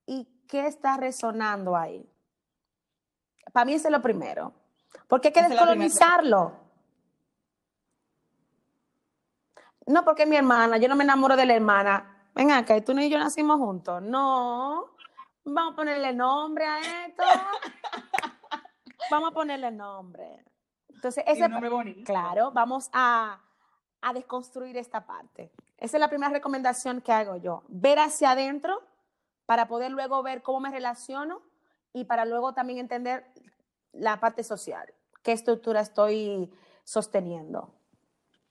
y 0.04 0.26
qué 0.48 0.66
está 0.66 0.96
resonando 0.96 1.76
ahí. 1.76 2.10
Para 3.52 3.64
mí 3.64 3.74
eso 3.74 3.88
es 3.88 3.92
lo 3.92 4.02
primero. 4.02 4.52
Porque 5.08 5.28
hay 5.28 5.34
que 5.34 5.42
descolonizarlo. 5.42 6.52
No, 9.86 10.04
porque 10.04 10.26
mi 10.26 10.36
hermana, 10.36 10.78
yo 10.78 10.88
no 10.88 10.96
me 10.96 11.04
enamoro 11.04 11.36
de 11.36 11.46
la 11.46 11.54
hermana. 11.54 12.28
Venga, 12.34 12.58
acá, 12.58 12.80
tú 12.82 12.92
y 12.92 13.10
yo 13.10 13.18
nacimos 13.18 13.58
juntos. 13.58 14.02
No. 14.02 14.94
Vamos 15.44 15.74
a 15.74 15.76
ponerle 15.76 16.12
nombre 16.12 16.64
a 16.64 17.06
esto. 17.06 17.22
Vamos 19.10 19.30
a 19.30 19.34
ponerle 19.34 19.70
nombre. 19.70 20.44
Entonces, 20.88 21.22
ese, 21.26 21.46
nombre 21.48 21.68
bonito. 21.68 22.04
Claro, 22.04 22.50
vamos 22.52 22.88
a, 22.94 23.38
a 24.00 24.12
desconstruir 24.14 24.78
esta 24.78 25.04
parte. 25.04 25.52
Esa 25.76 25.98
es 25.98 26.00
la 26.00 26.08
primera 26.08 26.32
recomendación 26.32 27.02
que 27.02 27.12
hago 27.12 27.36
yo. 27.36 27.62
Ver 27.68 27.98
hacia 27.98 28.30
adentro 28.30 28.82
para 29.44 29.68
poder 29.68 29.90
luego 29.90 30.22
ver 30.22 30.40
cómo 30.40 30.60
me 30.60 30.70
relaciono 30.70 31.42
y 31.94 32.04
para 32.04 32.26
luego 32.26 32.52
también 32.52 32.80
entender 32.80 33.24
la 33.92 34.20
parte 34.20 34.42
social, 34.42 34.92
qué 35.22 35.32
estructura 35.32 35.80
estoy 35.80 36.50
sosteniendo. 36.82 37.72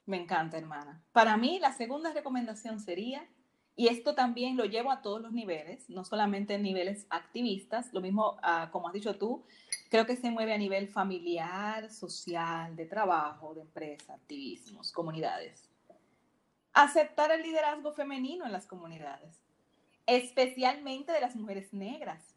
Me 0.05 0.17
encanta, 0.19 0.57
hermana. 0.57 1.03
Para 1.11 1.37
mí, 1.37 1.59
la 1.59 1.73
segunda 1.73 2.11
recomendación 2.13 2.79
sería, 2.79 3.27
y 3.75 3.89
esto 3.89 4.15
también 4.15 4.55
lo 4.55 4.65
llevo 4.65 4.91
a 4.91 5.01
todos 5.01 5.21
los 5.21 5.33
niveles, 5.33 5.89
no 5.89 6.05
solamente 6.05 6.55
en 6.55 6.63
niveles 6.63 7.05
activistas, 7.09 7.93
lo 7.93 8.01
mismo 8.01 8.37
ah, 8.41 8.69
como 8.71 8.87
has 8.87 8.93
dicho 8.93 9.17
tú, 9.17 9.43
creo 9.89 10.05
que 10.05 10.15
se 10.15 10.31
mueve 10.31 10.53
a 10.53 10.57
nivel 10.57 10.87
familiar, 10.87 11.91
social, 11.91 12.75
de 12.75 12.85
trabajo, 12.85 13.53
de 13.53 13.61
empresa, 13.61 14.13
activismos, 14.13 14.91
comunidades. 14.91 15.69
Aceptar 16.73 17.31
el 17.31 17.43
liderazgo 17.43 17.91
femenino 17.91 18.45
en 18.45 18.51
las 18.51 18.65
comunidades, 18.65 19.41
especialmente 20.05 21.11
de 21.11 21.21
las 21.21 21.35
mujeres 21.35 21.73
negras 21.73 22.32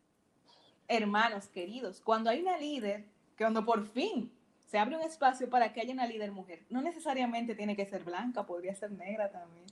hermanos 0.89 1.49
queridos, 1.49 2.01
cuando 2.01 2.31
hay 2.31 2.41
una 2.41 2.59
líder, 2.59 3.05
que 3.37 3.45
cuando 3.45 3.65
por 3.65 3.87
fin 3.87 4.33
se 4.67 4.79
abre 4.79 4.97
un 4.97 5.03
espacio 5.03 5.49
para 5.49 5.73
que 5.73 5.81
haya 5.81 5.93
una 5.93 6.07
líder 6.07 6.33
mujer, 6.33 6.65
no 6.71 6.83
necesariamente 6.83 7.55
tiene 7.55 7.77
que 7.77 7.87
ser 7.87 8.05
blanca, 8.05 8.47
podría 8.47 8.75
ser 8.75 8.91
negra 8.93 9.31
también. 9.31 9.67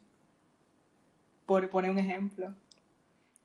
Por 1.46 1.68
poner 1.70 1.90
un 1.90 1.98
ejemplo. 1.98 2.54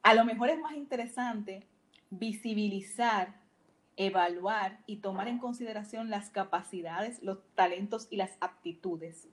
A 0.04 0.14
lo 0.14 0.26
mejor 0.26 0.50
es 0.50 0.60
más 0.60 0.74
interesante 0.74 1.68
visibilizar, 2.10 3.36
evaluar 3.98 4.80
y 4.86 4.98
tomar 4.98 5.28
en 5.28 5.40
consideración 5.40 6.10
las 6.10 6.30
capacidades, 6.30 7.22
los 7.22 7.40
talentos 7.56 8.08
y 8.10 8.16
las 8.16 8.38
aptitudes, 8.40 9.28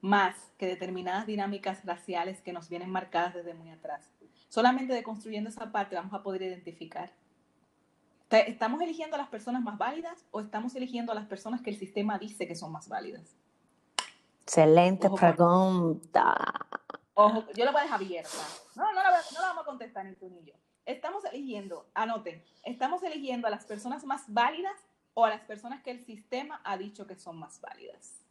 más 0.00 0.52
que 0.56 0.66
determinadas 0.66 1.26
dinámicas 1.26 1.84
raciales 1.84 2.40
que 2.40 2.52
nos 2.52 2.68
vienen 2.68 2.90
marcadas 2.90 3.34
desde 3.34 3.54
muy 3.54 3.70
atrás. 3.70 4.10
Solamente 4.48 4.94
de 4.94 5.02
construyendo 5.02 5.50
esa 5.50 5.72
parte 5.72 5.96
vamos 5.96 6.14
a 6.14 6.22
poder 6.22 6.42
identificar 6.42 7.12
¿Estamos 8.40 8.80
eligiendo 8.80 9.16
a 9.16 9.18
las 9.18 9.28
personas 9.28 9.62
más 9.62 9.78
válidas 9.78 10.24
o 10.30 10.40
estamos 10.40 10.74
eligiendo 10.74 11.12
a 11.12 11.14
las 11.14 11.26
personas 11.26 11.60
que 11.60 11.70
el 11.70 11.76
sistema 11.76 12.18
dice 12.18 12.46
que 12.46 12.54
son 12.54 12.72
más 12.72 12.88
válidas? 12.88 13.36
Excelente 14.42 15.08
pregunta. 15.10 16.34
Ojo, 17.14 17.44
yo 17.54 17.64
la 17.64 17.72
voy 17.72 17.80
a 17.80 17.84
dejar 17.84 18.00
abierta. 18.00 18.30
No, 18.74 18.92
no 18.92 19.02
la, 19.02 19.10
no 19.10 19.40
la 19.40 19.48
vamos 19.48 19.62
a 19.62 19.66
contestar 19.66 20.04
ni 20.06 20.14
tú 20.14 20.28
ni 20.30 20.42
yo. 20.44 20.54
Estamos 20.86 21.24
eligiendo, 21.26 21.86
anoten, 21.94 22.42
estamos 22.64 23.02
eligiendo 23.02 23.46
a 23.46 23.50
las 23.50 23.64
personas 23.64 24.04
más 24.04 24.24
válidas 24.26 24.74
o 25.14 25.24
a 25.24 25.30
las 25.30 25.42
personas 25.42 25.82
que 25.82 25.90
el 25.90 26.04
sistema 26.04 26.60
ha 26.64 26.76
dicho 26.76 27.06
que 27.06 27.16
son 27.16 27.38
más 27.38 27.60
válidas. 27.60 28.22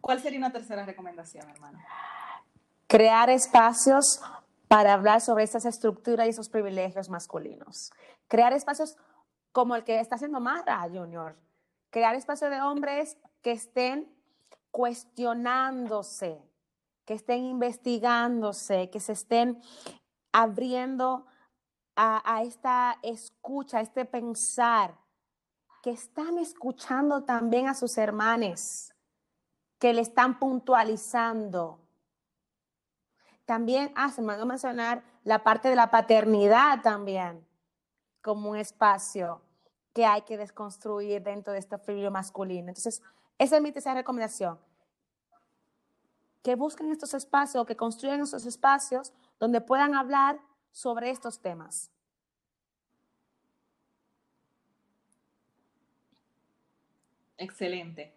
¿Cuál 0.00 0.20
sería 0.20 0.38
una 0.38 0.52
tercera 0.52 0.84
recomendación, 0.84 1.48
hermana? 1.48 1.84
Crear 2.86 3.30
espacios 3.30 4.20
para 4.68 4.94
hablar 4.94 5.20
sobre 5.20 5.44
esas 5.44 5.64
estructuras 5.64 6.26
y 6.26 6.30
esos 6.30 6.48
privilegios 6.48 7.08
masculinos. 7.08 7.92
Crear 8.32 8.54
espacios 8.54 8.96
como 9.52 9.76
el 9.76 9.84
que 9.84 10.00
está 10.00 10.14
haciendo 10.14 10.40
Mara 10.40 10.80
Junior. 10.90 11.36
Crear 11.90 12.14
espacios 12.14 12.50
de 12.50 12.62
hombres 12.62 13.18
que 13.42 13.52
estén 13.52 14.10
cuestionándose, 14.70 16.42
que 17.04 17.12
estén 17.12 17.44
investigándose, 17.44 18.88
que 18.88 19.00
se 19.00 19.12
estén 19.12 19.60
abriendo 20.32 21.26
a, 21.94 22.42
esta 22.42 22.98
escucha, 23.02 23.76
a 23.76 23.82
este 23.82 24.06
pensar, 24.06 24.96
que 25.82 25.90
están 25.90 26.38
escuchando 26.38 27.24
también 27.24 27.68
a 27.68 27.74
sus 27.74 27.98
hermanos, 27.98 28.94
que 29.78 29.92
le 29.92 30.00
están 30.00 30.38
puntualizando, 30.38 31.80
también, 33.44 33.92
ah, 33.94 34.10
se 34.10 34.22
me 34.22 34.34
va 34.34 34.40
a 34.40 34.46
mencionar 34.46 35.04
la 35.22 35.44
parte 35.44 35.68
de 35.68 35.76
la 35.76 35.90
paternidad 35.90 36.80
también, 36.80 37.46
como 38.22 38.50
un 38.50 38.56
espacio 38.56 39.42
que 39.92 40.06
hay 40.06 40.22
que 40.22 40.38
desconstruir 40.38 41.22
dentro 41.22 41.52
de 41.52 41.58
este 41.58 41.76
frío 41.78 42.10
masculino. 42.10 42.68
Entonces, 42.68 43.02
esa 43.38 43.56
es 43.56 43.62
mi 43.62 43.72
tercera 43.72 43.96
recomendación. 43.96 44.58
Que 46.42 46.54
busquen 46.54 46.90
estos 46.90 47.14
espacios, 47.14 47.66
que 47.66 47.76
construyan 47.76 48.20
estos 48.20 48.46
espacios 48.46 49.12
donde 49.38 49.60
puedan 49.60 49.94
hablar 49.94 50.40
sobre 50.70 51.10
estos 51.10 51.40
temas. 51.40 51.90
Excelente. 57.36 58.14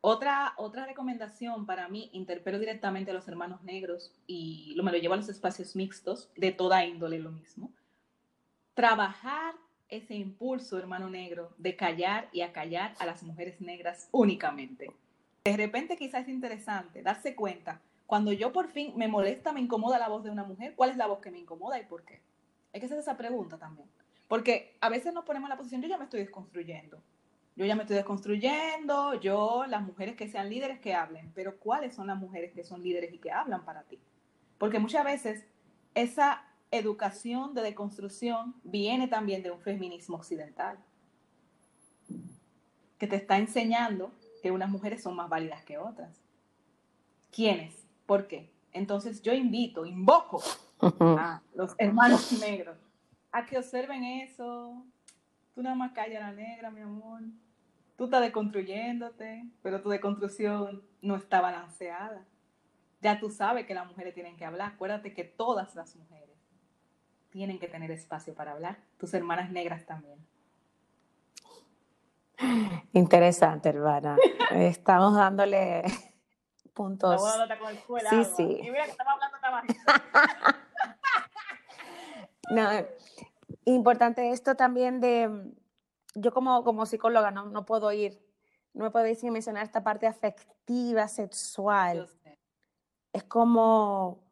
Otra, 0.00 0.54
otra 0.56 0.86
recomendación 0.86 1.66
para 1.66 1.88
mí, 1.88 2.10
interpelo 2.12 2.58
directamente 2.58 3.10
a 3.10 3.14
los 3.14 3.28
hermanos 3.28 3.62
negros 3.62 4.12
y 4.26 4.72
lo, 4.76 4.82
me 4.82 4.92
lo 4.92 4.98
llevo 4.98 5.14
a 5.14 5.18
los 5.18 5.28
espacios 5.28 5.76
mixtos, 5.76 6.30
de 6.36 6.52
toda 6.52 6.84
índole 6.84 7.18
lo 7.18 7.32
mismo. 7.32 7.72
Trabajar 8.76 9.54
ese 9.88 10.14
impulso, 10.14 10.78
hermano 10.78 11.10
negro, 11.10 11.52
de 11.58 11.74
callar 11.74 12.28
y 12.30 12.42
acallar 12.42 12.94
a 13.00 13.06
las 13.06 13.24
mujeres 13.24 13.60
negras 13.60 14.08
únicamente. 14.12 14.88
De 15.44 15.56
repente 15.56 15.96
quizás 15.96 16.22
es 16.22 16.28
interesante 16.28 17.02
darse 17.02 17.34
cuenta, 17.34 17.80
cuando 18.06 18.32
yo 18.32 18.52
por 18.52 18.68
fin 18.68 18.92
me 18.94 19.08
molesta, 19.08 19.52
me 19.52 19.60
incomoda 19.60 19.98
la 19.98 20.08
voz 20.08 20.22
de 20.22 20.30
una 20.30 20.44
mujer, 20.44 20.74
¿cuál 20.76 20.90
es 20.90 20.96
la 20.96 21.08
voz 21.08 21.18
que 21.18 21.32
me 21.32 21.40
incomoda 21.40 21.80
y 21.80 21.86
por 21.86 22.04
qué? 22.04 22.20
Hay 22.72 22.78
que 22.78 22.86
hacer 22.86 22.98
esa 22.98 23.16
pregunta 23.16 23.58
también. 23.58 23.88
Porque 24.28 24.76
a 24.80 24.88
veces 24.88 25.12
nos 25.12 25.24
ponemos 25.24 25.48
en 25.48 25.50
la 25.50 25.56
posición, 25.56 25.82
yo 25.82 25.88
ya 25.88 25.98
me 25.98 26.04
estoy 26.04 26.20
desconstruyendo 26.20 27.02
yo 27.56 27.64
ya 27.64 27.74
me 27.74 27.82
estoy 27.82 27.96
desconstruyendo, 27.96 29.14
yo, 29.14 29.64
las 29.66 29.82
mujeres 29.82 30.14
que 30.14 30.28
sean 30.28 30.50
líderes 30.50 30.78
que 30.78 30.92
hablen, 30.92 31.32
pero 31.34 31.58
¿cuáles 31.58 31.94
son 31.94 32.06
las 32.06 32.18
mujeres 32.18 32.52
que 32.52 32.62
son 32.62 32.82
líderes 32.82 33.14
y 33.14 33.18
que 33.18 33.32
hablan 33.32 33.64
para 33.64 33.82
ti? 33.84 33.98
Porque 34.58 34.78
muchas 34.78 35.04
veces 35.06 35.46
esa 35.94 36.44
educación 36.70 37.54
de 37.54 37.62
deconstrucción 37.62 38.54
viene 38.64 39.08
también 39.08 39.42
de 39.42 39.50
un 39.50 39.60
feminismo 39.60 40.16
occidental, 40.16 40.78
que 42.98 43.06
te 43.06 43.16
está 43.16 43.38
enseñando 43.38 44.10
que 44.42 44.50
unas 44.50 44.70
mujeres 44.70 45.02
son 45.02 45.16
más 45.16 45.28
válidas 45.28 45.64
que 45.64 45.78
otras. 45.78 46.20
¿Quiénes? 47.30 47.86
¿Por 48.06 48.26
qué? 48.26 48.50
Entonces 48.72 49.22
yo 49.22 49.32
invito, 49.32 49.84
invoco 49.84 50.42
a 50.80 51.42
los 51.54 51.74
hermanos 51.78 52.32
negros 52.40 52.76
a 53.32 53.44
que 53.44 53.58
observen 53.58 54.04
eso. 54.04 54.84
Tú 55.54 55.62
nada 55.62 55.74
más 55.74 55.92
callas 55.92 56.20
la 56.20 56.32
negra, 56.32 56.70
mi 56.70 56.80
amor. 56.80 57.22
Tú 57.96 58.04
estás 58.04 58.20
deconstruyéndote, 58.20 59.46
pero 59.62 59.80
tu 59.80 59.88
deconstrucción 59.88 60.82
no 61.00 61.16
está 61.16 61.40
balanceada. 61.40 62.24
Ya 63.00 63.18
tú 63.18 63.30
sabes 63.30 63.66
que 63.66 63.74
las 63.74 63.86
mujeres 63.86 64.14
tienen 64.14 64.36
que 64.36 64.44
hablar. 64.44 64.72
Acuérdate 64.72 65.14
que 65.14 65.24
todas 65.24 65.74
las 65.74 65.96
mujeres 65.96 66.35
tienen 67.36 67.58
que 67.58 67.68
tener 67.68 67.90
espacio 67.90 68.34
para 68.34 68.52
hablar. 68.52 68.78
Tus 68.96 69.12
hermanas 69.12 69.50
negras 69.50 69.84
también. 69.84 70.26
Interesante, 72.94 73.68
hermana. 73.68 74.16
Estamos 74.52 75.14
dándole 75.14 75.82
puntos. 76.72 77.22
sí, 78.08 78.24
sí. 78.24 78.58
Y 78.62 78.70
mira 78.70 78.84
que 78.86 78.92
estamos 78.92 79.14
hablando 79.42 79.74
no, 82.52 82.86
importante 83.66 84.30
esto 84.30 84.54
también 84.54 85.02
de, 85.02 85.52
yo 86.14 86.32
como, 86.32 86.64
como 86.64 86.86
psicóloga 86.86 87.32
no, 87.32 87.50
no 87.50 87.66
puedo 87.66 87.92
ir, 87.92 88.18
no 88.72 88.84
me 88.84 88.90
puedo 88.90 89.06
ir 89.08 89.16
sin 89.16 89.34
mencionar 89.34 89.62
esta 89.62 89.84
parte 89.84 90.06
afectiva, 90.06 91.06
sexual. 91.06 92.08
Es 93.12 93.24
como 93.24 94.25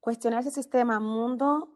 cuestionar 0.00 0.40
ese 0.40 0.50
sistema 0.50 1.00
mundo 1.00 1.68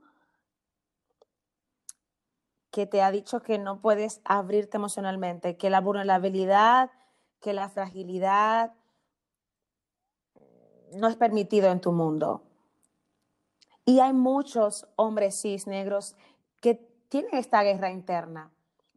que 2.71 2.87
te 2.87 3.03
ha 3.03 3.11
dicho 3.11 3.41
que 3.41 3.59
no 3.59 3.81
puedes 3.81 4.21
abrirte 4.25 4.79
emocionalmente, 4.79 5.57
que 5.57 5.71
la 5.71 5.81
vulnerabilidad, 5.81 6.91
que 7.41 7.53
la 7.53 7.69
fragilidad 7.69 8.73
no 10.93 11.09
es 11.09 11.17
permitido 11.17 11.71
en 11.71 11.81
tu 11.81 11.93
mundo. 11.93 12.43
Y 13.85 14.01
hay 14.01 14.13
muchos 14.13 14.89
hombres 14.97 15.41
cis 15.41 15.67
negros 15.67 16.17
que 16.61 16.75
tienen 17.09 17.35
esta 17.35 17.63
guerra 17.63 17.91
interna 17.91 18.51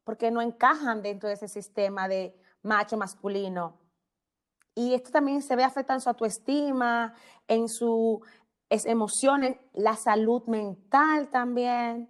porque 0.07 0.32
no 0.32 0.41
encajan 0.41 1.01
dentro 1.01 1.28
de 1.28 1.36
ese 1.36 1.49
sistema 1.49 2.07
de 2.07 2.34
macho 2.63 2.95
masculino. 2.95 3.78
Y 4.73 4.93
esto 4.93 5.11
también 5.11 5.41
se 5.41 5.53
ve 5.57 5.65
afectando 5.65 5.99
su 5.99 6.07
autoestima, 6.07 7.13
en 7.45 7.67
sus 8.70 8.86
emociones, 8.86 9.57
la 9.74 9.95
salud 9.95 10.43
mental 10.45 11.30
también. 11.30 12.09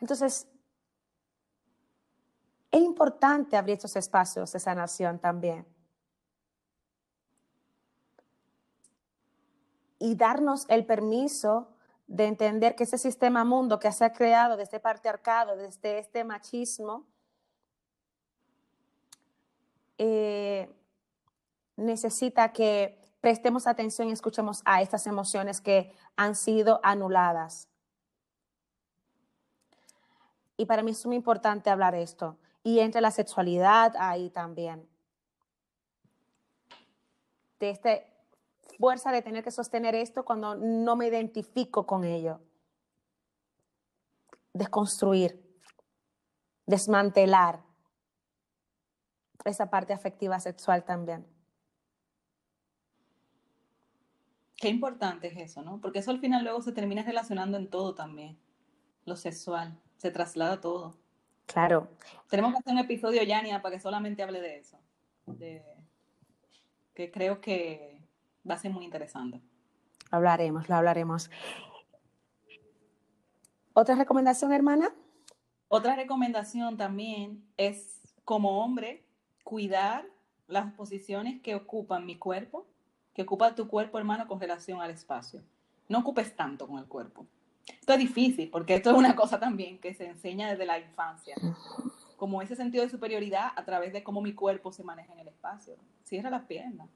Entonces, 0.00 0.48
es 2.70 2.80
importante 2.80 3.56
abrir 3.56 3.76
estos 3.76 3.96
espacios 3.96 4.52
de 4.52 4.60
sanación 4.60 5.18
también. 5.18 5.66
Y 9.98 10.14
darnos 10.14 10.66
el 10.68 10.84
permiso 10.84 11.68
de 12.06 12.26
entender 12.26 12.76
que 12.76 12.84
ese 12.84 12.98
sistema 12.98 13.44
mundo 13.44 13.78
que 13.78 13.90
se 13.92 14.04
ha 14.04 14.12
creado 14.12 14.56
desde 14.56 14.76
este 14.76 15.08
arcado, 15.08 15.56
desde 15.56 15.98
este 15.98 16.22
machismo, 16.22 17.06
eh, 19.98 20.70
necesita 21.76 22.52
que 22.52 23.05
prestemos 23.26 23.66
atención 23.66 24.08
y 24.08 24.12
escuchemos 24.12 24.62
a 24.64 24.82
estas 24.82 25.04
emociones 25.08 25.60
que 25.60 25.92
han 26.14 26.36
sido 26.36 26.78
anuladas. 26.84 27.68
Y 30.56 30.66
para 30.66 30.84
mí 30.84 30.92
es 30.92 31.04
muy 31.06 31.16
importante 31.16 31.68
hablar 31.68 31.96
esto. 31.96 32.38
Y 32.62 32.78
entre 32.78 33.00
la 33.00 33.10
sexualidad 33.10 33.96
ahí 33.98 34.30
también. 34.30 34.88
De 37.58 37.70
esta 37.70 37.98
fuerza 38.78 39.10
de 39.10 39.22
tener 39.22 39.42
que 39.42 39.50
sostener 39.50 39.96
esto 39.96 40.24
cuando 40.24 40.54
no 40.54 40.94
me 40.94 41.08
identifico 41.08 41.84
con 41.84 42.04
ello. 42.04 42.40
Desconstruir, 44.52 45.44
desmantelar 46.64 47.64
esa 49.44 49.68
parte 49.68 49.92
afectiva 49.92 50.38
sexual 50.38 50.84
también. 50.84 51.35
Qué 54.56 54.68
importante 54.68 55.28
es 55.28 55.36
eso, 55.36 55.62
¿no? 55.62 55.80
Porque 55.80 55.98
eso 55.98 56.10
al 56.10 56.20
final 56.20 56.42
luego 56.42 56.62
se 56.62 56.72
termina 56.72 57.02
relacionando 57.02 57.58
en 57.58 57.68
todo 57.68 57.94
también. 57.94 58.38
Lo 59.04 59.16
sexual 59.16 59.78
se 59.96 60.10
traslada 60.10 60.60
todo. 60.60 60.96
Claro. 61.46 61.88
Tenemos 62.28 62.52
que 62.52 62.58
hacer 62.58 62.72
un 62.72 62.78
episodio, 62.78 63.22
Yania, 63.22 63.62
para 63.62 63.76
que 63.76 63.80
solamente 63.80 64.22
hable 64.22 64.40
de 64.40 64.58
eso. 64.58 64.78
que 66.94 67.10
creo 67.10 67.40
que 67.40 68.00
va 68.48 68.54
a 68.54 68.58
ser 68.58 68.70
muy 68.72 68.84
interesante. 68.84 69.42
Hablaremos, 70.10 70.68
lo 70.68 70.76
hablaremos. 70.76 71.30
¿Otra 73.74 73.94
recomendación, 73.94 74.52
hermana? 74.52 74.94
Otra 75.68 75.96
recomendación 75.96 76.76
también 76.76 77.44
es, 77.56 78.00
como 78.24 78.64
hombre, 78.64 79.04
cuidar 79.44 80.06
las 80.46 80.72
posiciones 80.72 81.42
que 81.42 81.54
ocupan 81.54 82.06
mi 82.06 82.16
cuerpo, 82.16 82.66
que 83.16 83.22
ocupa 83.22 83.54
tu 83.54 83.66
cuerpo, 83.66 83.96
hermano, 83.96 84.28
con 84.28 84.38
relación 84.38 84.82
al 84.82 84.90
espacio. 84.90 85.40
No 85.88 86.00
ocupes 86.00 86.36
tanto 86.36 86.68
con 86.68 86.78
el 86.78 86.84
cuerpo. 86.84 87.26
Esto 87.66 87.94
es 87.94 87.98
difícil 87.98 88.50
porque 88.50 88.74
esto 88.74 88.90
es 88.90 88.96
una 88.96 89.16
cosa 89.16 89.40
también 89.40 89.78
que 89.78 89.94
se 89.94 90.06
enseña 90.06 90.50
desde 90.50 90.66
la 90.66 90.78
infancia, 90.78 91.34
como 92.18 92.42
ese 92.42 92.54
sentido 92.54 92.84
de 92.84 92.90
superioridad 92.90 93.52
a 93.56 93.64
través 93.64 93.94
de 93.94 94.04
cómo 94.04 94.20
mi 94.20 94.34
cuerpo 94.34 94.70
se 94.70 94.84
maneja 94.84 95.14
en 95.14 95.20
el 95.20 95.28
espacio. 95.28 95.76
Cierra 96.04 96.28
las 96.28 96.44
piernas, 96.44 96.90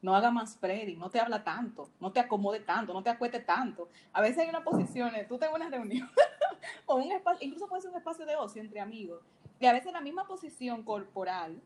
no 0.00 0.16
haga 0.16 0.30
más 0.30 0.54
spreading, 0.54 0.98
no 0.98 1.10
te 1.10 1.20
habla 1.20 1.44
tanto, 1.44 1.90
no 2.00 2.10
te 2.10 2.20
acomode 2.20 2.60
tanto, 2.60 2.94
no 2.94 3.02
te 3.02 3.10
acueste 3.10 3.40
tanto. 3.40 3.90
A 4.14 4.22
veces 4.22 4.38
hay 4.38 4.48
una 4.48 4.64
posición, 4.64 5.12
tú 5.28 5.36
tengo 5.36 5.54
una 5.54 5.68
reunión, 5.68 6.08
o 6.86 6.96
un 6.96 7.12
espacio, 7.12 7.46
incluso 7.46 7.68
puede 7.68 7.82
ser 7.82 7.90
un 7.90 7.98
espacio 7.98 8.24
de 8.24 8.36
ocio 8.36 8.62
entre 8.62 8.80
amigos, 8.80 9.22
y 9.60 9.66
a 9.66 9.72
veces 9.74 9.92
la 9.92 10.00
misma 10.00 10.26
posición 10.26 10.82
corporal 10.82 11.60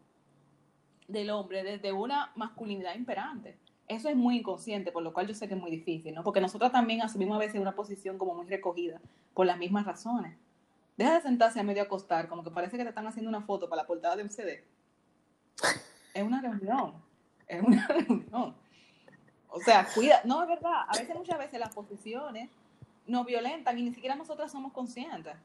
del 1.07 1.30
hombre 1.30 1.62
desde 1.62 1.93
una 1.93 2.32
masculinidad 2.34 2.97
imperante. 2.97 3.57
Eso 3.89 4.09
es 4.09 4.16
muy 4.16 4.39
inconsciente, 4.39 4.91
por 4.91 5.03
lo 5.03 5.12
cual 5.12 5.28
yo 5.28 5.34
sé 5.34 5.47
que 5.47 5.55
es 5.55 5.61
muy 5.61 5.70
difícil, 5.70 6.14
¿no? 6.14 6.24
Porque 6.24 6.41
nosotros 6.41 6.72
también 6.72 7.03
asumimos 7.03 7.37
a 7.37 7.41
veces 7.41 7.61
una 7.61 7.74
posición 7.74 8.18
como 8.18 8.34
muy 8.34 8.47
recogida, 8.47 9.01
por 9.32 9.47
las 9.47 9.59
mismas 9.59 9.87
razones. 9.87 10.37
Deja 10.97 11.14
de 11.14 11.20
sentarse 11.20 11.61
a 11.61 11.62
medio 11.62 11.82
acostar, 11.82 12.28
como 12.28 12.43
que 12.43 12.51
parece 12.51 12.76
que 12.76 12.82
te 12.82 12.89
están 12.89 13.07
haciendo 13.07 13.28
una 13.28 13.43
foto 13.43 13.68
para 13.68 13.82
la 13.82 13.87
portada 13.87 14.16
de 14.16 14.24
un 14.24 14.30
CD. 14.30 14.64
Es 16.14 16.22
una 16.22 16.41
reunión, 16.41 16.95
es 17.47 17.62
una 17.62 17.87
reunión. 17.89 18.57
O 19.49 19.61
sea, 19.61 19.87
cuida, 19.95 20.20
no 20.24 20.43
es 20.43 20.49
verdad, 20.49 20.82
a 20.89 20.99
veces, 20.99 21.14
muchas 21.14 21.39
veces 21.39 21.61
las 21.61 21.74
posiciones 21.74 22.51
nos 23.07 23.24
violentan 23.24 23.78
y 23.78 23.82
ni 23.82 23.95
siquiera 23.95 24.16
nosotras 24.16 24.51
somos 24.51 24.72
conscientes 24.72 25.37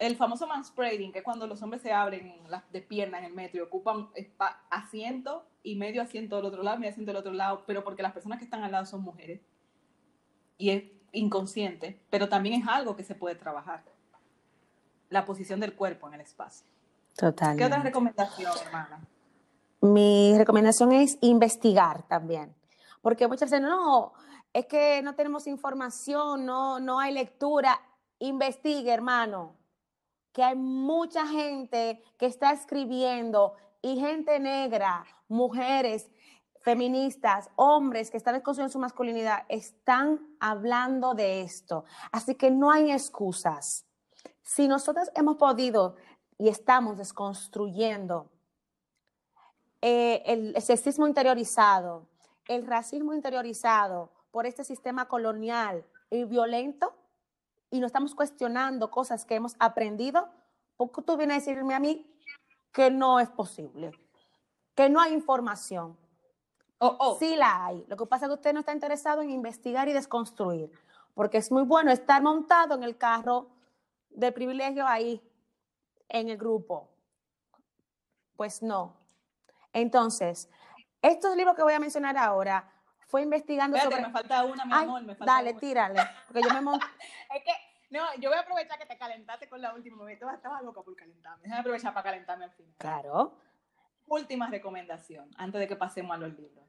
el 0.00 0.16
famoso 0.16 0.46
manspreading, 0.46 1.12
que 1.12 1.18
es 1.18 1.24
cuando 1.24 1.46
los 1.46 1.62
hombres 1.62 1.82
se 1.82 1.92
abren 1.92 2.34
las 2.48 2.70
de 2.72 2.80
pierna 2.80 3.18
en 3.18 3.26
el 3.26 3.34
metro 3.34 3.58
y 3.58 3.60
ocupan 3.60 4.08
asiento 4.70 5.44
y 5.62 5.76
medio 5.76 6.02
asiento 6.02 6.36
del 6.36 6.46
otro 6.46 6.62
lado, 6.62 6.78
medio 6.78 6.90
asiento 6.90 7.10
del 7.10 7.20
otro 7.20 7.32
lado, 7.32 7.64
pero 7.66 7.84
porque 7.84 8.02
las 8.02 8.12
personas 8.12 8.38
que 8.38 8.44
están 8.44 8.62
al 8.62 8.72
lado 8.72 8.86
son 8.86 9.02
mujeres. 9.02 9.40
Y 10.58 10.70
es 10.70 10.84
inconsciente, 11.12 12.00
pero 12.10 12.28
también 12.28 12.60
es 12.60 12.68
algo 12.68 12.96
que 12.96 13.04
se 13.04 13.14
puede 13.14 13.34
trabajar. 13.34 13.82
La 15.08 15.24
posición 15.24 15.60
del 15.60 15.74
cuerpo 15.74 16.08
en 16.08 16.14
el 16.14 16.20
espacio. 16.20 16.66
Total. 17.16 17.56
¿Qué 17.56 17.64
otra 17.64 17.82
recomendación, 17.82 18.52
hermana? 18.66 19.00
Mi 19.80 20.34
recomendación 20.36 20.92
es 20.92 21.18
investigar 21.20 22.02
también. 22.04 22.54
Porque 23.02 23.26
muchas 23.26 23.50
veces, 23.50 23.66
no, 23.66 24.12
es 24.52 24.66
que 24.66 25.02
no 25.02 25.14
tenemos 25.14 25.46
información, 25.46 26.44
no, 26.44 26.78
no 26.78 27.00
hay 27.00 27.12
lectura. 27.12 27.80
Investigue, 28.18 28.92
hermano 28.92 29.60
que 30.32 30.42
hay 30.42 30.56
mucha 30.56 31.26
gente 31.26 32.02
que 32.16 32.26
está 32.26 32.52
escribiendo 32.52 33.54
y 33.82 33.98
gente 33.98 34.38
negra, 34.38 35.04
mujeres, 35.28 36.10
feministas, 36.60 37.50
hombres 37.56 38.10
que 38.10 38.16
están 38.16 38.34
desconstruyendo 38.34 38.72
su 38.72 38.78
masculinidad, 38.78 39.44
están 39.48 40.20
hablando 40.38 41.14
de 41.14 41.42
esto. 41.42 41.84
Así 42.12 42.34
que 42.34 42.50
no 42.50 42.70
hay 42.70 42.92
excusas. 42.92 43.86
Si 44.42 44.68
nosotros 44.68 45.10
hemos 45.14 45.36
podido 45.36 45.96
y 46.38 46.48
estamos 46.48 46.98
desconstruyendo 46.98 48.30
eh, 49.80 50.22
el 50.26 50.60
sexismo 50.60 51.06
interiorizado, 51.06 52.08
el 52.48 52.66
racismo 52.66 53.14
interiorizado 53.14 54.10
por 54.30 54.46
este 54.46 54.64
sistema 54.64 55.08
colonial 55.08 55.84
y 56.10 56.24
violento, 56.24 56.94
y 57.70 57.80
no 57.80 57.86
estamos 57.86 58.14
cuestionando 58.14 58.90
cosas 58.90 59.24
que 59.24 59.36
hemos 59.36 59.54
aprendido, 59.58 60.28
porque 60.76 61.02
tú 61.02 61.16
vienes 61.16 61.36
a 61.36 61.50
decirme 61.50 61.74
a 61.74 61.80
mí 61.80 62.09
que 62.72 62.90
no 62.90 63.20
es 63.20 63.28
posible, 63.28 63.92
que 64.74 64.88
no 64.88 65.00
hay 65.00 65.12
información. 65.12 65.98
Oh, 66.78 66.96
oh. 66.98 67.18
Sí 67.18 67.36
la 67.36 67.66
hay. 67.66 67.84
Lo 67.88 67.96
que 67.96 68.06
pasa 68.06 68.24
es 68.24 68.30
que 68.30 68.34
usted 68.34 68.52
no 68.54 68.60
está 68.60 68.72
interesado 68.72 69.22
en 69.22 69.30
investigar 69.30 69.88
y 69.88 69.92
desconstruir, 69.92 70.70
porque 71.14 71.38
es 71.38 71.50
muy 71.50 71.62
bueno 71.62 71.90
estar 71.90 72.22
montado 72.22 72.74
en 72.74 72.82
el 72.82 72.96
carro 72.96 73.50
de 74.10 74.32
privilegio 74.32 74.86
ahí, 74.86 75.22
en 76.08 76.28
el 76.28 76.38
grupo. 76.38 76.88
Pues 78.36 78.62
no. 78.62 78.96
Entonces, 79.72 80.48
estos 81.02 81.36
libros 81.36 81.54
que 81.54 81.62
voy 81.62 81.74
a 81.74 81.80
mencionar 81.80 82.16
ahora, 82.16 82.72
fue 83.10 83.22
investigando 83.22 83.76
sobre... 83.76 84.00
me 84.00 84.10
falta 84.10 84.44
una, 84.44 84.64
mi 84.64 84.72
amor, 84.72 85.02
me 85.02 85.16
falta 85.16 85.34
Dale, 85.34 85.54
tírale, 85.54 86.00
porque 86.26 86.42
yo 86.42 86.54
me 86.54 86.60
monto... 86.62 86.86
es 87.34 87.42
que, 87.42 87.50
no, 87.90 88.14
yo 88.18 88.30
voy 88.30 88.38
a 88.38 88.42
aprovechar 88.42 88.78
que 88.78 88.86
te 88.86 88.96
calentaste 88.96 89.48
con 89.48 89.60
la 89.60 89.74
última, 89.74 90.02
me 90.04 90.12
estaba 90.12 90.62
loca 90.62 90.82
por 90.82 90.96
calentarme, 90.96 91.42
déjame 91.42 91.60
aprovechar 91.60 91.92
para 91.92 92.04
calentarme 92.04 92.44
al 92.44 92.52
final. 92.52 92.74
Claro. 92.78 93.36
Última 94.06 94.48
recomendación, 94.48 95.30
antes 95.36 95.60
de 95.60 95.68
que 95.68 95.76
pasemos 95.76 96.14
a 96.14 96.18
los 96.18 96.32
libros. 96.32 96.64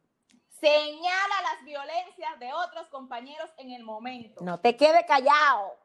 Señala 0.48 1.42
las 1.42 1.66
violencias 1.66 2.40
de 2.40 2.54
otros 2.54 2.88
compañeros 2.90 3.50
en 3.58 3.72
el 3.72 3.84
momento. 3.84 4.44
No 4.44 4.60
te 4.60 4.76
quede 4.78 5.06
callado. 5.08 5.76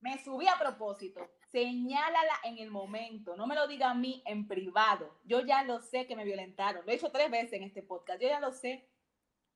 Me 0.00 0.16
subí 0.18 0.48
a 0.48 0.58
propósito. 0.58 1.30
Señálala 1.50 2.34
en 2.44 2.58
el 2.58 2.70
momento. 2.70 3.36
No 3.36 3.46
me 3.46 3.54
lo 3.54 3.66
diga 3.66 3.90
a 3.90 3.94
mí 3.94 4.22
en 4.24 4.48
privado. 4.48 5.18
Yo 5.24 5.40
ya 5.40 5.62
lo 5.62 5.80
sé 5.80 6.06
que 6.06 6.16
me 6.16 6.24
violentaron. 6.24 6.84
Lo 6.86 6.92
he 6.92 6.94
hecho 6.94 7.12
tres 7.12 7.30
veces 7.30 7.54
en 7.54 7.64
este 7.64 7.82
podcast. 7.82 8.20
Yo 8.20 8.28
ya 8.28 8.40
lo 8.40 8.52
sé. 8.52 8.88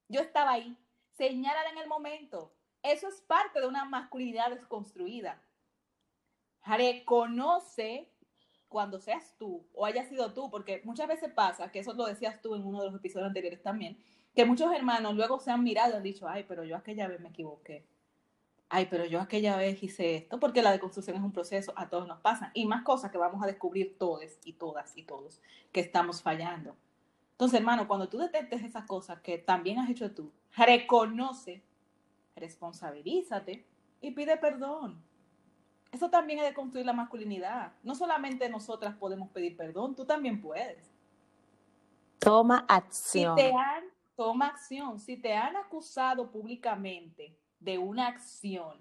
Yo 0.08 0.20
estaba 0.20 0.52
ahí. 0.52 0.76
Señálala 1.16 1.70
en 1.70 1.78
el 1.78 1.88
momento. 1.88 2.54
Eso 2.82 3.08
es 3.08 3.20
parte 3.22 3.60
de 3.60 3.66
una 3.66 3.84
masculinidad 3.84 4.50
desconstruida. 4.50 5.40
Reconoce 6.64 8.10
cuando 8.68 9.00
seas 9.00 9.34
tú 9.38 9.66
o 9.74 9.86
haya 9.86 10.04
sido 10.04 10.32
tú, 10.32 10.50
porque 10.50 10.82
muchas 10.84 11.08
veces 11.08 11.32
pasa, 11.32 11.70
que 11.70 11.80
eso 11.80 11.94
lo 11.94 12.06
decías 12.06 12.40
tú 12.42 12.54
en 12.54 12.64
uno 12.64 12.80
de 12.80 12.86
los 12.86 12.96
episodios 12.96 13.28
anteriores 13.28 13.62
también, 13.62 13.98
que 14.34 14.44
muchos 14.44 14.72
hermanos 14.72 15.14
luego 15.14 15.40
se 15.40 15.50
han 15.50 15.64
mirado 15.64 15.94
y 15.94 15.96
han 15.96 16.02
dicho, 16.02 16.28
ay, 16.28 16.44
pero 16.46 16.64
yo 16.64 16.76
aquella 16.76 17.08
vez 17.08 17.20
me 17.20 17.30
equivoqué. 17.30 17.86
Ay, 18.70 18.86
pero 18.90 19.06
yo 19.06 19.20
aquella 19.20 19.56
vez 19.56 19.82
hice 19.82 20.16
esto, 20.16 20.38
porque 20.38 20.60
la 20.60 20.72
deconstrucción 20.72 21.16
es 21.16 21.22
un 21.22 21.32
proceso, 21.32 21.72
a 21.74 21.88
todos 21.88 22.06
nos 22.06 22.20
pasa. 22.20 22.50
Y 22.52 22.66
más 22.66 22.82
cosas 22.82 23.10
que 23.10 23.16
vamos 23.16 23.42
a 23.42 23.46
descubrir 23.46 23.96
todos 23.98 24.38
y 24.44 24.52
todas 24.52 24.94
y 24.94 25.04
todos, 25.04 25.40
que 25.72 25.80
estamos 25.80 26.20
fallando. 26.20 26.76
Entonces, 27.32 27.60
hermano, 27.60 27.88
cuando 27.88 28.08
tú 28.10 28.18
detectes 28.18 28.62
esas 28.62 28.84
cosas 28.84 29.20
que 29.22 29.38
también 29.38 29.78
has 29.78 29.88
hecho 29.88 30.12
tú, 30.12 30.30
reconoce, 30.54 31.62
responsabilízate 32.38 33.66
y 34.00 34.10
pide 34.12 34.36
perdón. 34.36 35.02
Eso 35.90 36.10
también 36.10 36.40
es 36.40 36.44
de 36.46 36.54
construir 36.54 36.86
la 36.86 36.92
masculinidad. 36.92 37.72
No 37.82 37.94
solamente 37.94 38.48
nosotras 38.48 38.94
podemos 38.96 39.30
pedir 39.30 39.56
perdón, 39.56 39.94
tú 39.94 40.04
también 40.04 40.40
puedes. 40.40 40.90
Toma 42.18 42.64
acción. 42.68 43.36
Si 43.38 43.42
te 43.42 43.52
han, 43.52 43.84
toma 44.16 44.46
acción. 44.48 45.00
Si 45.00 45.16
te 45.16 45.34
han 45.34 45.56
acusado 45.56 46.30
públicamente 46.30 47.36
de 47.60 47.78
una 47.78 48.06
acción 48.08 48.76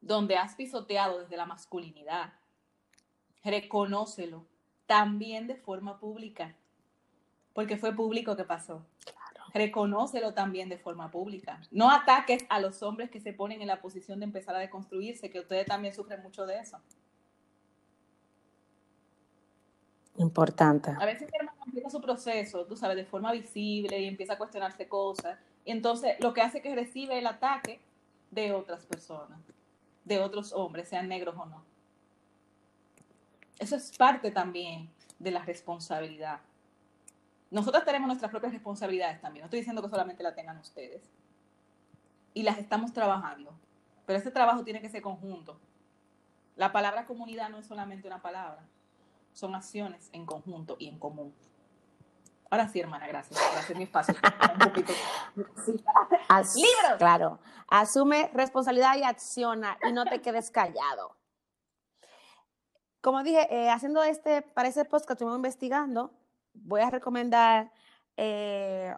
donde 0.00 0.36
has 0.36 0.56
pisoteado 0.56 1.20
desde 1.20 1.36
la 1.36 1.46
masculinidad, 1.46 2.32
reconócelo 3.44 4.46
también 4.86 5.46
de 5.46 5.54
forma 5.54 6.00
pública, 6.00 6.56
porque 7.52 7.76
fue 7.76 7.94
público 7.94 8.36
que 8.36 8.44
pasó. 8.44 8.84
Reconócelo 9.54 10.34
también 10.34 10.68
de 10.68 10.78
forma 10.78 11.10
pública. 11.10 11.60
No 11.70 11.90
ataques 11.90 12.44
a 12.48 12.60
los 12.60 12.82
hombres 12.82 13.10
que 13.10 13.20
se 13.20 13.32
ponen 13.32 13.60
en 13.62 13.68
la 13.68 13.80
posición 13.80 14.20
de 14.20 14.26
empezar 14.26 14.54
a 14.54 14.58
deconstruirse, 14.58 15.30
que 15.30 15.40
ustedes 15.40 15.66
también 15.66 15.94
sufren 15.94 16.22
mucho 16.22 16.46
de 16.46 16.58
eso. 16.58 16.78
Importante. 20.18 20.90
A 20.98 21.06
veces 21.06 21.28
el 21.32 21.40
hermano 21.40 21.62
empieza 21.64 21.90
su 21.90 22.00
proceso, 22.00 22.66
tú 22.66 22.76
sabes, 22.76 22.96
de 22.96 23.04
forma 23.04 23.30
visible 23.32 24.00
y 24.00 24.06
empieza 24.06 24.32
a 24.32 24.38
cuestionarse 24.38 24.88
cosas. 24.88 25.38
Y 25.64 25.70
entonces 25.70 26.16
lo 26.20 26.34
que 26.34 26.42
hace 26.42 26.58
es 26.58 26.64
que 26.64 26.74
recibe 26.74 27.18
el 27.18 27.26
ataque 27.26 27.80
de 28.30 28.52
otras 28.52 28.84
personas, 28.84 29.38
de 30.04 30.18
otros 30.18 30.52
hombres, 30.52 30.88
sean 30.88 31.08
negros 31.08 31.36
o 31.38 31.46
no. 31.46 31.64
Eso 33.58 33.76
es 33.76 33.96
parte 33.96 34.30
también 34.30 34.90
de 35.18 35.30
la 35.30 35.44
responsabilidad. 35.44 36.40
Nosotros 37.50 37.84
tenemos 37.84 38.06
nuestras 38.06 38.30
propias 38.30 38.52
responsabilidades 38.52 39.20
también. 39.20 39.42
No 39.42 39.46
estoy 39.46 39.60
diciendo 39.60 39.82
que 39.82 39.88
solamente 39.88 40.22
la 40.22 40.34
tengan 40.34 40.58
ustedes. 40.58 41.02
Y 42.34 42.42
las 42.42 42.58
estamos 42.58 42.92
trabajando. 42.92 43.52
Pero 44.06 44.18
ese 44.18 44.30
trabajo 44.30 44.64
tiene 44.64 44.80
que 44.80 44.88
ser 44.88 45.02
conjunto. 45.02 45.58
La 46.56 46.72
palabra 46.72 47.06
comunidad 47.06 47.48
no 47.48 47.58
es 47.58 47.66
solamente 47.66 48.06
una 48.06 48.20
palabra. 48.20 48.62
Son 49.32 49.54
acciones 49.54 50.10
en 50.12 50.26
conjunto 50.26 50.76
y 50.78 50.88
en 50.88 50.98
común. 50.98 51.34
Ahora 52.50 52.68
sí, 52.68 52.80
hermana, 52.80 53.06
gracias 53.06 53.38
por 53.38 53.58
hacer 53.58 53.76
mi 53.76 53.84
espacio. 53.84 54.14
Libro. 55.36 56.96
Claro. 56.98 57.38
Asume 57.68 58.30
responsabilidad 58.32 58.96
y 58.96 59.02
acciona 59.02 59.78
y 59.86 59.92
no 59.92 60.04
te 60.04 60.20
quedes 60.20 60.50
callado 60.50 61.18
como 63.00 63.22
dije, 63.22 63.46
eh, 63.50 63.70
haciendo 63.70 64.02
este, 64.02 64.42
para 64.42 64.68
ese 64.68 64.84
post 64.84 65.06
que 65.06 65.12
estuvimos 65.12 65.36
investigando, 65.36 66.12
voy 66.64 66.80
a 66.80 66.90
recomendar 66.90 67.72
eh, 68.16 68.94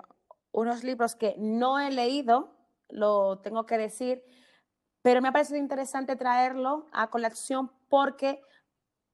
unos 0.52 0.84
libros 0.84 1.14
que 1.14 1.34
no 1.38 1.78
he 1.78 1.90
leído, 1.90 2.56
lo 2.88 3.38
tengo 3.40 3.66
que 3.66 3.78
decir, 3.78 4.24
pero 5.02 5.22
me 5.22 5.28
ha 5.28 5.32
parecido 5.32 5.58
interesante 5.58 6.16
traerlo 6.16 6.86
a 6.92 7.08
colección 7.08 7.70
porque 7.88 8.42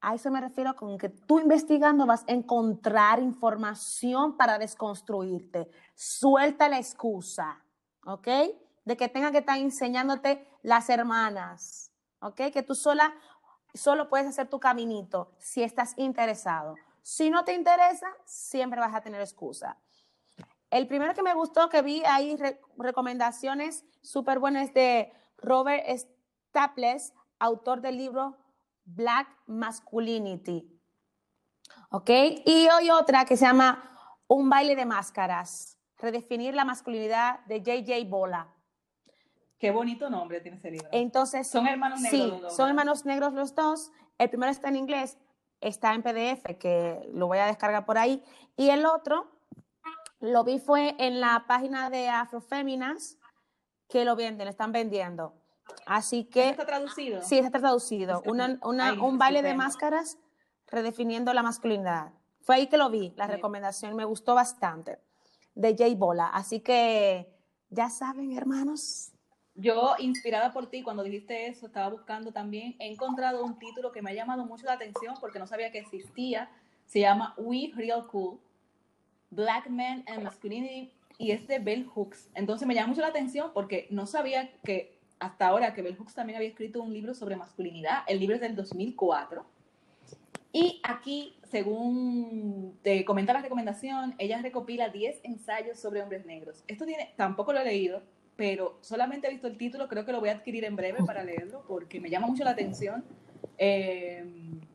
a 0.00 0.14
eso 0.14 0.30
me 0.30 0.40
refiero 0.40 0.74
con 0.76 0.98
que 0.98 1.08
tú 1.08 1.40
investigando 1.40 2.06
vas 2.06 2.24
a 2.28 2.32
encontrar 2.32 3.20
información 3.20 4.36
para 4.36 4.58
desconstruirte. 4.58 5.68
Suelta 5.94 6.68
la 6.68 6.78
excusa, 6.78 7.64
¿ok? 8.04 8.28
De 8.84 8.96
que 8.96 9.08
tengan 9.08 9.32
que 9.32 9.38
estar 9.38 9.58
enseñándote 9.58 10.46
las 10.62 10.88
hermanas, 10.90 11.90
¿ok? 12.20 12.52
Que 12.52 12.62
tú 12.62 12.74
sola 12.74 13.14
solo 13.74 14.08
puedes 14.08 14.26
hacer 14.26 14.48
tu 14.48 14.58
caminito 14.58 15.32
si 15.38 15.62
estás 15.62 15.94
interesado. 15.96 16.76
Si 17.06 17.30
no 17.30 17.44
te 17.44 17.54
interesa, 17.54 18.08
siempre 18.24 18.80
vas 18.80 18.92
a 18.92 19.00
tener 19.00 19.20
excusa. 19.20 19.78
El 20.72 20.88
primero 20.88 21.14
que 21.14 21.22
me 21.22 21.34
gustó, 21.34 21.68
que 21.68 21.80
vi 21.80 22.02
ahí 22.04 22.36
recomendaciones 22.76 23.84
súper 24.02 24.40
buenas 24.40 24.74
de 24.74 25.12
Robert 25.38 25.86
Staples, 26.50 27.14
autor 27.38 27.80
del 27.80 27.96
libro 27.96 28.36
Black 28.84 29.28
Masculinity. 29.46 30.68
¿Ok? 31.90 32.10
Y 32.44 32.66
hoy 32.76 32.90
otra 32.90 33.24
que 33.24 33.36
se 33.36 33.46
llama 33.46 33.88
Un 34.26 34.50
baile 34.50 34.74
de 34.74 34.84
máscaras, 34.84 35.78
redefinir 35.98 36.56
la 36.56 36.64
masculinidad 36.64 37.38
de 37.44 37.62
JJ 37.62 38.04
Bola. 38.10 38.48
Qué 39.60 39.70
bonito 39.70 40.10
nombre 40.10 40.40
tiene 40.40 40.56
ese 40.56 40.72
libro. 40.72 40.88
Entonces, 40.90 41.46
son 41.46 41.68
hermanos 41.68 42.00
negros. 42.00 42.20
Sí, 42.20 42.28
los 42.28 42.42
dos, 42.42 42.56
son 42.56 42.68
hermanos 42.68 43.04
negros 43.04 43.32
los 43.32 43.54
dos. 43.54 43.92
El 44.18 44.28
primero 44.28 44.50
está 44.50 44.70
en 44.70 44.76
inglés, 44.76 45.18
está 45.60 45.94
en 45.94 46.02
PDF, 46.02 46.58
que 46.58 47.08
lo 47.12 47.26
voy 47.26 47.38
a 47.38 47.46
descargar 47.46 47.84
por 47.84 47.98
ahí. 47.98 48.22
Y 48.56 48.70
el 48.70 48.86
otro 48.86 49.30
lo 50.20 50.44
vi 50.44 50.58
fue 50.58 50.94
en 50.98 51.20
la 51.20 51.44
página 51.46 51.90
de 51.90 52.08
Afroféminas, 52.08 53.18
que 53.88 54.04
lo 54.04 54.16
venden, 54.16 54.48
están 54.48 54.72
vendiendo. 54.72 55.34
Así 55.86 56.24
que. 56.24 56.50
¿Está 56.50 56.66
traducido? 56.66 57.22
Sí, 57.22 57.38
está 57.38 57.58
traducido. 57.58 58.22
un 58.24 59.18
baile 59.18 59.42
de 59.42 59.54
máscaras 59.54 60.18
redefiniendo 60.68 61.32
la 61.32 61.42
masculinidad. 61.42 62.12
Fue 62.40 62.56
ahí 62.56 62.66
que 62.68 62.76
lo 62.76 62.90
vi, 62.90 63.12
la 63.16 63.26
recomendación. 63.26 63.96
Me 63.96 64.04
gustó 64.04 64.34
bastante. 64.34 65.00
De 65.54 65.76
Jay 65.76 65.94
Bola. 65.94 66.28
Así 66.28 66.60
que, 66.60 67.32
ya 67.70 67.90
saben, 67.90 68.36
hermanos, 68.36 69.12
yo, 69.56 69.94
inspirada 69.98 70.52
por 70.52 70.68
ti, 70.68 70.82
cuando 70.82 71.02
dijiste 71.02 71.46
eso, 71.46 71.66
estaba 71.66 71.88
buscando 71.88 72.32
también, 72.32 72.76
he 72.78 72.90
encontrado 72.90 73.44
un 73.44 73.58
título 73.58 73.92
que 73.92 74.02
me 74.02 74.10
ha 74.10 74.14
llamado 74.14 74.44
mucho 74.44 74.66
la 74.66 74.74
atención 74.74 75.14
porque 75.20 75.38
no 75.38 75.46
sabía 75.46 75.72
que 75.72 75.78
existía. 75.78 76.50
Se 76.86 77.00
llama 77.00 77.34
We 77.36 77.72
Real 77.74 78.06
Cool, 78.06 78.38
Black 79.30 79.68
Men 79.68 80.04
and 80.06 80.22
Masculinity, 80.22 80.92
y 81.18 81.30
es 81.30 81.46
de 81.46 81.58
Bell 81.58 81.86
Hooks. 81.86 82.28
Entonces 82.34 82.68
me 82.68 82.74
llama 82.74 82.88
mucho 82.88 83.00
la 83.00 83.08
atención 83.08 83.50
porque 83.54 83.86
no 83.90 84.06
sabía 84.06 84.50
que 84.62 84.96
hasta 85.18 85.46
ahora 85.46 85.72
que 85.74 85.82
Bell 85.82 85.96
Hooks 85.96 86.14
también 86.14 86.36
había 86.36 86.50
escrito 86.50 86.82
un 86.82 86.92
libro 86.92 87.14
sobre 87.14 87.36
masculinidad. 87.36 88.04
El 88.06 88.20
libro 88.20 88.34
es 88.34 88.40
del 88.42 88.54
2004. 88.54 89.44
Y 90.52 90.80
aquí, 90.84 91.34
según 91.44 92.78
te 92.82 93.04
comenta 93.04 93.32
la 93.32 93.42
recomendación, 93.42 94.14
ella 94.18 94.40
recopila 94.40 94.88
10 94.88 95.20
ensayos 95.24 95.78
sobre 95.78 96.02
hombres 96.02 96.24
negros. 96.24 96.64
Esto 96.66 96.86
tiene, 96.86 97.12
tampoco 97.16 97.52
lo 97.52 97.60
he 97.60 97.64
leído, 97.64 98.02
pero 98.36 98.78
solamente 98.82 99.26
he 99.26 99.30
visto 99.30 99.46
el 99.46 99.56
título, 99.56 99.88
creo 99.88 100.04
que 100.04 100.12
lo 100.12 100.20
voy 100.20 100.28
a 100.28 100.32
adquirir 100.32 100.64
en 100.64 100.76
breve 100.76 100.98
para 101.04 101.24
leerlo 101.24 101.64
porque 101.66 102.00
me 102.00 102.10
llama 102.10 102.26
mucho 102.26 102.44
la 102.44 102.50
atención. 102.50 103.04
Eh, 103.58 104.24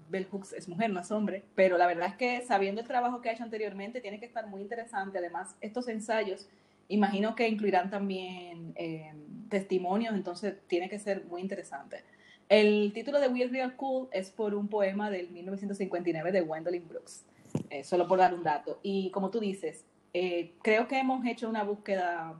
Bell 0.09 0.27
Hooks 0.29 0.53
es 0.53 0.67
mujer, 0.67 0.89
no 0.89 0.99
es 0.99 1.09
hombre, 1.11 1.43
pero 1.55 1.77
la 1.77 1.87
verdad 1.87 2.09
es 2.09 2.15
que 2.15 2.41
sabiendo 2.45 2.81
el 2.81 2.87
trabajo 2.87 3.21
que 3.21 3.29
ha 3.29 3.33
hecho 3.33 3.43
anteriormente, 3.43 4.01
tiene 4.01 4.19
que 4.19 4.25
estar 4.25 4.47
muy 4.47 4.61
interesante. 4.61 5.19
Además, 5.19 5.55
estos 5.61 5.87
ensayos, 5.87 6.49
imagino 6.89 7.35
que 7.35 7.47
incluirán 7.47 7.89
también 7.89 8.73
eh, 8.75 9.13
testimonios, 9.49 10.13
entonces 10.13 10.55
tiene 10.67 10.89
que 10.89 10.99
ser 10.99 11.25
muy 11.25 11.41
interesante. 11.41 12.03
El 12.49 12.91
título 12.93 13.21
de 13.21 13.29
We're 13.29 13.49
Real 13.49 13.75
Cool 13.77 14.09
es 14.11 14.29
por 14.29 14.53
un 14.53 14.67
poema 14.67 15.09
del 15.09 15.29
1959 15.29 16.33
de 16.33 16.41
Gwendolyn 16.41 16.85
Brooks, 16.85 17.23
eh, 17.69 17.83
solo 17.85 18.07
por 18.07 18.19
dar 18.19 18.33
un 18.33 18.43
dato. 18.43 18.79
Y 18.83 19.09
como 19.11 19.29
tú 19.29 19.39
dices, 19.39 19.85
eh, 20.13 20.51
creo 20.61 20.89
que 20.89 20.99
hemos 20.99 21.25
hecho 21.25 21.47
una 21.47 21.63
búsqueda 21.63 22.35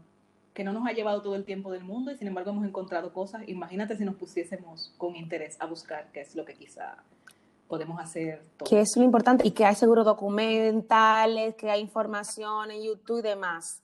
que 0.62 0.66
no 0.66 0.74
nos 0.74 0.86
ha 0.86 0.92
llevado 0.92 1.24
todo 1.24 1.36
el 1.36 1.44
tiempo 1.44 1.72
del 1.72 1.84
mundo 1.84 2.12
y 2.12 2.18
sin 2.18 2.28
embargo 2.28 2.52
hemos 2.52 2.68
encontrado 2.68 3.12
cosas. 3.12 3.42
Imagínate 3.48 3.98
si 3.98 4.06
nos 4.06 4.14
pusiésemos 4.14 4.94
con 4.96 5.16
interés 5.16 5.58
a 5.60 5.66
buscar 5.66 6.12
qué 6.12 6.22
es 6.22 6.36
lo 6.36 6.46
que 6.46 6.54
quizá 6.54 7.04
podemos 7.68 8.00
hacer. 8.00 8.44
Que 8.64 8.82
es 8.82 8.96
lo 8.96 9.02
importante 9.02 9.48
y 9.48 9.52
que 9.52 9.66
hay 9.66 9.74
seguro 9.74 10.04
documentales, 10.04 11.56
que 11.56 11.72
hay 11.72 11.82
información 11.82 12.70
en 12.70 12.84
YouTube 12.84 13.22
y 13.22 13.22
demás. 13.24 13.82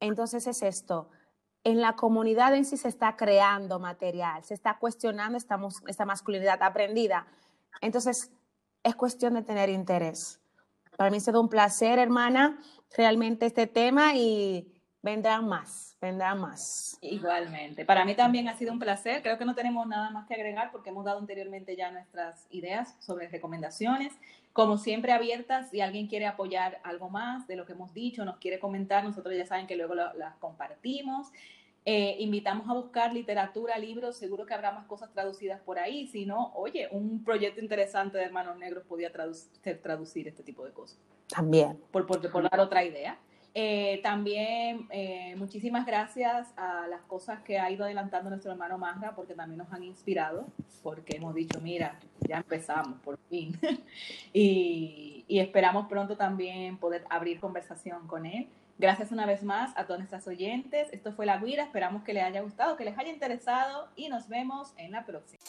Entonces 0.00 0.46
es 0.46 0.62
esto. 0.62 1.10
En 1.64 1.82
la 1.82 1.96
comunidad 1.96 2.54
en 2.54 2.64
sí 2.64 2.78
se 2.78 2.88
está 2.88 3.14
creando 3.14 3.78
material, 3.78 4.42
se 4.42 4.54
está 4.54 4.78
cuestionando 4.78 5.36
esta, 5.36 5.60
esta 5.86 6.06
masculinidad 6.06 6.62
aprendida. 6.62 7.26
Entonces 7.82 8.32
es 8.82 8.94
cuestión 8.94 9.34
de 9.34 9.42
tener 9.42 9.68
interés. 9.68 10.40
Para 10.96 11.10
mí 11.10 11.18
ha 11.18 11.20
sido 11.20 11.42
un 11.42 11.50
placer, 11.50 11.98
hermana, 11.98 12.58
realmente 12.96 13.44
este 13.44 13.66
tema 13.66 14.14
y 14.14 14.72
vendrán 15.02 15.46
más, 15.48 15.96
vendrán 16.00 16.40
más. 16.40 16.98
Igualmente. 17.00 17.84
Para 17.84 18.04
mí 18.04 18.14
también 18.14 18.48
ha 18.48 18.56
sido 18.56 18.72
un 18.72 18.78
placer. 18.78 19.22
Creo 19.22 19.38
que 19.38 19.44
no 19.44 19.54
tenemos 19.54 19.86
nada 19.86 20.10
más 20.10 20.26
que 20.26 20.34
agregar 20.34 20.70
porque 20.72 20.90
hemos 20.90 21.04
dado 21.04 21.18
anteriormente 21.18 21.76
ya 21.76 21.90
nuestras 21.90 22.46
ideas 22.50 22.96
sobre 23.00 23.28
recomendaciones. 23.28 24.12
Como 24.52 24.78
siempre 24.78 25.12
abiertas, 25.12 25.70
si 25.70 25.80
alguien 25.80 26.08
quiere 26.08 26.26
apoyar 26.26 26.80
algo 26.82 27.10
más 27.10 27.46
de 27.46 27.56
lo 27.56 27.66
que 27.66 27.72
hemos 27.72 27.92
dicho, 27.92 28.24
nos 28.24 28.38
quiere 28.38 28.58
comentar, 28.58 29.04
nosotros 29.04 29.36
ya 29.36 29.46
saben 29.46 29.66
que 29.66 29.76
luego 29.76 29.94
las 29.94 30.36
compartimos. 30.38 31.28
Eh, 31.84 32.16
invitamos 32.18 32.68
a 32.68 32.72
buscar 32.72 33.12
literatura, 33.12 33.78
libros, 33.78 34.16
seguro 34.16 34.44
que 34.44 34.54
habrá 34.54 34.72
más 34.72 34.86
cosas 34.86 35.12
traducidas 35.12 35.60
por 35.60 35.78
ahí. 35.78 36.08
Si 36.08 36.26
no, 36.26 36.52
oye, 36.54 36.88
un 36.90 37.22
proyecto 37.22 37.60
interesante 37.60 38.18
de 38.18 38.24
Hermanos 38.24 38.58
Negros 38.58 38.82
podía 38.84 39.12
traducir 39.12 40.26
este 40.26 40.42
tipo 40.42 40.64
de 40.64 40.72
cosas. 40.72 40.98
También. 41.28 41.78
Por, 41.92 42.06
por, 42.06 42.28
por 42.32 42.50
dar 42.50 42.58
otra 42.58 42.82
idea. 42.82 43.20
Eh, 43.58 44.00
también 44.02 44.86
eh, 44.90 45.34
muchísimas 45.38 45.86
gracias 45.86 46.46
a 46.58 46.86
las 46.88 47.00
cosas 47.04 47.40
que 47.40 47.58
ha 47.58 47.70
ido 47.70 47.86
adelantando 47.86 48.28
nuestro 48.28 48.52
hermano 48.52 48.76
Manga, 48.76 49.14
porque 49.16 49.32
también 49.32 49.56
nos 49.56 49.72
han 49.72 49.82
inspirado, 49.82 50.46
porque 50.82 51.16
hemos 51.16 51.34
dicho, 51.34 51.58
mira, 51.62 51.98
ya 52.28 52.36
empezamos, 52.36 53.00
por 53.00 53.18
fin. 53.30 53.58
y, 54.34 55.24
y 55.26 55.38
esperamos 55.38 55.86
pronto 55.88 56.18
también 56.18 56.76
poder 56.76 57.06
abrir 57.08 57.40
conversación 57.40 58.06
con 58.06 58.26
él. 58.26 58.46
Gracias 58.76 59.10
una 59.10 59.24
vez 59.24 59.42
más 59.42 59.72
a 59.78 59.84
todas 59.84 60.00
nuestras 60.00 60.28
oyentes. 60.28 60.88
Esto 60.92 61.14
fue 61.14 61.24
La 61.24 61.38
Guira. 61.38 61.62
Esperamos 61.62 62.02
que 62.02 62.12
les 62.12 62.24
haya 62.24 62.42
gustado, 62.42 62.76
que 62.76 62.84
les 62.84 62.98
haya 62.98 63.10
interesado 63.10 63.88
y 63.96 64.10
nos 64.10 64.28
vemos 64.28 64.74
en 64.76 64.92
la 64.92 65.06
próxima. 65.06 65.40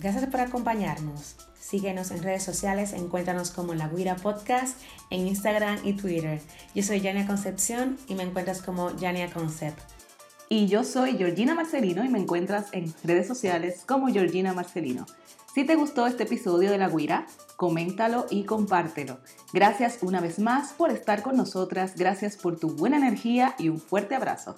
Gracias 0.00 0.26
por 0.26 0.40
acompañarnos. 0.40 1.47
Síguenos 1.68 2.12
en 2.12 2.22
redes 2.22 2.44
sociales, 2.44 2.94
encuéntranos 2.94 3.50
como 3.50 3.74
La 3.74 3.88
Guira 3.88 4.16
Podcast 4.16 4.80
en 5.10 5.26
Instagram 5.26 5.78
y 5.84 5.92
Twitter. 5.92 6.40
Yo 6.74 6.82
soy 6.82 7.02
Yania 7.02 7.26
Concepción 7.26 7.98
y 8.08 8.14
me 8.14 8.22
encuentras 8.22 8.62
como 8.62 8.96
Yania 8.96 9.30
Concept. 9.30 9.78
Y 10.48 10.66
yo 10.68 10.82
soy 10.82 11.18
Georgina 11.18 11.54
Marcelino 11.54 12.02
y 12.06 12.08
me 12.08 12.20
encuentras 12.20 12.68
en 12.72 12.94
redes 13.04 13.26
sociales 13.26 13.82
como 13.86 14.08
Georgina 14.08 14.54
Marcelino. 14.54 15.04
Si 15.54 15.64
te 15.64 15.74
gustó 15.74 16.06
este 16.06 16.22
episodio 16.22 16.70
de 16.70 16.78
La 16.78 16.88
Guira, 16.88 17.26
coméntalo 17.56 18.24
y 18.30 18.44
compártelo. 18.44 19.18
Gracias 19.52 19.98
una 20.00 20.22
vez 20.22 20.38
más 20.38 20.72
por 20.72 20.90
estar 20.90 21.22
con 21.22 21.36
nosotras, 21.36 21.96
gracias 21.96 22.38
por 22.38 22.58
tu 22.58 22.70
buena 22.70 22.96
energía 22.96 23.54
y 23.58 23.68
un 23.68 23.78
fuerte 23.78 24.14
abrazo. 24.14 24.56